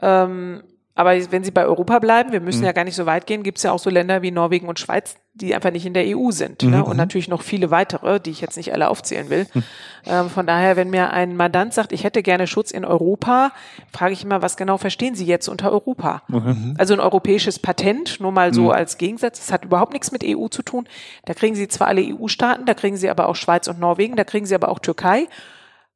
Ähm, 0.00 0.62
aber 0.96 1.12
wenn 1.32 1.42
Sie 1.42 1.50
bei 1.50 1.64
Europa 1.64 1.98
bleiben, 1.98 2.30
wir 2.30 2.40
müssen 2.40 2.64
ja 2.64 2.70
gar 2.70 2.84
nicht 2.84 2.94
so 2.94 3.04
weit 3.04 3.26
gehen, 3.26 3.42
gibt 3.42 3.58
es 3.58 3.64
ja 3.64 3.72
auch 3.72 3.80
so 3.80 3.90
Länder 3.90 4.22
wie 4.22 4.30
Norwegen 4.30 4.68
und 4.68 4.78
Schweiz, 4.78 5.16
die 5.34 5.52
einfach 5.52 5.72
nicht 5.72 5.84
in 5.86 5.92
der 5.92 6.04
EU 6.16 6.30
sind. 6.30 6.62
Ne? 6.62 6.76
Mhm. 6.76 6.82
Und 6.84 6.96
natürlich 6.96 7.26
noch 7.26 7.42
viele 7.42 7.72
weitere, 7.72 8.20
die 8.20 8.30
ich 8.30 8.40
jetzt 8.40 8.56
nicht 8.56 8.72
alle 8.72 8.88
aufzählen 8.88 9.28
will. 9.28 9.48
Hm. 9.52 9.64
Ähm, 10.06 10.30
von 10.30 10.46
daher, 10.46 10.76
wenn 10.76 10.90
mir 10.90 11.10
ein 11.10 11.36
Mandant 11.36 11.74
sagt, 11.74 11.90
ich 11.92 12.04
hätte 12.04 12.22
gerne 12.22 12.46
Schutz 12.46 12.70
in 12.70 12.84
Europa, 12.84 13.50
frage 13.92 14.12
ich 14.12 14.22
immer, 14.22 14.40
was 14.40 14.56
genau 14.56 14.78
verstehen 14.78 15.16
Sie 15.16 15.26
jetzt 15.26 15.48
unter 15.48 15.72
Europa? 15.72 16.22
Mhm. 16.28 16.74
Also 16.78 16.94
ein 16.94 17.00
europäisches 17.00 17.58
Patent, 17.58 18.20
nur 18.20 18.30
mal 18.30 18.54
so 18.54 18.70
als 18.70 18.96
Gegensatz, 18.96 19.40
das 19.40 19.50
hat 19.50 19.64
überhaupt 19.64 19.94
nichts 19.94 20.12
mit 20.12 20.22
EU 20.24 20.46
zu 20.46 20.62
tun. 20.62 20.86
Da 21.24 21.34
kriegen 21.34 21.56
Sie 21.56 21.66
zwar 21.66 21.88
alle 21.88 22.02
EU-Staaten, 22.02 22.66
da 22.66 22.74
kriegen 22.74 22.96
Sie 22.96 23.10
aber 23.10 23.28
auch 23.28 23.36
Schweiz 23.36 23.66
und 23.66 23.80
Norwegen, 23.80 24.14
da 24.14 24.22
kriegen 24.22 24.46
Sie 24.46 24.54
aber 24.54 24.68
auch 24.68 24.78
Türkei 24.78 25.26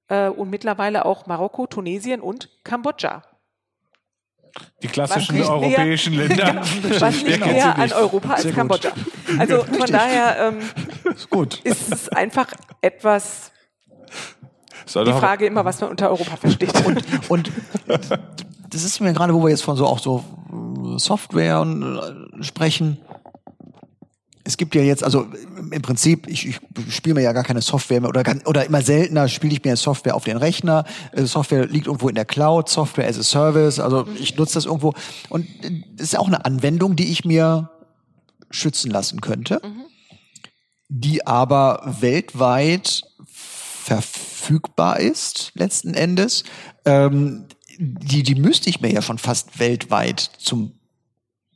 äh, 0.08 0.28
und 0.28 0.50
mittlerweile 0.50 1.04
auch 1.04 1.26
Marokko, 1.26 1.68
Tunesien 1.68 2.20
und 2.20 2.48
Kambodscha. 2.64 3.22
Die 4.82 4.88
klassischen 4.88 5.40
Was 5.40 5.48
europäischen 5.48 6.14
Länder. 6.18 6.56
Was 6.56 7.00
Wer 7.00 7.10
nicht 7.10 7.26
kennt 7.26 7.46
näher 7.46 7.76
an 7.76 7.92
Europa 7.92 8.30
als 8.32 8.42
Sehr 8.42 8.52
gut. 8.52 8.58
Kambodscha. 8.58 8.90
Also 9.38 9.62
von 9.64 9.90
daher 9.90 10.52
ähm, 10.52 11.12
Ist 11.14 11.28
gut. 11.30 11.60
ist 11.64 11.92
es 11.92 12.08
einfach 12.08 12.48
etwas 12.80 13.52
die 14.94 15.12
Frage 15.12 15.46
immer, 15.46 15.64
was 15.66 15.80
man 15.82 15.90
unter 15.90 16.08
Europa 16.08 16.36
versteht. 16.36 16.72
Und 17.28 17.52
das 18.70 18.84
ist 18.84 19.00
mir 19.00 19.12
gerade, 19.12 19.34
wo 19.34 19.42
wir 19.42 19.50
jetzt 19.50 19.62
von 19.62 19.76
so 19.76 19.86
auch 19.86 19.98
so 19.98 20.24
äh, 20.50 20.98
Software 20.98 21.60
und, 21.60 21.82
äh, 21.82 22.42
sprechen. 22.42 22.98
Es 24.48 24.56
gibt 24.56 24.74
ja 24.74 24.80
jetzt, 24.80 25.04
also 25.04 25.26
im 25.70 25.82
Prinzip, 25.82 26.26
ich, 26.26 26.46
ich 26.46 26.58
spiele 26.88 27.16
mir 27.16 27.20
ja 27.20 27.32
gar 27.32 27.44
keine 27.44 27.60
Software 27.60 28.00
mehr 28.00 28.08
oder, 28.08 28.24
oder 28.46 28.64
immer 28.64 28.80
seltener 28.80 29.28
spiele 29.28 29.52
ich 29.52 29.62
mir 29.62 29.76
Software 29.76 30.16
auf 30.16 30.24
den 30.24 30.38
Rechner. 30.38 30.86
Äh, 31.12 31.24
Software 31.24 31.66
liegt 31.66 31.86
irgendwo 31.86 32.08
in 32.08 32.14
der 32.14 32.24
Cloud, 32.24 32.66
Software 32.70 33.06
as 33.06 33.18
a 33.18 33.22
Service, 33.22 33.78
also 33.78 34.08
ich 34.18 34.38
nutze 34.38 34.54
das 34.54 34.64
irgendwo. 34.64 34.94
Und 35.28 35.44
äh, 35.62 35.82
das 35.96 36.14
ist 36.14 36.18
auch 36.18 36.28
eine 36.28 36.46
Anwendung, 36.46 36.96
die 36.96 37.12
ich 37.12 37.26
mir 37.26 37.68
schützen 38.50 38.90
lassen 38.90 39.20
könnte, 39.20 39.60
die 40.88 41.26
aber 41.26 41.96
weltweit 42.00 43.02
verfügbar 43.26 44.98
ist, 44.98 45.52
letzten 45.56 45.92
Endes. 45.92 46.44
Ähm, 46.86 47.48
die, 47.78 48.22
die 48.22 48.34
müsste 48.34 48.70
ich 48.70 48.80
mir 48.80 48.90
ja 48.90 49.02
schon 49.02 49.18
fast 49.18 49.58
weltweit 49.58 50.20
zum 50.38 50.77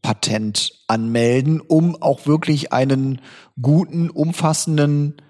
Patent 0.03 0.73
anmelden, 0.89 1.61
um 1.61 2.01
auch 2.01 2.27
wirklich 2.27 2.73
einen 2.73 3.21
guten, 3.61 4.11
umfassenden 4.11 5.23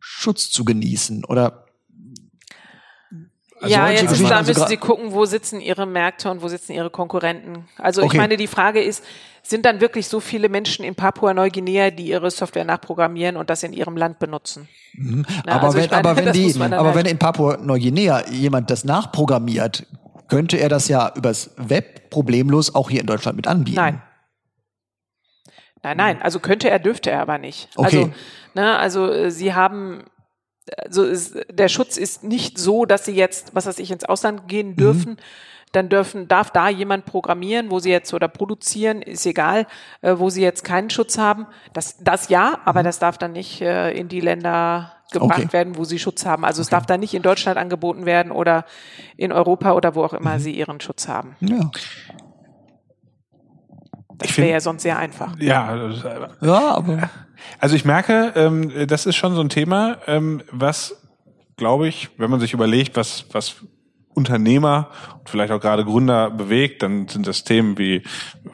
Schutz 0.00 0.50
zu 0.50 0.64
genießen. 0.64 1.24
Oder 1.24 1.64
ja, 3.62 3.86
solche 3.86 4.04
jetzt 4.04 4.20
ist, 4.20 4.30
da 4.30 4.36
also 4.36 4.52
müssen 4.52 4.68
Sie 4.68 4.76
gucken, 4.76 5.12
wo 5.12 5.24
sitzen 5.24 5.60
Ihre 5.60 5.86
Märkte 5.86 6.30
und 6.30 6.42
wo 6.42 6.48
sitzen 6.48 6.72
Ihre 6.72 6.90
Konkurrenten. 6.90 7.68
Also 7.78 8.02
ich 8.02 8.08
Okay. 8.08 8.18
meine, 8.18 8.36
die 8.36 8.46
Frage 8.46 8.82
ist, 8.82 9.02
sind 9.42 9.64
dann 9.64 9.80
wirklich 9.80 10.08
so 10.08 10.20
viele 10.20 10.48
Menschen 10.48 10.84
in 10.84 10.94
Papua-Neuguinea, 10.94 11.90
die 11.90 12.08
ihre 12.08 12.30
Software 12.30 12.64
nachprogrammieren 12.64 13.36
und 13.36 13.48
das 13.48 13.62
in 13.62 13.72
ihrem 13.72 13.96
Land 13.96 14.18
benutzen? 14.18 14.68
Na, 14.94 15.24
aber 15.46 15.66
also 15.68 15.78
ich 15.78 15.84
wenn, 15.84 15.90
meine, 15.90 16.08
aber 16.08 16.16
wenn 16.16 16.32
die, 16.32 16.60
aber 16.60 16.84
halt- 16.88 16.94
wenn 16.96 17.06
in 17.06 17.18
Papua-Neuguinea 17.18 18.28
jemand 18.28 18.70
das 18.70 18.84
nachprogrammiert, 18.84 19.86
könnte 20.28 20.56
er 20.58 20.68
das 20.68 20.88
ja 20.88 21.12
übers 21.14 21.50
Web 21.56 22.10
problemlos 22.10 22.74
auch 22.74 22.90
hier 22.90 23.00
in 23.00 23.06
Deutschland 23.06 23.36
mit 23.36 23.46
anbieten. 23.46 23.76
Nein. 23.76 24.02
Nein, 25.82 25.96
nein, 25.98 26.22
also 26.22 26.40
könnte 26.40 26.68
er, 26.68 26.80
dürfte 26.80 27.10
er 27.10 27.20
aber 27.20 27.38
nicht. 27.38 27.68
Okay. 27.76 27.84
Also, 27.86 28.12
ne, 28.54 28.76
also 28.76 29.12
äh, 29.12 29.30
sie 29.30 29.54
haben, 29.54 30.04
also 30.78 31.04
ist, 31.04 31.36
der 31.50 31.68
Schutz 31.68 31.96
ist 31.96 32.24
nicht 32.24 32.58
so, 32.58 32.86
dass 32.86 33.04
sie 33.04 33.14
jetzt, 33.14 33.54
was 33.54 33.66
weiß 33.66 33.78
ich, 33.78 33.92
ins 33.92 34.04
Ausland 34.04 34.48
gehen 34.48 34.74
Mhm. 35.06 35.16
Dann 35.76 35.90
dürfen, 35.90 36.26
darf 36.26 36.50
da 36.50 36.70
jemand 36.70 37.04
programmieren, 37.04 37.70
wo 37.70 37.80
sie 37.80 37.90
jetzt 37.90 38.14
oder 38.14 38.28
produzieren, 38.28 39.02
ist 39.02 39.26
egal, 39.26 39.66
äh, 40.00 40.14
wo 40.16 40.30
sie 40.30 40.40
jetzt 40.40 40.64
keinen 40.64 40.88
Schutz 40.88 41.18
haben. 41.18 41.46
Das, 41.74 41.98
das 42.02 42.30
ja, 42.30 42.58
aber 42.64 42.82
das 42.82 42.98
darf 42.98 43.18
dann 43.18 43.32
nicht 43.32 43.60
äh, 43.60 43.90
in 43.92 44.08
die 44.08 44.20
Länder 44.20 44.92
gebracht 45.12 45.38
Mhm. 45.38 45.44
Okay. 45.44 45.52
werden, 45.52 45.76
wo 45.76 45.84
sie 45.84 45.98
Schutz 45.98 46.24
haben. 46.24 46.46
Also 46.46 46.62
es 46.62 46.70
darf 46.70 46.86
dann 46.86 47.00
nicht 47.00 47.12
in 47.12 47.20
Deutschland 47.22 47.58
angeboten 47.58 48.06
werden 48.06 48.32
oder 48.32 48.64
in 49.18 49.32
Europa 49.32 49.72
oder 49.72 49.94
wo 49.94 50.02
auch 50.02 50.12
Mhm. 50.12 50.18
immer 50.18 50.38
sie 50.40 50.52
ihren 50.52 50.80
Schutz 50.80 51.08
haben. 51.08 51.36
Ja. 51.40 51.70
Das 54.18 54.36
wäre 54.38 54.50
ja 54.50 54.60
sonst 54.60 54.82
sehr 54.82 54.96
einfach. 54.98 55.38
Ja, 55.38 55.88
ist- 55.88 56.04
äh, 56.04 56.28
ja, 56.40 56.74
aber 56.74 57.10
Also 57.60 57.76
ich 57.76 57.84
merke, 57.84 58.32
ähm, 58.34 58.72
das 58.88 59.04
ist 59.04 59.16
schon 59.16 59.34
so 59.34 59.42
ein 59.42 59.50
Thema, 59.50 59.98
ähm, 60.06 60.42
was, 60.50 61.06
glaube 61.58 61.86
ich, 61.86 62.08
wenn 62.16 62.30
man 62.30 62.40
sich 62.40 62.54
überlegt, 62.54 62.96
was, 62.96 63.26
was 63.32 63.56
Unternehmer 64.16 64.88
und 65.18 65.28
vielleicht 65.28 65.52
auch 65.52 65.60
gerade 65.60 65.84
Gründer 65.84 66.30
bewegt, 66.30 66.82
dann 66.82 67.06
sind 67.06 67.26
das 67.26 67.44
Themen 67.44 67.76
wie, 67.76 68.02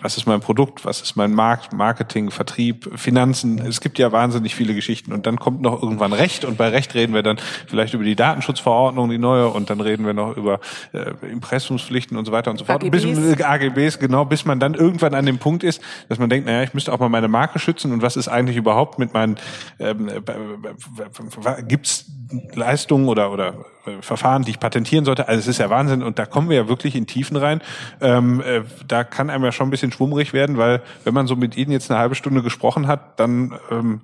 was 0.00 0.16
ist 0.16 0.26
mein 0.26 0.40
Produkt, 0.40 0.84
was 0.84 1.00
ist 1.00 1.14
mein 1.14 1.32
Markt, 1.32 1.72
Marketing, 1.72 2.32
Vertrieb, 2.32 2.90
Finanzen. 2.96 3.60
Es 3.60 3.80
gibt 3.80 4.00
ja 4.00 4.10
wahnsinnig 4.10 4.56
viele 4.56 4.74
Geschichten 4.74 5.12
und 5.12 5.24
dann 5.24 5.38
kommt 5.38 5.62
noch 5.62 5.80
irgendwann 5.80 6.12
Recht 6.12 6.44
und 6.44 6.58
bei 6.58 6.68
Recht 6.68 6.96
reden 6.96 7.14
wir 7.14 7.22
dann 7.22 7.38
vielleicht 7.68 7.94
über 7.94 8.02
die 8.02 8.16
Datenschutzverordnung, 8.16 9.08
die 9.08 9.18
neue 9.18 9.48
und 9.48 9.70
dann 9.70 9.80
reden 9.80 10.04
wir 10.04 10.14
noch 10.14 10.36
über 10.36 10.58
äh, 10.92 11.12
Impressumspflichten 11.30 12.16
und 12.16 12.24
so 12.24 12.32
weiter 12.32 12.50
und 12.50 12.58
so 12.58 12.64
fort. 12.64 12.82
AGBs. 12.82 13.04
Bis, 13.04 13.38
äh, 13.38 13.42
AGBs, 13.44 14.00
genau, 14.00 14.24
bis 14.24 14.44
man 14.44 14.58
dann 14.58 14.74
irgendwann 14.74 15.14
an 15.14 15.26
dem 15.26 15.38
Punkt 15.38 15.62
ist, 15.62 15.80
dass 16.08 16.18
man 16.18 16.28
denkt, 16.28 16.46
naja, 16.46 16.64
ich 16.64 16.74
müsste 16.74 16.92
auch 16.92 16.98
mal 16.98 17.08
meine 17.08 17.28
Marke 17.28 17.60
schützen 17.60 17.92
und 17.92 18.02
was 18.02 18.16
ist 18.16 18.26
eigentlich 18.26 18.56
überhaupt 18.56 18.98
mit 18.98 19.14
meinen, 19.14 19.36
ähm, 19.78 20.08
äh, 20.08 21.62
gibt's 21.62 22.06
Leistungen 22.54 23.08
oder, 23.08 23.32
oder 23.32 23.64
äh, 23.86 24.00
Verfahren, 24.00 24.42
die 24.42 24.50
ich 24.52 24.60
patentieren 24.60 25.04
sollte? 25.04 25.28
Also 25.28 25.40
es 25.40 25.48
ist 25.48 25.58
ja 25.58 25.70
Wahnsinn 25.70 26.02
und 26.02 26.18
da 26.18 26.26
kommen 26.26 26.48
wir 26.48 26.56
ja 26.56 26.68
wirklich 26.68 26.94
in 26.94 27.06
Tiefen 27.06 27.36
rein. 27.36 27.60
Ähm, 28.00 28.40
äh, 28.40 28.62
da 28.86 29.04
kann 29.04 29.30
einem 29.30 29.44
ja 29.44 29.52
schon 29.52 29.68
ein 29.68 29.70
bisschen 29.70 29.92
schwummrig 29.92 30.32
werden, 30.32 30.56
weil 30.56 30.82
wenn 31.04 31.14
man 31.14 31.26
so 31.26 31.36
mit 31.36 31.56
Ihnen 31.56 31.72
jetzt 31.72 31.90
eine 31.90 32.00
halbe 32.00 32.14
Stunde 32.14 32.42
gesprochen 32.42 32.86
hat, 32.86 33.18
dann 33.18 33.58
ähm, 33.70 34.02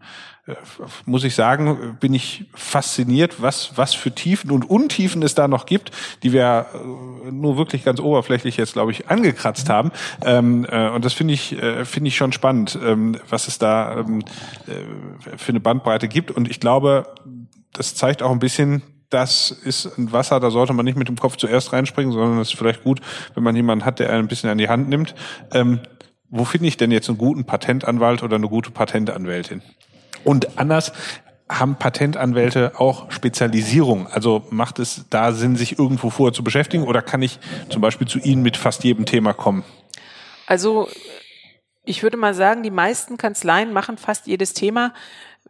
äh, 0.49 0.55
muss 1.05 1.25
ich 1.25 1.35
sagen, 1.35 1.97
bin 2.01 2.15
ich 2.15 2.47
fasziniert, 2.55 3.43
was, 3.43 3.77
was 3.77 3.95
für 3.95 4.11
Tiefen 4.11 4.51
und 4.51 4.69
Untiefen 4.69 5.23
es 5.23 5.35
da 5.35 5.47
noch 5.47 5.67
gibt, 5.67 5.91
die 6.23 6.33
wir 6.33 6.67
äh, 6.73 7.31
nur 7.31 7.59
wirklich 7.59 7.85
ganz 7.85 8.01
oberflächlich 8.01 8.57
jetzt, 8.57 8.73
glaube 8.73 8.91
ich, 8.91 9.09
angekratzt 9.09 9.69
haben. 9.69 9.93
Ähm, 10.25 10.67
äh, 10.71 10.89
und 10.89 11.05
das 11.05 11.13
finde 11.13 11.35
ich, 11.35 11.53
äh, 11.61 11.85
finde 11.85 12.09
ich 12.09 12.17
schon 12.17 12.33
spannend, 12.33 12.79
ähm, 12.83 13.19
was 13.29 13.47
es 13.47 13.59
da 13.59 13.99
ähm, 13.99 14.21
äh, 14.67 15.37
für 15.37 15.51
eine 15.51 15.61
Bandbreite 15.61 16.09
gibt. 16.09 16.31
Und 16.31 16.51
ich 16.51 16.61
glaube, 16.61 17.07
das 17.73 17.95
zeigt 17.95 18.23
auch 18.23 18.31
ein 18.31 18.39
bisschen, 18.39 18.83
das 19.11 19.51
ist 19.51 19.99
ein 19.99 20.13
Wasser, 20.13 20.41
da 20.41 20.51
sollte 20.51 20.73
man 20.73 20.85
nicht 20.85 20.99
mit 20.99 21.09
dem 21.09 21.17
Kopf 21.17 21.37
zuerst 21.37 21.73
reinspringen, 21.73 22.13
sondern 22.13 22.39
es 22.41 22.49
ist 22.49 22.59
vielleicht 22.59 22.85
gut, 22.85 23.01
wenn 23.35 23.43
man 23.43 23.57
jemanden 23.57 23.85
hat, 23.85 23.99
der 23.99 24.11
einen 24.11 24.25
ein 24.25 24.29
bisschen 24.29 24.51
an 24.51 24.59
die 24.59 24.69
Hand 24.69 24.89
nimmt. 24.89 25.15
Ähm, 25.53 25.81
wo 26.31 26.45
finde 26.45 26.69
ich 26.69 26.77
denn 26.77 26.91
jetzt 26.91 27.09
einen 27.09 27.19
guten 27.19 27.45
Patentanwalt 27.45 28.23
oder 28.23 28.37
eine 28.37 28.49
gute 28.49 28.71
Patentanwältin? 28.71 29.63
Und 30.25 30.59
anders, 30.59 30.93
haben 31.49 31.77
Patentanwälte 31.77 32.73
auch 32.79 33.11
Spezialisierung? 33.11 34.07
Also 34.07 34.47
macht 34.51 34.79
es 34.79 35.07
da 35.11 35.33
Sinn, 35.33 35.57
sich 35.57 35.79
irgendwo 35.79 36.11
vorher 36.11 36.35
zu 36.35 36.45
beschäftigen 36.45 36.85
oder 36.85 37.03
kann 37.03 37.23
ich 37.23 37.39
zum 37.71 37.81
Beispiel 37.81 38.07
zu 38.07 38.19
Ihnen 38.19 38.43
mit 38.43 38.57
fast 38.57 38.85
jedem 38.85 39.07
Thema 39.07 39.33
kommen? 39.33 39.65
Also 40.47 40.89
ich 41.85 42.03
würde 42.03 42.19
mal 42.19 42.35
sagen, 42.35 42.63
die 42.63 42.71
meisten 42.71 43.17
Kanzleien 43.17 43.73
machen 43.73 43.97
fast 43.97 44.27
jedes 44.27 44.53
Thema. 44.53 44.93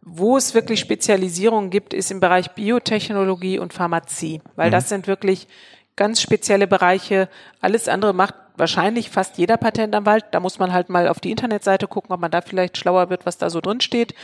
Wo 0.03 0.37
es 0.37 0.55
wirklich 0.55 0.81
Spezialisierungen 0.81 1.71
gibt, 1.71 1.93
ist 1.93 2.11
im 2.11 2.21
Bereich 2.21 2.53
Biotechnologie 2.53 3.59
und 3.59 3.73
Pharmazie, 3.73 4.41
weil 4.57 4.71
das 4.71 4.89
sind 4.89 5.07
wirklich 5.07 5.49
ganz 5.97 6.23
spezielle 6.23 6.67
Bereiche. 6.67 7.29
Alles 7.61 7.89
andere 7.89 8.15
macht 8.15 8.35
wahrscheinlich 8.59 9.11
fast 9.11 9.39
jeder 9.39 9.57
Patentanwalt. 9.57 10.27
Da 10.33 10.41
muss 10.41 10.59
man 10.59 10.73
halt 10.73 10.89
mal 10.89 11.09
auf 11.09 11.21
die 11.21 11.31
Internetseite 11.31 11.87
gucken, 11.87 12.13
ob 12.13 12.21
man 12.21 12.31
da 12.31 12.41
vielleicht 12.41 12.77
schlauer 12.77 13.11
wird, 13.11 13.27
was 13.27 13.39
da 13.39 13.51
so 13.51 13.61
drin 13.61 13.81
steht. 13.81 14.15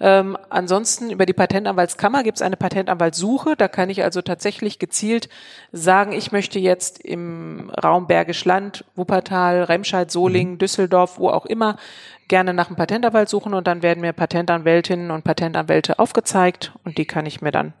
Ähm, 0.00 0.38
ansonsten 0.48 1.10
über 1.10 1.26
die 1.26 1.32
Patentanwaltskammer 1.32 2.22
gibt 2.22 2.38
es 2.38 2.42
eine 2.42 2.56
Patentanwaltssuche. 2.56 3.56
Da 3.56 3.68
kann 3.68 3.90
ich 3.90 4.02
also 4.04 4.22
tatsächlich 4.22 4.78
gezielt 4.78 5.28
sagen, 5.72 6.12
ich 6.12 6.30
möchte 6.30 6.58
jetzt 6.58 7.00
im 7.00 7.70
Raum 7.70 8.06
Bergisch 8.06 8.44
Land, 8.44 8.84
Wuppertal, 8.94 9.64
Remscheid, 9.64 10.10
Solingen, 10.10 10.58
Düsseldorf, 10.58 11.18
wo 11.18 11.30
auch 11.30 11.46
immer, 11.46 11.76
gerne 12.28 12.54
nach 12.54 12.68
einem 12.68 12.76
Patentanwalt 12.76 13.28
suchen 13.28 13.54
und 13.54 13.66
dann 13.66 13.82
werden 13.82 14.00
mir 14.00 14.12
Patentanwältinnen 14.12 15.10
und 15.10 15.24
Patentanwälte 15.24 15.98
aufgezeigt 15.98 16.72
und 16.84 16.98
die 16.98 17.06
kann 17.06 17.26
ich 17.26 17.40
mir 17.40 17.50
dann 17.50 17.72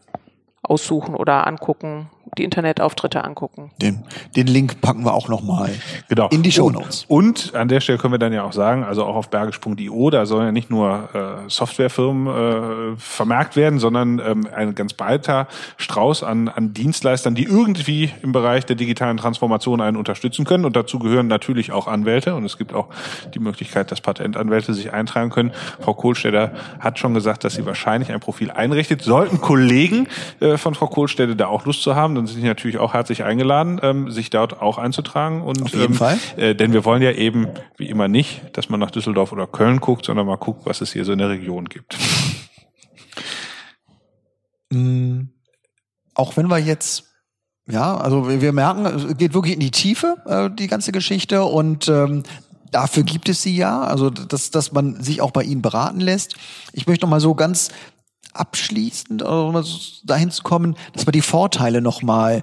aussuchen 0.62 1.14
oder 1.14 1.46
angucken, 1.46 2.10
die 2.36 2.44
Internetauftritte 2.44 3.24
angucken. 3.24 3.70
den, 3.80 4.02
den 4.36 4.46
Link 4.46 4.80
packen 4.80 5.04
wir 5.04 5.14
auch 5.14 5.28
nochmal 5.28 5.70
Genau. 6.08 6.28
in 6.28 6.42
die 6.42 6.52
Shownotes. 6.52 7.04
Und, 7.08 7.52
und 7.52 7.54
an 7.54 7.68
der 7.68 7.80
Stelle 7.80 7.98
können 7.98 8.12
wir 8.14 8.18
dann 8.18 8.32
ja 8.32 8.42
auch 8.44 8.52
sagen, 8.52 8.84
also 8.84 9.04
auch 9.04 9.16
auf 9.16 9.30
bergisch.io, 9.30 10.10
da 10.10 10.26
sollen 10.26 10.46
ja 10.46 10.52
nicht 10.52 10.70
nur 10.70 11.08
äh, 11.14 11.48
Softwarefirmen 11.48 12.94
äh, 12.94 12.96
vermerkt 12.96 13.56
werden, 13.56 13.78
sondern 13.78 14.18
ähm, 14.24 14.48
ein 14.54 14.74
ganz 14.74 14.92
breiter 14.94 15.46
Strauß 15.76 16.22
an, 16.22 16.48
an 16.48 16.72
Dienstleistern, 16.74 17.34
die 17.34 17.44
irgendwie 17.44 18.10
im 18.22 18.32
Bereich 18.32 18.66
der 18.66 18.76
digitalen 18.76 19.16
Transformation 19.16 19.80
einen 19.80 19.96
unterstützen 19.96 20.44
können. 20.44 20.64
Und 20.64 20.76
dazu 20.76 20.98
gehören 20.98 21.26
natürlich 21.26 21.72
auch 21.72 21.86
Anwälte. 21.86 22.34
Und 22.34 22.44
es 22.44 22.58
gibt 22.58 22.74
auch 22.74 22.88
die 23.34 23.38
Möglichkeit, 23.38 23.90
dass 23.90 24.00
Patentanwälte 24.00 24.74
sich 24.74 24.92
eintragen 24.92 25.30
können. 25.30 25.52
Frau 25.80 25.94
Kohlstädter 25.94 26.52
hat 26.80 26.98
schon 26.98 27.14
gesagt, 27.14 27.44
dass 27.44 27.54
sie 27.54 27.66
wahrscheinlich 27.66 28.12
ein 28.12 28.20
Profil 28.20 28.50
einrichtet. 28.50 29.02
Sollten 29.02 29.40
Kollegen 29.40 30.08
äh, 30.40 30.56
von 30.56 30.74
Frau 30.74 30.86
Kohlstädter 30.86 31.34
da 31.34 31.46
auch 31.46 31.64
Lust 31.64 31.82
zu 31.82 31.94
haben, 31.94 32.14
dann 32.18 32.26
sind 32.26 32.40
Sie 32.40 32.46
natürlich 32.46 32.78
auch 32.78 32.94
herzlich 32.94 33.24
eingeladen, 33.24 33.80
ähm, 33.82 34.10
sich 34.10 34.30
dort 34.30 34.60
auch 34.60 34.78
einzutragen. 34.78 35.42
Und, 35.42 35.62
Auf 35.62 35.72
jeden 35.72 35.92
ähm, 35.92 35.94
Fall. 35.94 36.18
Äh, 36.36 36.54
denn 36.54 36.72
wir 36.72 36.84
wollen 36.84 37.02
ja 37.02 37.12
eben, 37.12 37.48
wie 37.76 37.88
immer 37.88 38.08
nicht, 38.08 38.42
dass 38.56 38.68
man 38.68 38.80
nach 38.80 38.90
Düsseldorf 38.90 39.32
oder 39.32 39.46
Köln 39.46 39.80
guckt, 39.80 40.04
sondern 40.04 40.26
mal 40.26 40.36
guckt, 40.36 40.66
was 40.66 40.80
es 40.80 40.92
hier 40.92 41.04
so 41.04 41.12
in 41.12 41.18
der 41.18 41.30
Region 41.30 41.66
gibt. 41.66 41.96
Mm, 44.70 45.28
Auch 46.14 46.36
wenn 46.36 46.48
wir 46.48 46.58
jetzt, 46.58 47.04
ja, 47.70 47.96
also 47.96 48.28
wir 48.28 48.42
wir 48.42 48.52
merken, 48.52 48.84
es 48.86 49.16
geht 49.16 49.34
wirklich 49.34 49.54
in 49.54 49.60
die 49.60 49.70
Tiefe, 49.70 50.16
äh, 50.26 50.50
die 50.54 50.66
ganze 50.66 50.92
Geschichte 50.92 51.44
und 51.44 51.88
ähm, 51.88 52.22
dafür 52.70 53.02
gibt 53.02 53.28
es 53.28 53.42
sie 53.42 53.56
ja, 53.56 53.80
also 53.80 54.10
dass, 54.10 54.50
dass 54.50 54.72
man 54.72 55.02
sich 55.02 55.20
auch 55.20 55.30
bei 55.30 55.42
ihnen 55.42 55.62
beraten 55.62 56.00
lässt. 56.00 56.36
Ich 56.72 56.86
möchte 56.86 57.06
noch 57.06 57.10
mal 57.10 57.20
so 57.20 57.34
ganz 57.34 57.70
abschließend 58.38 59.22
mal 59.22 59.62
so 59.62 59.78
dahin 60.04 60.30
zu 60.30 60.42
kommen, 60.42 60.76
dass 60.92 61.06
wir 61.06 61.12
die 61.12 61.22
Vorteile 61.22 61.80
noch 61.80 62.02
mal, 62.02 62.42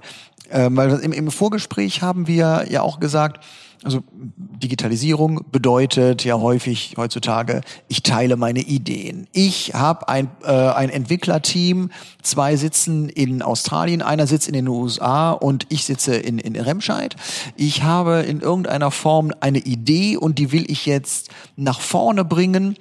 äh, 0.50 0.68
weil 0.70 0.90
im, 1.00 1.12
im 1.12 1.30
Vorgespräch 1.30 2.02
haben 2.02 2.26
wir 2.26 2.66
ja 2.70 2.82
auch 2.82 3.00
gesagt, 3.00 3.44
also 3.86 4.02
Digitalisierung 4.12 5.44
bedeutet 5.52 6.24
ja 6.24 6.40
häufig 6.40 6.94
heutzutage, 6.96 7.60
ich 7.88 8.02
teile 8.02 8.36
meine 8.36 8.60
Ideen. 8.60 9.28
Ich 9.32 9.74
habe 9.74 10.08
ein, 10.08 10.28
äh, 10.42 10.50
ein 10.50 10.88
Entwicklerteam, 10.88 11.90
zwei 12.22 12.56
sitzen 12.56 13.08
in 13.08 13.42
Australien, 13.42 14.02
einer 14.02 14.26
sitzt 14.26 14.48
in 14.48 14.54
den 14.54 14.66
USA 14.66 15.30
und 15.30 15.66
ich 15.68 15.84
sitze 15.84 16.16
in, 16.16 16.38
in 16.38 16.56
Remscheid. 16.56 17.16
Ich 17.54 17.82
habe 17.82 18.24
in 18.26 18.40
irgendeiner 18.40 18.90
Form 18.90 19.32
eine 19.40 19.58
Idee 19.58 20.16
und 20.16 20.38
die 20.38 20.52
will 20.52 20.64
ich 20.68 20.86
jetzt 20.86 21.28
nach 21.56 21.80
vorne 21.80 22.24
bringen. 22.24 22.76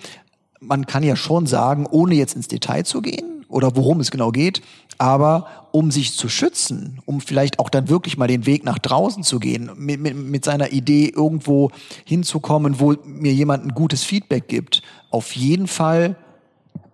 Man 0.67 0.85
kann 0.85 1.03
ja 1.03 1.15
schon 1.15 1.45
sagen, 1.45 1.85
ohne 1.89 2.15
jetzt 2.15 2.35
ins 2.35 2.47
Detail 2.47 2.83
zu 2.83 3.01
gehen 3.01 3.45
oder 3.47 3.75
worum 3.75 3.99
es 3.99 4.11
genau 4.11 4.31
geht, 4.31 4.61
aber 4.97 5.47
um 5.71 5.91
sich 5.91 6.15
zu 6.15 6.29
schützen, 6.29 6.99
um 7.05 7.21
vielleicht 7.21 7.59
auch 7.59 7.69
dann 7.69 7.89
wirklich 7.89 8.17
mal 8.17 8.27
den 8.27 8.45
Weg 8.45 8.63
nach 8.63 8.79
draußen 8.79 9.23
zu 9.23 9.39
gehen, 9.39 9.71
mit, 9.75 9.99
mit, 9.99 10.15
mit 10.15 10.45
seiner 10.45 10.71
Idee 10.71 11.11
irgendwo 11.13 11.71
hinzukommen, 12.05 12.79
wo 12.79 12.95
mir 13.05 13.33
jemand 13.33 13.65
ein 13.65 13.73
gutes 13.73 14.03
Feedback 14.03 14.47
gibt, 14.47 14.81
auf 15.11 15.35
jeden 15.35 15.67
Fall 15.67 16.15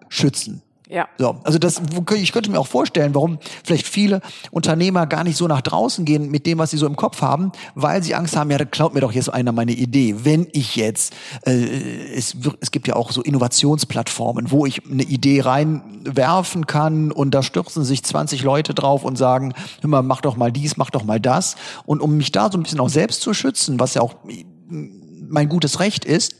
schützen. 0.09 0.61
Ja. 0.91 1.07
So, 1.17 1.37
also 1.45 1.57
das, 1.57 1.81
ich 2.15 2.33
könnte 2.33 2.51
mir 2.51 2.59
auch 2.59 2.67
vorstellen, 2.67 3.15
warum 3.15 3.39
vielleicht 3.63 3.87
viele 3.87 4.19
Unternehmer 4.51 5.07
gar 5.07 5.23
nicht 5.23 5.37
so 5.37 5.47
nach 5.47 5.61
draußen 5.61 6.03
gehen 6.03 6.29
mit 6.29 6.45
dem, 6.45 6.57
was 6.57 6.71
sie 6.71 6.77
so 6.77 6.85
im 6.85 6.97
Kopf 6.97 7.21
haben, 7.21 7.53
weil 7.75 8.03
sie 8.03 8.13
Angst 8.13 8.35
haben, 8.35 8.51
ja, 8.51 8.57
da 8.57 8.65
klaut 8.65 8.93
mir 8.93 8.99
doch 8.99 9.13
jetzt 9.13 9.33
einer 9.33 9.53
meine 9.53 9.71
Idee. 9.71 10.15
Wenn 10.23 10.47
ich 10.51 10.75
jetzt, 10.75 11.13
äh, 11.45 11.53
es, 12.13 12.35
es 12.59 12.71
gibt 12.71 12.89
ja 12.89 12.97
auch 12.97 13.11
so 13.11 13.21
Innovationsplattformen, 13.21 14.51
wo 14.51 14.65
ich 14.65 14.81
eine 14.85 15.03
Idee 15.03 15.39
reinwerfen 15.39 16.67
kann 16.67 17.13
und 17.13 17.31
da 17.31 17.41
stürzen 17.41 17.85
sich 17.85 18.03
20 18.03 18.43
Leute 18.43 18.73
drauf 18.73 19.05
und 19.05 19.17
sagen, 19.17 19.53
hör 19.79 19.89
mal, 19.89 20.03
mach 20.03 20.19
doch 20.19 20.35
mal 20.35 20.51
dies, 20.51 20.75
mach 20.75 20.89
doch 20.89 21.05
mal 21.05 21.21
das. 21.21 21.55
Und 21.85 22.01
um 22.01 22.17
mich 22.17 22.33
da 22.33 22.51
so 22.51 22.57
ein 22.57 22.63
bisschen 22.63 22.81
auch 22.81 22.89
selbst 22.89 23.21
zu 23.21 23.33
schützen, 23.33 23.79
was 23.79 23.93
ja 23.93 24.01
auch 24.01 24.15
mein 24.67 25.47
gutes 25.47 25.79
Recht 25.79 26.03
ist, 26.03 26.35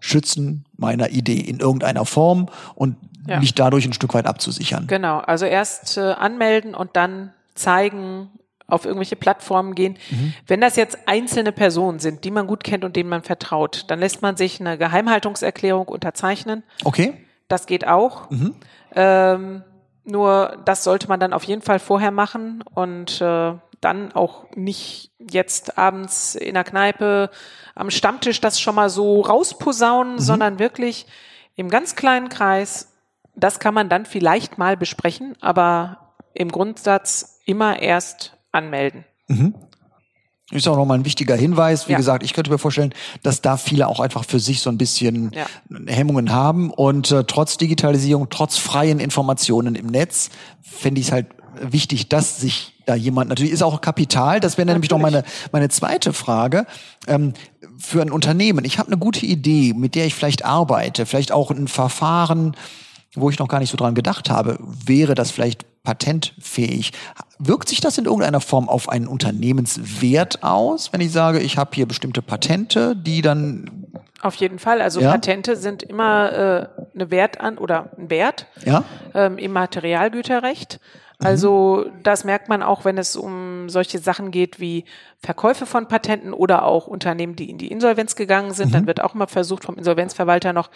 Schützen 0.00 0.64
meiner 0.76 1.10
Idee 1.10 1.40
in 1.40 1.58
irgendeiner 1.58 2.04
Form 2.04 2.46
und 2.76 2.96
Ja. 3.28 3.40
mich 3.40 3.54
dadurch 3.54 3.86
ein 3.86 3.92
Stück 3.92 4.14
weit 4.14 4.26
abzusichern. 4.26 4.86
Genau, 4.86 5.18
also 5.18 5.44
erst 5.44 5.96
äh, 5.96 6.00
anmelden 6.00 6.74
und 6.74 6.96
dann 6.96 7.32
zeigen, 7.54 8.30
auf 8.68 8.84
irgendwelche 8.84 9.16
Plattformen 9.16 9.74
gehen. 9.74 9.96
Wenn 10.46 10.60
das 10.60 10.76
jetzt 10.76 10.98
einzelne 11.06 11.52
Personen 11.52 12.00
sind, 12.00 12.24
die 12.24 12.30
man 12.30 12.46
gut 12.46 12.64
kennt 12.64 12.84
und 12.84 12.96
denen 12.96 13.08
man 13.08 13.22
vertraut, 13.22 13.84
dann 13.88 13.98
lässt 13.98 14.20
man 14.20 14.36
sich 14.36 14.60
eine 14.60 14.76
Geheimhaltungserklärung 14.76 15.88
unterzeichnen. 15.88 16.62
Okay? 16.84 17.14
Das 17.48 17.66
geht 17.66 17.86
auch. 17.86 18.28
Ähm, 18.94 19.62
nur 20.04 20.58
das 20.66 20.84
sollte 20.84 21.08
man 21.08 21.18
dann 21.18 21.32
auf 21.32 21.44
jeden 21.44 21.62
Fall 21.62 21.78
vorher 21.78 22.10
machen 22.10 22.62
und 22.74 23.22
äh, 23.22 23.54
dann 23.80 24.12
auch 24.12 24.46
nicht 24.54 25.12
jetzt 25.18 25.78
abends 25.78 26.34
in 26.34 26.54
der 26.54 26.64
Kneipe 26.64 27.30
am 27.74 27.90
Stammtisch 27.90 28.40
das 28.40 28.60
schon 28.60 28.74
mal 28.74 28.90
so 28.90 29.22
rausposaunen, 29.22 30.18
sondern 30.18 30.58
wirklich 30.58 31.06
im 31.56 31.70
ganz 31.70 31.96
kleinen 31.96 32.28
Kreis. 32.28 32.92
Das 33.38 33.60
kann 33.60 33.74
man 33.74 33.88
dann 33.88 34.04
vielleicht 34.04 34.58
mal 34.58 34.76
besprechen, 34.76 35.34
aber 35.40 36.14
im 36.34 36.50
Grundsatz 36.50 37.40
immer 37.46 37.80
erst 37.80 38.36
anmelden. 38.52 39.04
Ist 40.50 40.66
auch 40.66 40.76
nochmal 40.76 40.98
ein 40.98 41.04
wichtiger 41.04 41.36
Hinweis. 41.36 41.88
Wie 41.88 41.92
Ja. 41.92 41.98
gesagt, 41.98 42.22
ich 42.22 42.32
könnte 42.32 42.50
mir 42.50 42.58
vorstellen, 42.58 42.94
dass 43.22 43.42
da 43.42 43.56
viele 43.58 43.86
auch 43.86 44.00
einfach 44.00 44.24
für 44.24 44.40
sich 44.40 44.60
so 44.60 44.70
ein 44.70 44.78
bisschen 44.78 45.30
Ja. 45.34 45.46
Hemmungen 45.86 46.32
haben. 46.32 46.70
Und 46.70 47.10
äh, 47.10 47.24
trotz 47.24 47.58
Digitalisierung, 47.58 48.28
trotz 48.30 48.56
freien 48.56 48.98
Informationen 48.98 49.74
im 49.74 49.86
Netz, 49.86 50.30
fände 50.62 51.00
ich 51.00 51.08
es 51.08 51.12
halt 51.12 51.26
wichtig, 51.60 52.08
dass 52.08 52.40
sich 52.40 52.74
da 52.86 52.94
jemand, 52.94 53.28
natürlich 53.28 53.52
ist 53.52 53.62
auch 53.62 53.80
Kapital, 53.80 54.40
das 54.40 54.56
wäre 54.56 54.66
nämlich 54.66 54.90
noch 54.90 54.98
meine, 54.98 55.24
meine 55.52 55.68
zweite 55.68 56.12
Frage, 56.14 56.66
ähm, 57.06 57.34
für 57.76 58.00
ein 58.00 58.10
Unternehmen. 58.10 58.64
Ich 58.64 58.78
habe 58.78 58.88
eine 58.88 58.96
gute 58.96 59.26
Idee, 59.26 59.74
mit 59.74 59.94
der 59.94 60.06
ich 60.06 60.14
vielleicht 60.14 60.44
arbeite, 60.44 61.04
vielleicht 61.04 61.32
auch 61.32 61.50
ein 61.50 61.68
Verfahren, 61.68 62.56
wo 63.14 63.30
ich 63.30 63.38
noch 63.38 63.48
gar 63.48 63.58
nicht 63.60 63.70
so 63.70 63.76
dran 63.76 63.94
gedacht 63.94 64.30
habe, 64.30 64.58
wäre 64.60 65.14
das 65.14 65.30
vielleicht 65.30 65.64
patentfähig. 65.82 66.92
Wirkt 67.38 67.68
sich 67.68 67.80
das 67.80 67.96
in 67.98 68.04
irgendeiner 68.04 68.40
Form 68.40 68.68
auf 68.68 68.88
einen 68.88 69.06
Unternehmenswert 69.06 70.42
aus, 70.42 70.92
wenn 70.92 71.00
ich 71.00 71.12
sage, 71.12 71.40
ich 71.40 71.56
habe 71.56 71.70
hier 71.74 71.86
bestimmte 71.86 72.20
Patente, 72.20 72.94
die 72.94 73.22
dann, 73.22 73.86
Auf 74.20 74.34
jeden 74.34 74.58
Fall. 74.58 74.82
Also 74.82 75.00
Ja. 75.00 75.12
Patente 75.12 75.56
sind 75.56 75.82
immer 75.82 76.32
äh, 76.32 76.68
eine 76.94 77.10
Wert 77.10 77.40
an 77.40 77.56
oder 77.58 77.90
ein 77.96 78.10
Wert. 78.10 78.46
ja? 78.64 78.84
ähm, 79.14 79.38
im 79.38 79.52
Materialgüterrecht. 79.52 80.80
Also 81.20 81.86
das 82.04 82.24
merkt 82.24 82.48
man 82.48 82.62
auch, 82.62 82.84
wenn 82.84 82.96
es 82.96 83.16
um 83.16 83.68
solche 83.68 83.98
Sachen 83.98 84.30
geht 84.30 84.60
wie 84.60 84.84
Verkäufe 85.20 85.66
von 85.66 85.88
Patenten 85.88 86.32
oder 86.32 86.64
auch 86.64 86.86
Unternehmen, 86.86 87.34
die 87.34 87.50
in 87.50 87.58
die 87.58 87.72
Insolvenz 87.72 88.14
gegangen 88.14 88.52
sind. 88.52 88.72
Dann 88.72 88.86
wird 88.86 89.00
auch 89.02 89.16
immer 89.16 89.26
versucht, 89.26 89.64
vom 89.64 89.76
Insolvenzverwalter 89.76 90.52
noch 90.52 90.70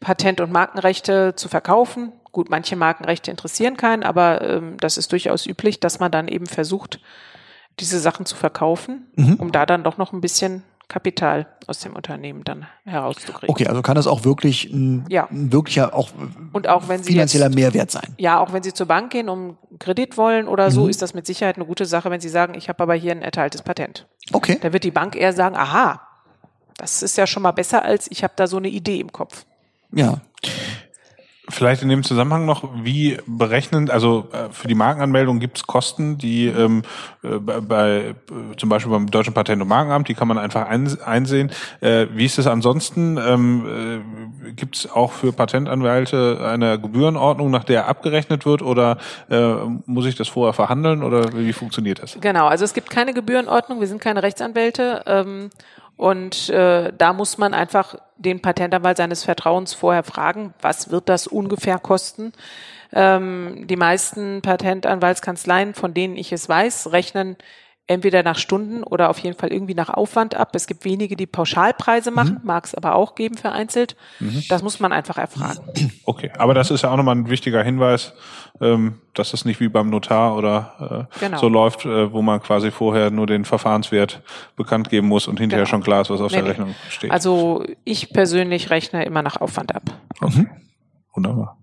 Patent- 0.00 0.42
und 0.42 0.52
Markenrechte 0.52 1.34
zu 1.34 1.48
verkaufen. 1.48 2.12
Gut, 2.30 2.50
manche 2.50 2.76
Markenrechte 2.76 3.30
interessieren 3.30 3.78
keinen, 3.78 4.02
aber 4.02 4.42
ähm, 4.42 4.76
das 4.78 4.98
ist 4.98 5.12
durchaus 5.12 5.46
üblich, 5.46 5.80
dass 5.80 5.98
man 5.98 6.12
dann 6.12 6.28
eben 6.28 6.46
versucht, 6.46 7.00
diese 7.80 7.98
Sachen 7.98 8.26
zu 8.26 8.36
verkaufen, 8.36 9.06
um 9.38 9.52
da 9.52 9.64
dann 9.64 9.82
doch 9.82 9.96
noch 9.96 10.12
ein 10.12 10.20
bisschen 10.20 10.62
Kapital 10.88 11.46
aus 11.66 11.80
dem 11.80 11.96
Unternehmen 11.96 12.44
dann 12.44 12.66
herauszukriegen. 12.84 13.48
Okay, 13.50 13.66
also 13.66 13.82
kann 13.82 13.96
das 13.96 14.06
auch 14.06 14.24
wirklich 14.24 14.64
ein, 14.72 15.04
Ja. 15.08 15.26
ein 15.30 15.52
wirklicher, 15.52 15.94
auch 15.94 16.10
Und 16.52 16.68
auch 16.68 16.88
wenn 16.88 17.02
Sie 17.02 17.12
finanzieller 17.12 17.46
jetzt 17.46 17.54
Mehrwert 17.56 17.90
sein. 17.90 18.14
Ja, 18.18 18.38
auch 18.38 18.52
wenn 18.52 18.62
Sie 18.62 18.72
zur 18.72 18.86
Bank 18.86 19.10
gehen, 19.10 19.28
um 19.28 19.58
Kredit 19.80 20.16
wollen 20.16 20.46
oder 20.46 20.66
Mhm. 20.66 20.70
so, 20.70 20.88
ist 20.88 21.02
das 21.02 21.12
mit 21.12 21.26
Sicherheit 21.26 21.56
eine 21.56 21.64
gute 21.66 21.86
Sache, 21.86 22.10
wenn 22.10 22.20
Sie 22.20 22.28
sagen, 22.28 22.54
ich 22.54 22.68
habe 22.68 22.82
aber 22.82 22.94
hier 22.94 23.12
ein 23.12 23.22
erteiltes 23.22 23.62
Patent. 23.62 24.06
Okay. 24.32 24.58
Da 24.60 24.72
wird 24.72 24.84
die 24.84 24.92
Bank 24.92 25.16
eher 25.16 25.32
sagen, 25.32 25.56
aha, 25.56 26.00
das 26.76 27.02
ist 27.02 27.16
ja 27.16 27.26
schon 27.26 27.42
mal 27.42 27.52
besser 27.52 27.84
als 27.84 28.08
ich 28.10 28.22
habe 28.22 28.34
da 28.36 28.46
so 28.46 28.58
eine 28.58 28.68
Idee 28.68 29.00
im 29.00 29.10
Kopf. 29.10 29.44
Ja. 29.92 30.20
Vielleicht 31.48 31.82
in 31.82 31.88
dem 31.88 32.02
Zusammenhang 32.02 32.44
noch, 32.44 32.68
wie 32.82 33.18
berechnen, 33.26 33.88
also 33.90 34.28
äh, 34.32 34.52
für 34.52 34.66
die 34.66 34.74
Markenanmeldung 34.74 35.38
gibt 35.38 35.58
es 35.58 35.66
Kosten, 35.66 36.18
die 36.18 36.46
ähm, 36.46 36.82
äh, 37.22 37.38
bei, 37.38 38.14
zum 38.56 38.68
Beispiel 38.68 38.90
beim 38.90 39.10
Deutschen 39.10 39.32
Patent- 39.32 39.62
und 39.62 39.68
Markenamt, 39.68 40.08
die 40.08 40.14
kann 40.14 40.26
man 40.26 40.38
einfach 40.38 40.66
ein, 40.66 40.98
einsehen. 41.04 41.52
Äh, 41.80 42.06
wie 42.12 42.24
ist 42.24 42.38
es 42.38 42.46
ansonsten? 42.46 43.16
Ähm, 43.16 44.02
äh, 44.46 44.52
gibt 44.52 44.76
es 44.76 44.90
auch 44.90 45.12
für 45.12 45.32
Patentanwälte 45.32 46.40
eine 46.44 46.80
Gebührenordnung, 46.80 47.50
nach 47.50 47.64
der 47.64 47.88
abgerechnet 47.88 48.44
wird 48.44 48.62
oder 48.62 48.98
äh, 49.30 49.54
muss 49.86 50.06
ich 50.06 50.16
das 50.16 50.28
vorher 50.28 50.52
verhandeln 50.52 51.02
oder 51.02 51.32
wie 51.32 51.52
funktioniert 51.52 52.02
das? 52.02 52.18
Genau, 52.20 52.46
also 52.46 52.64
es 52.64 52.74
gibt 52.74 52.90
keine 52.90 53.14
Gebührenordnung, 53.14 53.80
wir 53.80 53.86
sind 53.86 54.00
keine 54.00 54.22
Rechtsanwälte 54.22 55.02
ähm, 55.06 55.50
und 55.96 56.50
äh, 56.50 56.92
da 56.96 57.12
muss 57.12 57.38
man 57.38 57.54
einfach 57.54 57.96
den 58.16 58.40
Patentanwalt 58.40 58.96
seines 58.96 59.24
Vertrauens 59.24 59.74
vorher 59.74 60.02
fragen, 60.02 60.54
was 60.60 60.90
wird 60.90 61.08
das 61.08 61.26
ungefähr 61.26 61.78
kosten. 61.78 62.32
Ähm, 62.92 63.66
die 63.66 63.76
meisten 63.76 64.42
Patentanwaltskanzleien, 64.42 65.74
von 65.74 65.94
denen 65.94 66.16
ich 66.16 66.32
es 66.32 66.48
weiß, 66.48 66.92
rechnen 66.92 67.36
entweder 67.88 68.22
nach 68.24 68.36
Stunden 68.38 68.82
oder 68.82 69.10
auf 69.10 69.18
jeden 69.20 69.36
Fall 69.38 69.52
irgendwie 69.52 69.74
nach 69.74 69.88
Aufwand 69.90 70.34
ab. 70.34 70.50
Es 70.54 70.66
gibt 70.66 70.84
wenige, 70.84 71.14
die 71.14 71.26
Pauschalpreise 71.26 72.10
machen, 72.10 72.40
mag 72.42 72.64
es 72.64 72.74
aber 72.74 72.96
auch 72.96 73.14
geben 73.14 73.36
vereinzelt. 73.36 73.94
Das 74.48 74.62
muss 74.64 74.80
man 74.80 74.92
einfach 74.92 75.16
erfragen. 75.18 75.60
Okay, 76.04 76.32
aber 76.36 76.52
das 76.52 76.72
ist 76.72 76.82
ja 76.82 76.90
auch 76.90 76.96
nochmal 76.96 77.14
ein 77.14 77.30
wichtiger 77.30 77.62
Hinweis, 77.62 78.12
ähm, 78.60 79.00
dass 79.14 79.30
das 79.30 79.44
nicht 79.44 79.60
wie 79.60 79.68
beim 79.68 79.88
Notar 79.88 80.36
oder 80.36 81.08
äh, 81.14 81.18
Genau. 81.20 81.38
so 81.38 81.48
läuft, 81.48 81.84
äh, 81.84 82.12
wo 82.12 82.22
man 82.22 82.42
quasi 82.42 82.72
vorher 82.72 83.10
nur 83.12 83.28
den 83.28 83.44
Verfahrenswert 83.44 84.20
bekannt 84.56 84.90
geben 84.90 85.06
muss 85.06 85.28
und 85.28 85.38
hinterher 85.38 85.64
Genau. 85.64 85.70
schon 85.70 85.82
klar 85.84 86.00
ist, 86.02 86.10
was 86.10 86.20
auf 86.20 86.32
Nee, 86.32 86.38
der 86.38 86.42
nee. 86.42 86.48
Rechnung 86.50 86.74
steht. 86.88 87.10
Also 87.12 87.64
ich 87.84 88.10
persönlich 88.12 88.70
rechne 88.70 89.04
immer 89.04 89.22
nach 89.22 89.40
Aufwand 89.40 89.74
ab. 89.74 89.84
okay. 90.20 90.48
Wunderbar. 91.14 91.56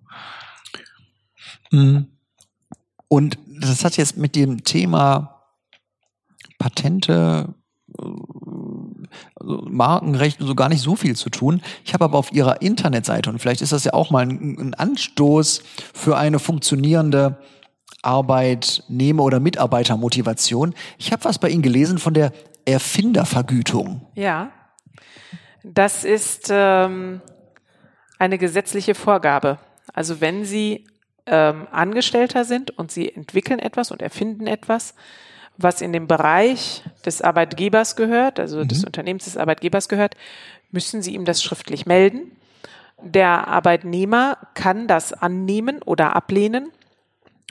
Mhm. 1.71 2.07
Und 3.07 3.37
das 3.59 3.83
hat 3.85 3.97
jetzt 3.97 4.17
mit 4.17 4.35
dem 4.35 4.63
Thema 4.63 5.32
Patente, 6.63 7.53
äh, 7.99 8.03
also 9.35 9.65
Markenrecht 9.69 10.37
so 10.39 10.55
gar 10.55 10.69
nicht 10.69 10.81
so 10.81 10.95
viel 10.95 11.15
zu 11.17 11.29
tun. 11.29 11.61
Ich 11.83 11.93
habe 11.93 12.05
aber 12.05 12.17
auf 12.17 12.31
Ihrer 12.31 12.61
Internetseite, 12.61 13.29
und 13.29 13.39
vielleicht 13.39 13.61
ist 13.61 13.73
das 13.73 13.83
ja 13.83 13.93
auch 13.93 14.11
mal 14.11 14.21
ein, 14.21 14.57
ein 14.57 14.73
Anstoß 14.73 15.61
für 15.93 16.15
eine 16.15 16.39
funktionierende 16.39 17.37
Arbeitnehmer- 18.01 19.23
oder 19.23 19.41
Mitarbeitermotivation. 19.41 20.73
Ich 20.97 21.11
habe 21.11 21.25
was 21.25 21.37
bei 21.37 21.49
Ihnen 21.49 21.63
gelesen 21.63 21.97
von 21.97 22.13
der 22.13 22.31
Erfindervergütung. 22.63 24.07
Ja, 24.15 24.51
das 25.63 26.05
ist 26.05 26.47
ähm, 26.49 27.19
eine 28.19 28.37
gesetzliche 28.37 28.95
Vorgabe. 28.95 29.59
Also 29.93 30.21
wenn 30.21 30.45
Sie 30.45 30.87
ähm, 31.25 31.67
Angestellter 31.71 32.45
sind 32.45 32.71
und 32.71 32.89
Sie 32.89 33.13
entwickeln 33.13 33.59
etwas 33.59 33.91
und 33.91 34.01
erfinden 34.01 34.47
etwas, 34.47 34.95
was 35.57 35.81
in 35.81 35.93
den 35.93 36.07
Bereich 36.07 36.83
des 37.05 37.21
Arbeitgebers 37.21 37.95
gehört, 37.95 38.39
also 38.39 38.59
mhm. 38.59 38.67
des 38.67 38.83
Unternehmens 38.83 39.25
des 39.25 39.37
Arbeitgebers 39.37 39.89
gehört, 39.89 40.15
müssen 40.71 41.01
Sie 41.01 41.13
ihm 41.13 41.25
das 41.25 41.43
schriftlich 41.43 41.85
melden. 41.85 42.31
Der 43.01 43.47
Arbeitnehmer 43.47 44.37
kann 44.53 44.87
das 44.87 45.13
annehmen 45.13 45.81
oder 45.81 46.15
ablehnen. 46.15 46.71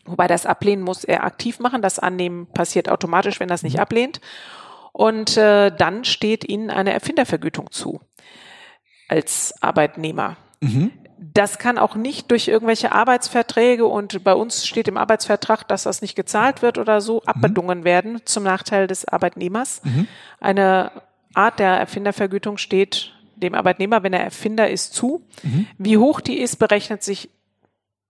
Wobei 0.04 0.26
das 0.26 0.46
Ablehnen 0.46 0.82
muss 0.82 1.04
er 1.04 1.24
aktiv 1.24 1.60
machen. 1.60 1.82
Das 1.82 1.98
Annehmen 1.98 2.46
passiert 2.46 2.88
automatisch, 2.88 3.38
wenn 3.38 3.50
er 3.50 3.54
es 3.54 3.62
nicht 3.62 3.76
mhm. 3.76 3.82
ablehnt. 3.82 4.20
Und 4.92 5.36
äh, 5.36 5.74
dann 5.74 6.04
steht 6.04 6.48
Ihnen 6.48 6.70
eine 6.70 6.92
Erfindervergütung 6.92 7.70
zu 7.70 8.00
als 9.08 9.54
Arbeitnehmer. 9.62 10.36
Mhm. 10.60 10.90
Das 11.32 11.58
kann 11.58 11.78
auch 11.78 11.94
nicht 11.94 12.32
durch 12.32 12.48
irgendwelche 12.48 12.90
Arbeitsverträge 12.90 13.86
und 13.86 14.24
bei 14.24 14.34
uns 14.34 14.66
steht 14.66 14.88
im 14.88 14.96
Arbeitsvertrag, 14.96 15.68
dass 15.68 15.84
das 15.84 16.02
nicht 16.02 16.16
gezahlt 16.16 16.62
wird 16.62 16.78
oder 16.78 17.00
so, 17.00 17.22
abbedungen 17.22 17.80
mhm. 17.80 17.84
werden 17.84 18.20
zum 18.24 18.42
Nachteil 18.42 18.88
des 18.88 19.06
Arbeitnehmers. 19.06 19.82
Mhm. 19.84 20.08
Eine 20.40 20.90
Art 21.32 21.60
der 21.60 21.70
Erfindervergütung 21.70 22.58
steht 22.58 23.12
dem 23.36 23.54
Arbeitnehmer, 23.54 24.02
wenn 24.02 24.12
er 24.12 24.24
Erfinder 24.24 24.68
ist, 24.68 24.94
zu. 24.94 25.22
Mhm. 25.44 25.66
Wie 25.78 25.96
hoch 25.96 26.20
die 26.20 26.40
ist, 26.40 26.56
berechnet 26.56 27.04
sich 27.04 27.30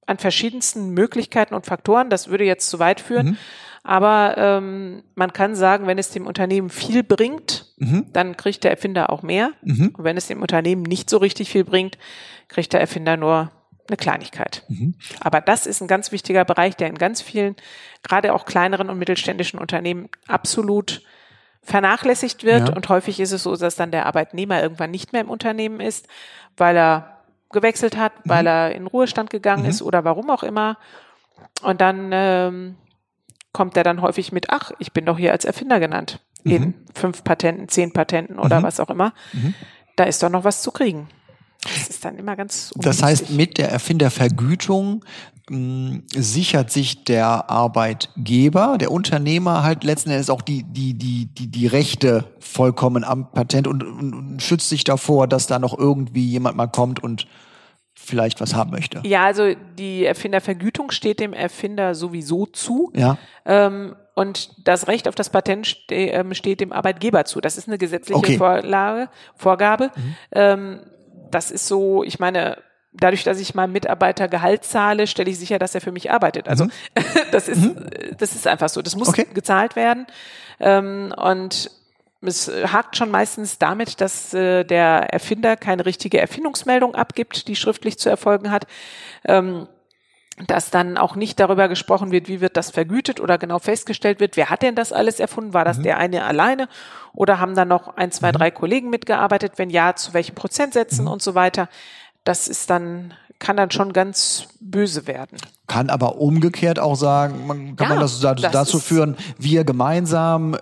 an 0.06 0.16
verschiedensten 0.16 0.90
Möglichkeiten 0.90 1.54
und 1.54 1.66
Faktoren. 1.66 2.08
Das 2.08 2.28
würde 2.28 2.44
jetzt 2.44 2.70
zu 2.70 2.78
weit 2.78 3.00
führen. 3.00 3.38
Aber 3.84 4.36
ähm, 4.38 5.02
man 5.14 5.32
kann 5.32 5.56
sagen, 5.56 5.86
wenn 5.86 5.98
es 5.98 6.10
dem 6.10 6.26
Unternehmen 6.26 6.70
viel 6.70 7.02
bringt, 7.02 7.66
mhm. 7.78 8.06
dann 8.12 8.36
kriegt 8.36 8.62
der 8.62 8.70
Erfinder 8.70 9.10
auch 9.10 9.22
mehr. 9.22 9.50
Mhm. 9.62 9.94
Und 9.96 10.04
wenn 10.04 10.16
es 10.16 10.28
dem 10.28 10.40
Unternehmen 10.40 10.82
nicht 10.82 11.10
so 11.10 11.16
richtig 11.18 11.50
viel 11.50 11.64
bringt, 11.64 11.98
kriegt 12.48 12.72
der 12.72 12.80
Erfinder 12.80 13.16
nur 13.16 13.50
eine 13.88 13.96
Kleinigkeit. 13.96 14.64
Mhm. 14.68 14.94
Aber 15.20 15.40
das 15.40 15.66
ist 15.66 15.80
ein 15.80 15.88
ganz 15.88 16.12
wichtiger 16.12 16.44
Bereich, 16.44 16.76
der 16.76 16.88
in 16.88 16.96
ganz 16.96 17.20
vielen, 17.20 17.56
gerade 18.04 18.34
auch 18.34 18.44
kleineren 18.44 18.88
und 18.88 18.98
mittelständischen 18.98 19.58
Unternehmen 19.58 20.08
absolut 20.28 21.02
vernachlässigt 21.62 22.44
wird. 22.44 22.68
Ja. 22.68 22.74
Und 22.74 22.88
häufig 22.88 23.18
ist 23.18 23.32
es 23.32 23.42
so, 23.42 23.56
dass 23.56 23.74
dann 23.74 23.90
der 23.90 24.06
Arbeitnehmer 24.06 24.62
irgendwann 24.62 24.92
nicht 24.92 25.12
mehr 25.12 25.22
im 25.22 25.30
Unternehmen 25.30 25.80
ist, 25.80 26.06
weil 26.56 26.76
er 26.76 27.18
gewechselt 27.50 27.96
hat, 27.96 28.12
weil 28.24 28.42
mhm. 28.42 28.48
er 28.48 28.74
in 28.74 28.86
Ruhestand 28.86 29.30
gegangen 29.30 29.64
mhm. 29.64 29.70
ist 29.70 29.82
oder 29.82 30.04
warum 30.04 30.30
auch 30.30 30.44
immer. 30.44 30.78
Und 31.62 31.80
dann 31.80 32.10
ähm, 32.12 32.76
kommt 33.52 33.76
er 33.76 33.84
dann 33.84 34.02
häufig 34.02 34.32
mit, 34.32 34.50
ach, 34.50 34.72
ich 34.78 34.92
bin 34.92 35.04
doch 35.04 35.18
hier 35.18 35.32
als 35.32 35.44
Erfinder 35.44 35.80
genannt. 35.80 36.20
Mhm. 36.44 36.52
In 36.52 36.74
fünf 36.94 37.24
Patenten, 37.24 37.68
zehn 37.68 37.92
Patenten 37.92 38.38
oder 38.38 38.60
mhm. 38.60 38.64
was 38.64 38.80
auch 38.80 38.90
immer. 38.90 39.12
Mhm. 39.32 39.54
Da 39.96 40.04
ist 40.04 40.22
doch 40.22 40.30
noch 40.30 40.44
was 40.44 40.62
zu 40.62 40.70
kriegen. 40.70 41.08
Das 41.62 41.88
ist 41.88 42.04
dann 42.04 42.16
immer 42.16 42.34
ganz 42.34 42.72
Das 42.76 43.02
heißt, 43.02 43.30
mit 43.30 43.56
der 43.56 43.70
Erfindervergütung 43.70 45.04
mh, 45.48 45.56
hm, 45.56 46.02
sichert 46.08 46.72
sich 46.72 47.04
der 47.04 47.48
Arbeitgeber, 47.50 48.78
der 48.78 48.90
Unternehmer 48.90 49.62
halt 49.62 49.84
letzten 49.84 50.10
Endes 50.10 50.28
auch 50.28 50.42
die, 50.42 50.64
die, 50.64 50.94
die, 50.94 51.26
die, 51.26 51.46
die 51.48 51.66
Rechte 51.68 52.24
vollkommen 52.40 53.04
am 53.04 53.30
Patent 53.30 53.68
und, 53.68 53.84
und, 53.84 54.14
und 54.14 54.42
schützt 54.42 54.68
sich 54.68 54.82
davor, 54.82 55.28
dass 55.28 55.46
da 55.46 55.60
noch 55.60 55.78
irgendwie 55.78 56.26
jemand 56.26 56.56
mal 56.56 56.66
kommt 56.66 57.02
und 57.02 57.26
vielleicht 58.02 58.40
was 58.40 58.54
haben 58.54 58.70
möchte. 58.70 59.00
Ja, 59.04 59.24
also 59.24 59.54
die 59.78 60.04
Erfindervergütung 60.04 60.90
steht 60.90 61.20
dem 61.20 61.32
Erfinder 61.32 61.94
sowieso 61.94 62.46
zu. 62.46 62.92
Ja. 62.94 63.16
Ähm, 63.44 63.96
und 64.14 64.50
das 64.66 64.88
Recht 64.88 65.08
auf 65.08 65.14
das 65.14 65.30
Patent 65.30 65.66
ste 65.66 65.94
ähm, 65.94 66.34
steht 66.34 66.60
dem 66.60 66.72
Arbeitgeber 66.72 67.24
zu. 67.24 67.40
Das 67.40 67.56
ist 67.56 67.68
eine 67.68 67.78
gesetzliche 67.78 68.18
okay. 68.18 68.36
Vorlage, 68.36 69.08
Vorgabe. 69.36 69.90
Mhm. 69.94 70.14
Ähm, 70.32 70.80
das 71.30 71.50
ist 71.50 71.66
so, 71.66 72.04
ich 72.04 72.18
meine, 72.18 72.58
dadurch, 72.92 73.24
dass 73.24 73.40
ich 73.40 73.54
meinem 73.54 73.72
Mitarbeiter 73.72 74.28
Gehalt 74.28 74.64
zahle, 74.64 75.06
stelle 75.06 75.30
ich 75.30 75.38
sicher, 75.38 75.58
dass 75.58 75.74
er 75.74 75.80
für 75.80 75.92
mich 75.92 76.10
arbeitet. 76.10 76.48
Also 76.48 76.64
mhm. 76.64 76.70
das 77.32 77.48
ist, 77.48 77.62
mhm. 77.62 77.76
das 78.18 78.34
ist 78.34 78.46
einfach 78.46 78.68
so. 78.68 78.82
Das 78.82 78.96
muss 78.96 79.08
okay. 79.08 79.26
gezahlt 79.32 79.76
werden. 79.76 80.06
Ähm, 80.60 81.14
und 81.16 81.70
es 82.22 82.48
hakt 82.48 82.96
schon 82.96 83.10
meistens 83.10 83.58
damit, 83.58 84.00
dass 84.00 84.32
äh, 84.32 84.64
der 84.64 85.12
Erfinder 85.12 85.56
keine 85.56 85.86
richtige 85.86 86.20
Erfindungsmeldung 86.20 86.94
abgibt, 86.94 87.48
die 87.48 87.56
schriftlich 87.56 87.98
zu 87.98 88.08
erfolgen 88.08 88.50
hat. 88.50 88.66
Ähm, 89.24 89.68
dass 90.46 90.70
dann 90.70 90.96
auch 90.96 91.14
nicht 91.14 91.38
darüber 91.38 91.68
gesprochen 91.68 92.10
wird, 92.10 92.26
wie 92.26 92.40
wird 92.40 92.56
das 92.56 92.70
vergütet 92.70 93.20
oder 93.20 93.36
genau 93.36 93.58
festgestellt 93.58 94.18
wird, 94.18 94.36
wer 94.36 94.48
hat 94.48 94.62
denn 94.62 94.74
das 94.74 94.92
alles 94.92 95.20
erfunden? 95.20 95.52
War 95.52 95.64
das 95.64 95.78
mhm. 95.78 95.82
der 95.82 95.98
eine 95.98 96.24
alleine 96.24 96.68
oder 97.12 97.38
haben 97.38 97.54
da 97.54 97.66
noch 97.66 97.96
ein, 97.96 98.10
zwei, 98.12 98.28
mhm. 98.28 98.36
drei 98.36 98.50
Kollegen 98.50 98.88
mitgearbeitet? 98.88 99.54
Wenn 99.56 99.68
ja, 99.68 99.94
zu 99.94 100.14
welchen 100.14 100.34
Prozentsätzen 100.34 101.04
mhm. 101.04 101.10
und 101.10 101.22
so 101.22 101.34
weiter? 101.34 101.68
Das 102.24 102.48
ist 102.48 102.70
dann 102.70 103.14
kann 103.42 103.56
dann 103.56 103.72
schon 103.72 103.92
ganz 103.92 104.48
böse 104.60 105.06
werden. 105.06 105.36
Kann 105.72 105.88
aber 105.88 106.16
umgekehrt 106.16 106.78
auch 106.78 106.96
sagen, 106.96 107.46
man 107.46 107.76
kann 107.76 107.88
ja, 107.88 107.94
man 107.94 108.00
das, 108.00 108.20
das 108.20 108.42
dazu 108.52 108.78
führen, 108.78 109.16
wir 109.38 109.64
gemeinsam, 109.64 110.52
äh, 110.52 110.58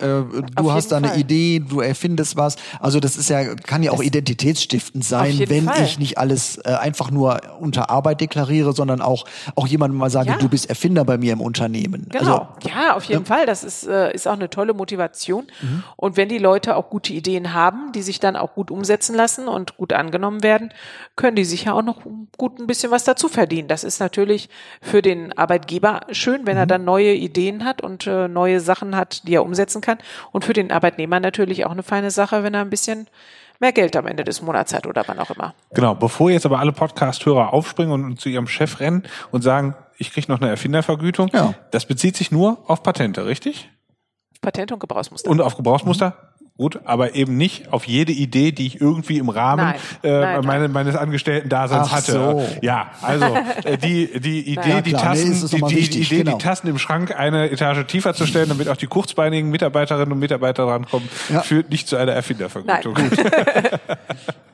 du 0.55 0.71
hast 0.71 0.93
da 0.93 0.97
eine 0.97 1.09
Fall. 1.09 1.19
Idee, 1.19 1.59
du 1.59 1.81
erfindest 1.81 2.37
was. 2.37 2.55
Also 2.79 3.01
das 3.01 3.17
ist 3.17 3.29
ja, 3.29 3.55
kann 3.55 3.83
ja 3.83 3.91
auch 3.91 3.97
das 3.97 4.05
identitätsstiftend 4.05 5.03
sein, 5.03 5.37
wenn 5.47 5.65
Fall. 5.65 5.83
ich 5.83 5.99
nicht 5.99 6.17
alles 6.17 6.59
äh, 6.59 6.75
einfach 6.79 7.11
nur 7.11 7.41
unter 7.59 7.89
Arbeit 7.89 8.21
deklariere, 8.21 8.71
sondern 8.71 9.01
auch, 9.01 9.25
auch 9.57 9.67
jemandem 9.67 9.97
mal 9.97 10.09
sage, 10.09 10.29
ja. 10.29 10.37
du 10.37 10.47
bist 10.47 10.69
Erfinder 10.69 11.03
bei 11.03 11.17
mir 11.17 11.33
im 11.33 11.41
Unternehmen. 11.41 12.07
Genau. 12.07 12.47
Also, 12.55 12.69
ja, 12.69 12.95
auf 12.95 13.03
jeden 13.03 13.25
ja. 13.25 13.35
Fall. 13.35 13.45
Das 13.45 13.65
ist, 13.65 13.85
äh, 13.85 14.13
ist 14.13 14.29
auch 14.29 14.33
eine 14.33 14.49
tolle 14.49 14.73
Motivation. 14.73 15.47
Mhm. 15.61 15.83
Und 15.97 16.15
wenn 16.15 16.29
die 16.29 16.37
Leute 16.37 16.77
auch 16.77 16.89
gute 16.89 17.11
Ideen 17.11 17.53
haben, 17.53 17.91
die 17.91 18.01
sich 18.01 18.21
dann 18.21 18.37
auch 18.37 18.53
gut 18.53 18.71
umsetzen 18.71 19.13
lassen 19.13 19.49
und 19.49 19.75
gut 19.75 19.91
angenommen 19.91 20.41
werden, 20.41 20.73
können 21.17 21.35
die 21.35 21.43
sich 21.43 21.65
ja 21.65 21.73
auch 21.73 21.83
noch 21.83 22.01
gut 22.37 22.59
ein 22.59 22.67
bisschen 22.67 22.91
was 22.91 23.03
dazu 23.03 23.27
verdienen. 23.27 23.67
Das 23.67 23.83
ist 23.83 23.99
natürlich 23.99 24.47
für 24.81 25.00
den 25.01 25.37
Arbeitgeber 25.37 26.01
schön, 26.11 26.45
wenn 26.45 26.57
er 26.57 26.65
mhm. 26.65 26.69
dann 26.69 26.85
neue 26.85 27.13
Ideen 27.13 27.65
hat 27.65 27.81
und 27.81 28.07
äh, 28.07 28.27
neue 28.27 28.59
Sachen 28.59 28.95
hat, 28.95 29.27
die 29.27 29.35
er 29.35 29.43
umsetzen 29.43 29.81
kann. 29.81 29.97
Und 30.31 30.45
für 30.45 30.53
den 30.53 30.71
Arbeitnehmer 30.71 31.19
natürlich 31.19 31.65
auch 31.65 31.71
eine 31.71 31.83
feine 31.83 32.11
Sache, 32.11 32.43
wenn 32.43 32.53
er 32.53 32.61
ein 32.61 32.69
bisschen 32.69 33.07
mehr 33.59 33.71
Geld 33.71 33.95
am 33.95 34.07
Ende 34.07 34.23
des 34.23 34.41
Monats 34.41 34.73
hat 34.73 34.87
oder 34.87 35.03
wann 35.05 35.19
auch 35.19 35.29
immer. 35.29 35.53
Genau, 35.73 35.93
bevor 35.93 36.31
jetzt 36.31 36.45
aber 36.45 36.59
alle 36.59 36.71
Podcast-Hörer 36.71 37.53
aufspringen 37.53 38.03
und 38.03 38.19
zu 38.19 38.29
ihrem 38.29 38.47
Chef 38.47 38.79
rennen 38.79 39.03
und 39.31 39.43
sagen, 39.43 39.75
ich 39.97 40.11
kriege 40.11 40.31
noch 40.31 40.41
eine 40.41 40.49
Erfindervergütung, 40.49 41.29
ja. 41.31 41.53
das 41.69 41.85
bezieht 41.85 42.17
sich 42.17 42.31
nur 42.31 42.57
auf 42.67 42.81
Patente, 42.81 43.25
richtig? 43.25 43.69
Patente 44.41 44.73
und 44.73 44.79
Gebrauchsmuster. 44.79 45.29
Und 45.29 45.41
auf 45.41 45.55
Gebrauchsmuster? 45.55 46.30
Gut, 46.61 46.79
aber 46.85 47.15
eben 47.15 47.37
nicht 47.37 47.73
auf 47.73 47.85
jede 47.85 48.11
Idee, 48.11 48.51
die 48.51 48.67
ich 48.67 48.79
irgendwie 48.79 49.17
im 49.17 49.29
Rahmen 49.29 49.65
nein, 49.65 49.75
äh, 50.03 50.11
nein, 50.11 50.45
meine, 50.45 50.61
nein. 50.65 50.71
meines 50.71 50.95
Angestellten-Daseins 50.95 51.91
hatte. 51.91 52.11
So. 52.11 52.47
Ja, 52.61 52.91
also 53.01 53.25
äh, 53.63 53.79
die 53.79 54.19
die 54.19 54.41
Idee, 54.41 54.69
ja, 54.69 54.81
die 54.81 54.91
Tassen, 54.91 55.31
nee, 55.31 55.47
die, 55.49 55.55
die, 55.55 55.75
wichtig, 55.75 56.09
die, 56.09 56.13
Idee, 56.13 56.23
genau. 56.23 56.37
die 56.37 56.43
Tassen 56.43 56.67
im 56.67 56.77
Schrank 56.77 57.17
eine 57.17 57.49
Etage 57.49 57.83
tiefer 57.87 58.13
zu 58.13 58.27
stellen, 58.27 58.47
damit 58.49 58.69
auch 58.69 58.77
die 58.77 58.85
kurzbeinigen 58.85 59.49
Mitarbeiterinnen 59.49 60.11
und 60.11 60.19
Mitarbeiter 60.19 60.67
drankommen, 60.67 61.09
ja. 61.33 61.41
führt 61.41 61.71
nicht 61.71 61.87
zu 61.87 61.95
einer 61.95 62.11
Erfindervergütung. 62.11 62.95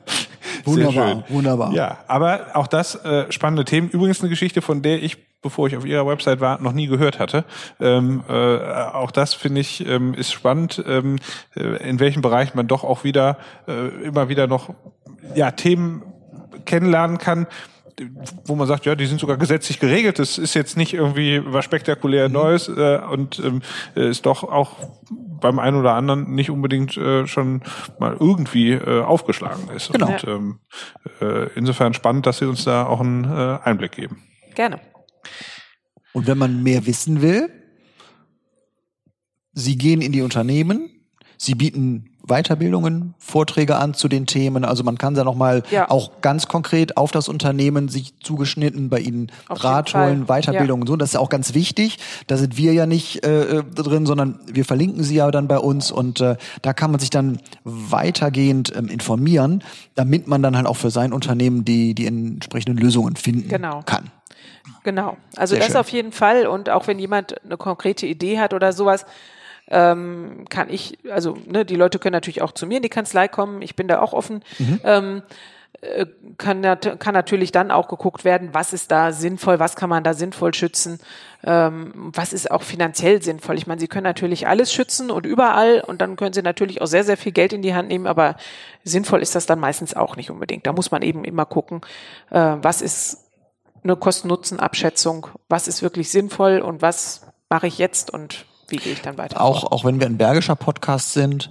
wunderbar, 0.64 1.24
wunderbar. 1.28 1.72
Ja, 1.72 1.98
aber 2.06 2.48
auch 2.54 2.66
das 2.66 2.94
äh, 3.04 3.30
spannende 3.30 3.64
Themen. 3.64 3.88
Übrigens 3.90 4.20
eine 4.20 4.28
Geschichte, 4.28 4.62
von 4.62 4.82
der 4.82 5.02
ich 5.02 5.16
bevor 5.40 5.68
ich 5.68 5.76
auf 5.76 5.84
ihrer 5.86 6.06
Website 6.06 6.40
war, 6.40 6.60
noch 6.60 6.72
nie 6.72 6.88
gehört 6.88 7.18
hatte. 7.20 7.44
Ähm, 7.80 8.24
äh, 8.28 8.32
auch 8.32 9.10
das 9.10 9.34
finde 9.34 9.60
ich 9.60 9.86
ähm, 9.86 10.14
ist 10.14 10.32
spannend, 10.32 10.82
ähm, 10.86 11.20
äh, 11.54 11.88
in 11.88 12.00
welchem 12.00 12.22
Bereich 12.22 12.54
man 12.54 12.66
doch 12.66 12.82
auch 12.82 13.04
wieder 13.04 13.38
äh, 13.68 13.88
immer 14.04 14.28
wieder 14.28 14.46
noch 14.46 14.74
ja 15.34 15.52
Themen 15.52 16.02
kennenlernen 16.64 17.18
kann, 17.18 17.46
wo 18.44 18.54
man 18.54 18.66
sagt, 18.66 18.86
ja, 18.86 18.94
die 18.94 19.06
sind 19.06 19.20
sogar 19.20 19.36
gesetzlich 19.36 19.80
geregelt. 19.80 20.18
Das 20.18 20.38
ist 20.38 20.54
jetzt 20.54 20.76
nicht 20.76 20.94
irgendwie 20.94 21.42
was 21.44 21.64
spektakulär 21.64 22.28
mhm. 22.28 22.34
Neues 22.34 22.68
äh, 22.68 23.00
und 23.10 23.40
ähm, 23.40 23.62
ist 23.94 24.26
doch 24.26 24.44
auch 24.44 24.76
beim 25.40 25.58
einen 25.58 25.76
oder 25.76 25.94
anderen 25.94 26.34
nicht 26.34 26.50
unbedingt 26.50 26.96
äh, 26.96 27.26
schon 27.26 27.62
mal 27.98 28.16
irgendwie 28.18 28.72
äh, 28.72 29.02
aufgeschlagen 29.02 29.68
ist. 29.74 29.92
Genau. 29.92 30.08
Und 30.08 30.24
ähm, 30.24 30.58
äh, 31.20 31.48
insofern 31.54 31.94
spannend, 31.94 32.26
dass 32.26 32.38
Sie 32.38 32.46
uns 32.46 32.64
da 32.64 32.86
auch 32.86 33.00
einen 33.00 33.24
äh, 33.24 33.58
Einblick 33.62 33.92
geben. 33.92 34.22
Gerne. 34.54 34.80
Und 36.12 36.26
wenn 36.26 36.38
man 36.38 36.62
mehr 36.62 36.86
wissen 36.86 37.22
will, 37.22 37.50
Sie 39.52 39.76
gehen 39.76 40.00
in 40.00 40.12
die 40.12 40.22
Unternehmen, 40.22 40.90
Sie 41.36 41.54
bieten 41.54 42.07
Weiterbildungen, 42.28 43.14
Vorträge 43.18 43.76
an 43.76 43.94
zu 43.94 44.08
den 44.08 44.26
Themen. 44.26 44.64
Also 44.64 44.84
man 44.84 44.98
kann 44.98 45.14
da 45.14 45.24
nochmal 45.24 45.62
ja. 45.70 45.90
auch 45.90 46.20
ganz 46.20 46.46
konkret 46.46 46.96
auf 46.96 47.10
das 47.10 47.28
Unternehmen 47.28 47.88
sich 47.88 48.14
zugeschnitten 48.20 48.88
bei 48.88 49.00
Ihnen 49.00 49.32
auf 49.48 49.64
Rat 49.64 49.94
holen, 49.94 50.26
Weiterbildungen 50.26 50.86
ja. 50.86 50.92
so. 50.92 50.96
Das 50.96 51.10
ist 51.10 51.16
auch 51.16 51.30
ganz 51.30 51.54
wichtig. 51.54 51.98
Da 52.26 52.36
sind 52.36 52.56
wir 52.56 52.72
ja 52.72 52.86
nicht 52.86 53.24
äh, 53.24 53.62
drin, 53.74 54.06
sondern 54.06 54.38
wir 54.46 54.64
verlinken 54.64 55.02
Sie 55.02 55.16
ja 55.16 55.30
dann 55.30 55.48
bei 55.48 55.58
uns 55.58 55.90
und 55.90 56.20
äh, 56.20 56.36
da 56.62 56.72
kann 56.72 56.90
man 56.90 57.00
sich 57.00 57.10
dann 57.10 57.38
weitergehend 57.64 58.72
ähm, 58.76 58.88
informieren, 58.88 59.64
damit 59.94 60.28
man 60.28 60.42
dann 60.42 60.56
halt 60.56 60.66
auch 60.66 60.76
für 60.76 60.90
sein 60.90 61.12
Unternehmen 61.12 61.64
die, 61.64 61.94
die 61.94 62.06
entsprechenden 62.06 62.78
Lösungen 62.78 63.16
finden 63.16 63.48
genau. 63.48 63.82
kann. 63.84 64.10
Genau. 64.84 65.16
Also 65.36 65.54
Sehr 65.54 65.60
das 65.60 65.72
schön. 65.72 65.80
auf 65.80 65.88
jeden 65.90 66.12
Fall. 66.12 66.46
Und 66.46 66.70
auch 66.70 66.86
wenn 66.86 66.98
jemand 66.98 67.42
eine 67.44 67.56
konkrete 67.56 68.06
Idee 68.06 68.38
hat 68.38 68.54
oder 68.54 68.72
sowas, 68.72 69.06
ähm, 69.70 70.44
kann 70.48 70.70
ich, 70.70 70.98
also 71.10 71.36
ne, 71.46 71.64
die 71.64 71.76
Leute 71.76 71.98
können 71.98 72.14
natürlich 72.14 72.42
auch 72.42 72.52
zu 72.52 72.66
mir 72.66 72.78
in 72.78 72.82
die 72.82 72.88
Kanzlei 72.88 73.28
kommen. 73.28 73.62
Ich 73.62 73.76
bin 73.76 73.88
da 73.88 74.00
auch 74.00 74.12
offen. 74.12 74.42
Ähm, 74.84 75.22
äh, 75.80 76.06
kann, 76.38 76.62
kann 76.98 77.14
natürlich 77.14 77.52
dann 77.52 77.70
auch 77.70 77.86
geguckt 77.86 78.24
werden, 78.24 78.50
was 78.52 78.72
ist 78.72 78.90
da 78.90 79.12
sinnvoll, 79.12 79.60
was 79.60 79.76
kann 79.76 79.88
man 79.88 80.02
da 80.02 80.12
sinnvoll 80.12 80.52
schützen, 80.52 80.98
ähm, 81.44 81.92
was 81.94 82.32
ist 82.32 82.50
auch 82.50 82.62
finanziell 82.62 83.22
sinnvoll. 83.22 83.56
Ich 83.56 83.68
meine, 83.68 83.80
Sie 83.80 83.86
können 83.86 84.02
natürlich 84.02 84.48
alles 84.48 84.72
schützen 84.72 85.12
und 85.12 85.24
überall 85.24 85.80
und 85.86 86.00
dann 86.00 86.16
können 86.16 86.32
Sie 86.32 86.42
natürlich 86.42 86.82
auch 86.82 86.86
sehr, 86.86 87.04
sehr 87.04 87.16
viel 87.16 87.30
Geld 87.30 87.52
in 87.52 87.62
die 87.62 87.74
Hand 87.74 87.88
nehmen, 87.88 88.08
aber 88.08 88.36
sinnvoll 88.82 89.22
ist 89.22 89.36
das 89.36 89.46
dann 89.46 89.60
meistens 89.60 89.94
auch 89.94 90.16
nicht 90.16 90.30
unbedingt. 90.30 90.66
Da 90.66 90.72
muss 90.72 90.90
man 90.90 91.02
eben 91.02 91.24
immer 91.24 91.46
gucken, 91.46 91.82
äh, 92.30 92.56
was 92.60 92.82
ist 92.82 93.30
eine 93.84 93.94
Kosten-Nutzen-Abschätzung, 93.94 95.28
was 95.48 95.68
ist 95.68 95.82
wirklich 95.82 96.10
sinnvoll 96.10 96.58
und 96.58 96.82
was 96.82 97.26
mache 97.48 97.68
ich 97.68 97.78
jetzt 97.78 98.10
und 98.12 98.46
wie 98.68 98.76
gehe 98.76 98.92
ich 98.92 99.02
dann 99.02 99.18
weiter. 99.18 99.40
Auch, 99.40 99.64
auch 99.72 99.84
wenn 99.84 99.98
wir 100.00 100.06
ein 100.06 100.16
bergischer 100.18 100.56
Podcast 100.56 101.12
sind, 101.12 101.48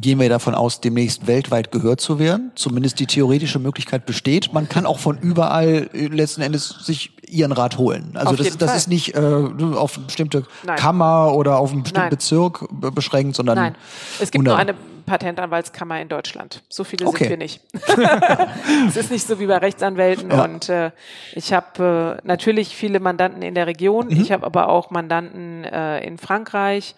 gehen 0.00 0.18
wir 0.18 0.28
davon 0.28 0.54
aus, 0.54 0.80
demnächst 0.80 1.26
weltweit 1.28 1.70
gehört 1.70 2.00
zu 2.00 2.18
werden. 2.18 2.50
Zumindest 2.56 2.98
die 2.98 3.06
theoretische 3.06 3.58
Möglichkeit 3.60 4.04
besteht. 4.04 4.52
Man 4.52 4.68
kann 4.68 4.84
auch 4.84 4.98
von 4.98 5.16
überall 5.18 5.88
äh, 5.92 6.06
letzten 6.08 6.42
Endes 6.42 6.68
sich 6.84 7.12
ihren 7.28 7.52
Rat 7.52 7.78
holen. 7.78 8.10
Also 8.14 8.30
Auf 8.30 8.36
das, 8.36 8.56
das 8.58 8.70
Fall. 8.70 8.76
ist 8.78 8.88
nicht 8.88 9.14
äh, 9.14 9.20
auf 9.20 9.96
eine 9.96 10.06
bestimmte 10.06 10.44
Nein. 10.64 10.76
Kammer 10.76 11.32
oder 11.34 11.58
auf 11.58 11.70
einen 11.72 11.82
bestimmten 11.84 12.02
Nein. 12.02 12.10
Bezirk 12.10 12.66
be- 12.70 12.90
beschränkt, 12.90 13.36
sondern 13.36 13.56
Nein, 13.56 13.74
es 14.20 14.30
gibt 14.30 14.44
nur 14.44 14.56
eine 14.56 14.74
Patentanwaltskammer 15.06 16.00
in 16.00 16.08
Deutschland. 16.08 16.62
So 16.68 16.84
viele 16.84 17.06
Okay. 17.06 17.18
sind 17.24 17.30
wir 17.30 17.36
nicht. 17.38 17.60
es 18.88 18.96
ist 18.96 19.10
nicht 19.10 19.26
so 19.26 19.38
wie 19.40 19.46
bei 19.46 19.56
Rechtsanwälten 19.58 20.30
Ja. 20.30 20.44
und 20.44 20.68
äh, 20.68 20.90
ich 21.32 21.52
habe 21.52 22.18
äh, 22.22 22.26
natürlich 22.26 22.74
viele 22.76 23.00
Mandanten 23.00 23.42
in 23.42 23.54
der 23.54 23.66
Region. 23.66 24.08
Mhm. 24.08 24.20
Ich 24.20 24.32
habe 24.32 24.44
aber 24.44 24.68
auch 24.68 24.90
Mandanten 24.90 25.64
äh, 25.64 26.00
in 26.04 26.18
Frankreich, 26.18 26.94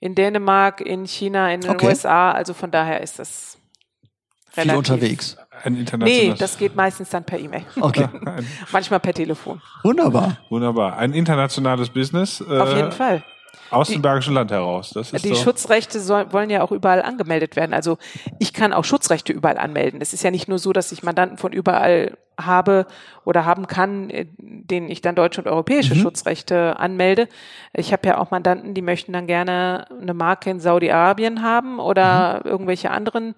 in 0.00 0.14
Dänemark, 0.14 0.80
in 0.80 1.06
China, 1.06 1.52
in 1.52 1.60
den 1.60 1.70
Okay. 1.70 1.86
USA. 1.86 2.32
Also 2.32 2.54
von 2.54 2.70
daher 2.70 3.00
ist 3.02 3.18
das 3.18 3.58
viel 4.50 4.62
relativ. 4.62 4.78
unterwegs. 4.78 5.36
Ein 5.62 5.74
Nee, 5.74 5.80
internationales. 5.80 6.38
das 6.38 6.56
geht 6.58 6.74
meistens 6.74 7.10
dann 7.10 7.22
per 7.24 7.38
E-Mail. 7.38 7.64
Okay, 7.80 8.08
Manchmal 8.72 8.98
per 9.00 9.12
Telefon. 9.12 9.60
wunderbar. 9.82 10.38
Wunderbar. 10.48 10.96
Ein 10.96 11.12
internationales 11.12 11.90
Business. 11.90 12.40
Äh, 12.40 12.58
Auf 12.58 12.74
jeden 12.74 12.92
Fall. 12.92 13.22
Aus 13.70 13.88
dem 13.88 14.02
Bergischen 14.02 14.34
Land 14.34 14.50
heraus. 14.50 14.90
Das 14.90 15.12
ist 15.12 15.24
Die 15.24 15.30
doch, 15.30 15.42
Schutzrechte 15.42 16.00
soll, 16.00 16.32
wollen 16.32 16.50
ja 16.50 16.62
auch 16.62 16.72
überall 16.72 17.02
angemeldet 17.02 17.56
werden. 17.56 17.72
Also 17.72 17.98
ich 18.38 18.52
kann 18.52 18.72
auch 18.72 18.84
Schutzrechte 18.84 19.32
überall 19.32 19.58
anmelden. 19.58 20.00
Es 20.00 20.12
ist 20.12 20.22
ja 20.22 20.30
nicht 20.30 20.48
nur 20.48 20.58
so, 20.58 20.72
dass 20.72 20.92
ich 20.92 21.02
Mandanten 21.02 21.38
von 21.38 21.52
überall 21.52 22.16
habe 22.46 22.86
oder 23.24 23.44
haben 23.44 23.66
kann, 23.66 24.10
äh, 24.10 24.26
denen 24.38 24.88
ich 24.88 25.00
dann 25.00 25.14
deutsche 25.14 25.40
und 25.40 25.48
europäische 25.48 25.94
Schutzrechte 25.94 26.78
anmelde. 26.78 27.28
Ich 27.72 27.92
habe 27.92 28.06
ja 28.08 28.18
auch 28.18 28.30
Mandanten, 28.30 28.74
die 28.74 28.82
möchten 28.82 29.12
dann 29.12 29.26
gerne 29.26 29.86
eine 30.00 30.14
Marke 30.14 30.50
in 30.50 30.60
Saudi-Arabien 30.60 31.42
haben 31.42 31.78
oder 31.78 32.42
irgendwelche 32.44 32.90
anderen 32.90 33.34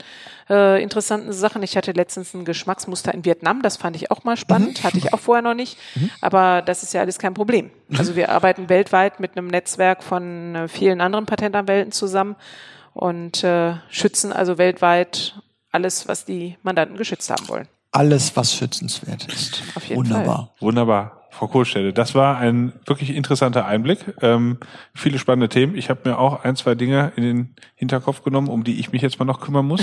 äh, 0.48 0.82
interessanten 0.82 1.32
Sachen. 1.32 1.62
Ich 1.62 1.76
hatte 1.76 1.92
letztens 1.92 2.34
ein 2.34 2.44
Geschmacksmuster 2.44 3.12
in 3.12 3.24
Vietnam, 3.24 3.62
das 3.62 3.76
fand 3.76 3.96
ich 3.96 4.11
auch 4.11 4.24
mal 4.24 4.36
spannend, 4.36 4.84
hatte 4.84 4.98
ich 4.98 5.12
auch 5.12 5.20
vorher 5.20 5.42
noch 5.42 5.55
nicht. 5.55 5.78
Aber 6.20 6.62
das 6.62 6.82
ist 6.82 6.94
ja 6.94 7.00
alles 7.00 7.18
kein 7.18 7.34
Problem. 7.34 7.70
Also 7.96 8.16
wir 8.16 8.30
arbeiten 8.30 8.68
weltweit 8.68 9.20
mit 9.20 9.36
einem 9.36 9.48
Netzwerk 9.48 10.03
von 10.03 10.55
äh, 10.55 10.68
vielen 10.68 11.00
anderen 11.00 11.26
Patentanwälten 11.26 11.92
zusammen 11.92 12.36
und 12.94 13.42
äh, 13.44 13.74
schützen 13.88 14.32
also 14.32 14.59
weltweit 14.59 15.34
alles, 15.70 16.07
was 16.09 16.24
die 16.24 16.57
Mandanten 16.62 16.96
geschützt 16.96 17.30
haben 17.30 17.48
wollen. 17.48 17.68
Alles, 17.93 18.34
was 18.36 18.55
schützenswert 18.55 19.32
ist. 19.32 19.62
Auf 19.74 19.84
jeden 19.84 19.99
Wunderbar. 20.61 21.22
Frau 21.33 21.47
Kohlstelle, 21.49 21.95
das 21.95 22.14
war 22.14 22.37
ein 22.37 22.74
wirklich 22.85 23.16
interessanter 23.16 23.64
Einblick. 23.64 24.01
Ähm, 24.20 24.59
viele 24.95 25.18
spannende 25.18 25.49
Themen. 25.49 25.74
Ich 25.76 25.89
habe 25.89 26.01
mir 26.05 26.18
auch 26.18 26.45
ein, 26.45 26.57
zwei 26.57 26.74
Dinge 26.74 27.12
in 27.16 27.22
den 27.22 27.55
Hinterkopf 27.74 28.22
genommen, 28.22 28.49
um 28.49 28.64
die 28.64 28.78
ich 28.78 28.93
mich 28.93 29.01
jetzt 29.01 29.18
mal 29.18 29.24
noch 29.24 29.41
kümmern 29.41 29.66
muss. 29.66 29.83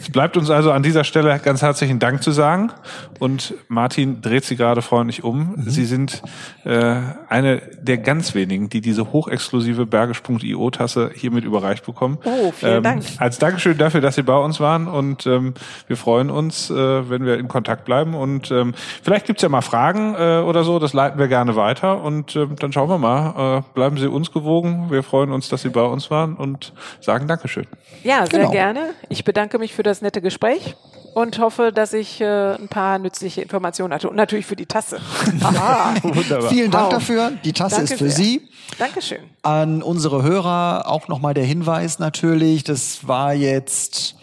Es 0.00 0.10
bleibt 0.10 0.36
uns 0.36 0.50
also 0.50 0.72
an 0.72 0.82
dieser 0.82 1.04
Stelle 1.04 1.38
ganz 1.38 1.62
herzlichen 1.62 2.00
Dank 2.00 2.24
zu 2.24 2.32
sagen. 2.32 2.72
Und 3.20 3.54
Martin 3.68 4.20
dreht 4.20 4.44
sie 4.44 4.56
gerade 4.56 4.82
freundlich 4.82 5.22
um. 5.22 5.54
Mhm. 5.54 5.70
Sie 5.70 5.84
sind 5.84 6.20
äh, 6.64 6.96
eine 7.28 7.62
der 7.80 7.98
ganz 7.98 8.34
wenigen, 8.34 8.68
die 8.68 8.80
diese 8.80 9.12
hochexklusive 9.12 9.86
Bergisch.io-Tasse 9.86 11.12
hiermit 11.14 11.44
überreicht 11.44 11.86
bekommen. 11.86 12.18
Oh, 12.24 12.50
vielen 12.50 12.78
ähm, 12.78 12.82
Dank. 12.82 13.04
Als 13.18 13.38
Dankeschön 13.38 13.78
dafür, 13.78 14.00
dass 14.00 14.16
Sie 14.16 14.22
bei 14.22 14.36
uns 14.36 14.58
waren. 14.58 14.88
Und 14.88 15.26
ähm, 15.26 15.54
wir 15.86 15.96
freuen 15.96 16.28
uns, 16.28 16.70
äh, 16.70 17.08
wenn 17.08 17.24
wir 17.24 17.38
in 17.38 17.46
Kontakt 17.46 17.84
bleiben. 17.84 18.14
Und 18.14 18.50
ähm, 18.50 18.74
vielleicht 19.02 19.26
gibt's 19.26 19.42
ja 19.42 19.48
mal 19.48 19.62
Fragen 19.62 20.14
äh, 20.16 20.42
oder 20.44 20.64
so. 20.64 20.78
Das 20.78 20.87
leiten 20.92 21.18
wir 21.18 21.28
gerne 21.28 21.56
weiter. 21.56 22.02
Und 22.02 22.36
ähm, 22.36 22.56
dann 22.58 22.72
schauen 22.72 22.88
wir 22.88 22.98
mal. 22.98 23.58
Äh, 23.58 23.62
bleiben 23.74 23.96
Sie 23.98 24.06
uns 24.08 24.32
gewogen. 24.32 24.86
Wir 24.90 25.02
freuen 25.02 25.32
uns, 25.32 25.48
dass 25.48 25.62
Sie 25.62 25.68
bei 25.70 25.82
uns 25.82 26.10
waren 26.10 26.34
und 26.36 26.72
sagen 27.00 27.26
Dankeschön. 27.28 27.66
Ja, 28.04 28.26
sehr 28.26 28.40
Genau. 28.40 28.50
gerne. 28.50 28.80
Ich 29.08 29.24
bedanke 29.24 29.58
mich 29.58 29.74
für 29.74 29.82
das 29.82 30.02
nette 30.02 30.20
Gespräch 30.20 30.76
und 31.14 31.38
hoffe, 31.38 31.72
dass 31.72 31.92
ich 31.94 32.20
äh, 32.20 32.54
ein 32.54 32.68
paar 32.68 32.98
nützliche 32.98 33.40
Informationen 33.40 33.92
hatte 33.94 34.08
und 34.08 34.16
natürlich 34.16 34.46
für 34.46 34.56
die 34.56 34.66
Tasse. 34.66 35.00
Aha. 35.42 35.94
Wunderbar. 36.02 36.48
Vielen 36.50 36.70
Dank 36.70 36.84
Wow. 36.86 36.92
dafür. 36.92 37.32
Die 37.44 37.52
Tasse 37.52 37.76
Danke 37.76 37.94
ist 37.94 37.98
für 37.98 38.10
sehr. 38.10 38.24
Sie. 38.24 38.48
Dankeschön. 38.78 39.18
An 39.42 39.82
unsere 39.82 40.22
Hörer 40.22 40.84
auch 40.86 41.08
nochmal 41.08 41.34
der 41.34 41.44
Hinweis 41.44 41.98
natürlich, 41.98 42.62
das 42.64 43.08
war 43.08 43.32
jetzt, 43.32 44.14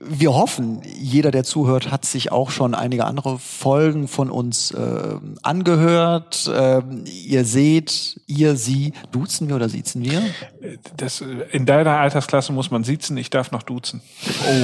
wir 0.00 0.32
hoffen, 0.32 0.80
jeder, 0.98 1.30
der 1.30 1.42
zuhört, 1.42 1.90
hat 1.90 2.04
sich 2.04 2.30
auch 2.30 2.50
schon 2.50 2.74
einige 2.74 3.04
andere 3.04 3.38
Folgen 3.38 4.06
von 4.06 4.30
uns 4.30 4.70
äh, 4.70 5.14
angehört. 5.42 6.48
Ähm, 6.54 7.04
ihr 7.06 7.44
seht, 7.44 8.20
ihr, 8.26 8.56
sie, 8.56 8.92
duzen 9.10 9.48
wir 9.48 9.56
oder 9.56 9.68
siezen 9.68 10.04
wir? 10.04 10.22
Das, 10.96 11.22
in 11.50 11.66
deiner 11.66 11.98
Altersklasse 11.98 12.52
muss 12.52 12.70
man 12.70 12.84
siezen. 12.84 13.16
Ich 13.16 13.30
darf 13.30 13.50
noch 13.50 13.62
duzen. 13.62 14.00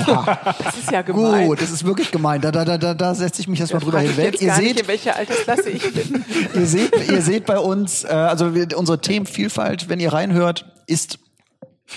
Oha, 0.07 0.55
Das 0.65 0.79
ist 0.79 0.93
ja 0.93 1.03
gemein. 1.03 1.49
gut, 1.49 1.61
das 1.61 1.71
ist 1.71 1.85
wirklich 1.85 2.13
gemein. 2.13 2.41
Da, 2.41 2.53
da, 2.53 2.65
da, 2.65 2.79
da, 2.79 2.95
da 2.95 3.15
setze 3.15 3.41
ich 3.41 3.49
mich 3.49 3.59
erstmal 3.61 3.83
drüber 3.83 4.01
hinweg. 4.01 4.41
Ihr 4.41 4.55
nicht, 4.57 4.69
seht, 4.69 4.81
in 4.81 4.89
welcher 4.89 5.17
Altersklasse 5.17 5.71
ich 5.71 5.93
bin. 5.93 6.25
ihr 6.55 6.67
seht, 6.67 7.11
ihr 7.11 7.23
seht 7.23 7.47
bei 7.47 7.59
uns, 7.59 8.05
äh, 8.05 8.09
also 8.09 8.55
wir, 8.55 8.69
unsere 8.77 9.01
Themenvielfalt, 9.01 9.89
wenn 9.89 9.99
ihr 9.99 10.13
reinhört, 10.13 10.67
ist 10.87 11.19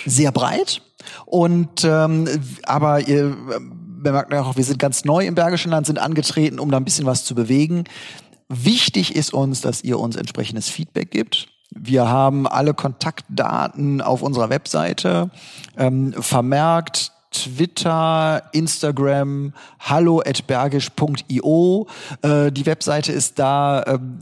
sehr 0.05 0.31
breit. 0.31 0.81
Und 1.25 1.83
ähm, 1.83 2.27
aber 2.63 3.07
ihr 3.07 3.35
bemerkt 4.01 4.31
ja 4.31 4.41
auch, 4.41 4.55
wir 4.55 4.63
sind 4.63 4.79
ganz 4.79 5.05
neu 5.05 5.25
im 5.25 5.35
Bergischen 5.35 5.71
Land, 5.71 5.87
sind 5.87 5.99
angetreten, 5.99 6.59
um 6.59 6.71
da 6.71 6.77
ein 6.77 6.85
bisschen 6.85 7.05
was 7.05 7.25
zu 7.25 7.35
bewegen. 7.35 7.85
Wichtig 8.49 9.15
ist 9.15 9.33
uns, 9.33 9.61
dass 9.61 9.83
ihr 9.83 9.99
uns 9.99 10.15
entsprechendes 10.15 10.69
Feedback 10.69 11.11
gibt. 11.11 11.49
Wir 11.69 12.07
haben 12.07 12.47
alle 12.47 12.73
Kontaktdaten 12.73 14.01
auf 14.01 14.21
unserer 14.21 14.49
Webseite 14.49 15.29
ähm, 15.77 16.13
vermerkt. 16.13 17.11
Twitter, 17.29 18.41
Instagram, 18.53 19.53
hallo 19.79 20.21
at 20.25 20.47
bergisch.io. 20.47 21.87
Äh, 22.21 22.51
die 22.51 22.65
Webseite 22.65 23.11
ist 23.11 23.37
da. 23.37 23.83
Ähm, 23.85 24.19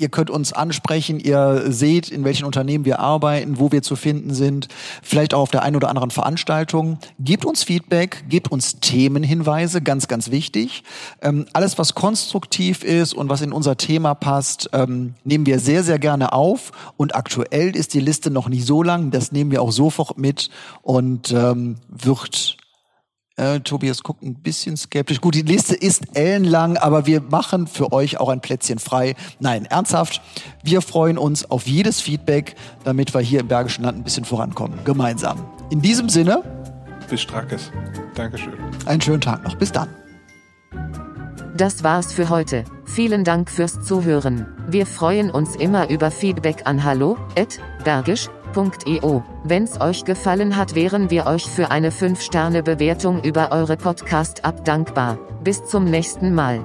ihr 0.00 0.08
könnt 0.08 0.30
uns 0.30 0.52
ansprechen. 0.52 1.20
Ihr 1.20 1.64
seht, 1.68 2.08
in 2.08 2.24
welchen 2.24 2.44
Unternehmen 2.44 2.84
wir 2.84 2.98
arbeiten, 2.98 3.58
wo 3.58 3.70
wir 3.72 3.82
zu 3.82 3.96
finden 3.96 4.34
sind. 4.34 4.68
Vielleicht 5.02 5.34
auch 5.34 5.42
auf 5.42 5.50
der 5.50 5.62
einen 5.62 5.76
oder 5.76 5.88
anderen 5.88 6.10
Veranstaltung. 6.10 6.98
Gebt 7.18 7.44
uns 7.44 7.62
Feedback, 7.62 8.24
gebt 8.28 8.50
uns 8.50 8.80
Themenhinweise, 8.80 9.82
ganz, 9.82 10.08
ganz 10.08 10.30
wichtig. 10.30 10.82
Ähm, 11.22 11.46
alles, 11.52 11.78
was 11.78 11.94
konstruktiv 11.94 12.82
ist 12.82 13.14
und 13.14 13.28
was 13.28 13.42
in 13.42 13.52
unser 13.52 13.76
Thema 13.76 14.14
passt, 14.14 14.70
ähm, 14.72 15.14
nehmen 15.24 15.46
wir 15.46 15.58
sehr, 15.58 15.84
sehr 15.84 15.98
gerne 15.98 16.32
auf. 16.32 16.72
Und 16.96 17.14
aktuell 17.14 17.76
ist 17.76 17.94
die 17.94 18.00
Liste 18.00 18.30
noch 18.30 18.48
nicht 18.48 18.66
so 18.66 18.82
lang. 18.82 19.10
Das 19.10 19.32
nehmen 19.32 19.50
wir 19.50 19.62
auch 19.62 19.72
sofort 19.72 20.18
mit 20.18 20.50
und 20.82 21.32
ähm, 21.32 21.76
wird 21.88 22.56
äh, 23.36 23.60
Tobias 23.60 24.02
guckt 24.02 24.22
ein 24.22 24.34
bisschen 24.34 24.76
skeptisch. 24.76 25.20
Gut, 25.20 25.34
die 25.34 25.42
Liste 25.42 25.74
ist 25.74 26.16
ellenlang, 26.16 26.76
aber 26.76 27.06
wir 27.06 27.20
machen 27.20 27.66
für 27.66 27.92
euch 27.92 28.18
auch 28.20 28.28
ein 28.28 28.40
Plätzchen 28.40 28.78
frei. 28.78 29.14
Nein, 29.38 29.64
ernsthaft, 29.66 30.20
wir 30.62 30.82
freuen 30.82 31.18
uns 31.18 31.50
auf 31.50 31.66
jedes 31.66 32.00
Feedback, 32.00 32.56
damit 32.84 33.14
wir 33.14 33.20
hier 33.20 33.40
im 33.40 33.48
Bergischen 33.48 33.84
Land 33.84 33.98
ein 33.98 34.04
bisschen 34.04 34.24
vorankommen. 34.24 34.78
Gemeinsam. 34.84 35.44
In 35.70 35.80
diesem 35.80 36.08
Sinne, 36.08 36.42
Bis 37.08 37.22
Strackes. 37.22 37.70
Dankeschön. 38.14 38.54
einen 38.86 39.00
schönen 39.00 39.20
Tag 39.20 39.42
noch. 39.44 39.54
Bis 39.56 39.72
dann. 39.72 39.88
Das 41.56 41.82
war's 41.84 42.12
für 42.12 42.28
heute. 42.30 42.64
Vielen 42.86 43.24
Dank 43.24 43.50
fürs 43.50 43.82
Zuhören. 43.82 44.46
Wir 44.68 44.86
freuen 44.86 45.30
uns 45.30 45.56
immer 45.56 45.90
über 45.90 46.10
Feedback 46.10 46.62
an 46.64 46.82
hallo@bergisch.io. 48.56 49.22
Wenn's 49.44 49.80
euch 49.80 50.04
gefallen 50.04 50.56
hat, 50.56 50.74
wären 50.74 51.10
wir 51.10 51.26
euch 51.26 51.46
für 51.46 51.70
eine 51.70 51.90
5-Sterne-Bewertung 51.90 53.22
über 53.22 53.52
eure 53.52 53.76
Podcast-App 53.76 54.64
dankbar. 54.64 55.18
Bis 55.42 55.64
zum 55.64 55.84
nächsten 55.84 56.34
Mal. 56.34 56.60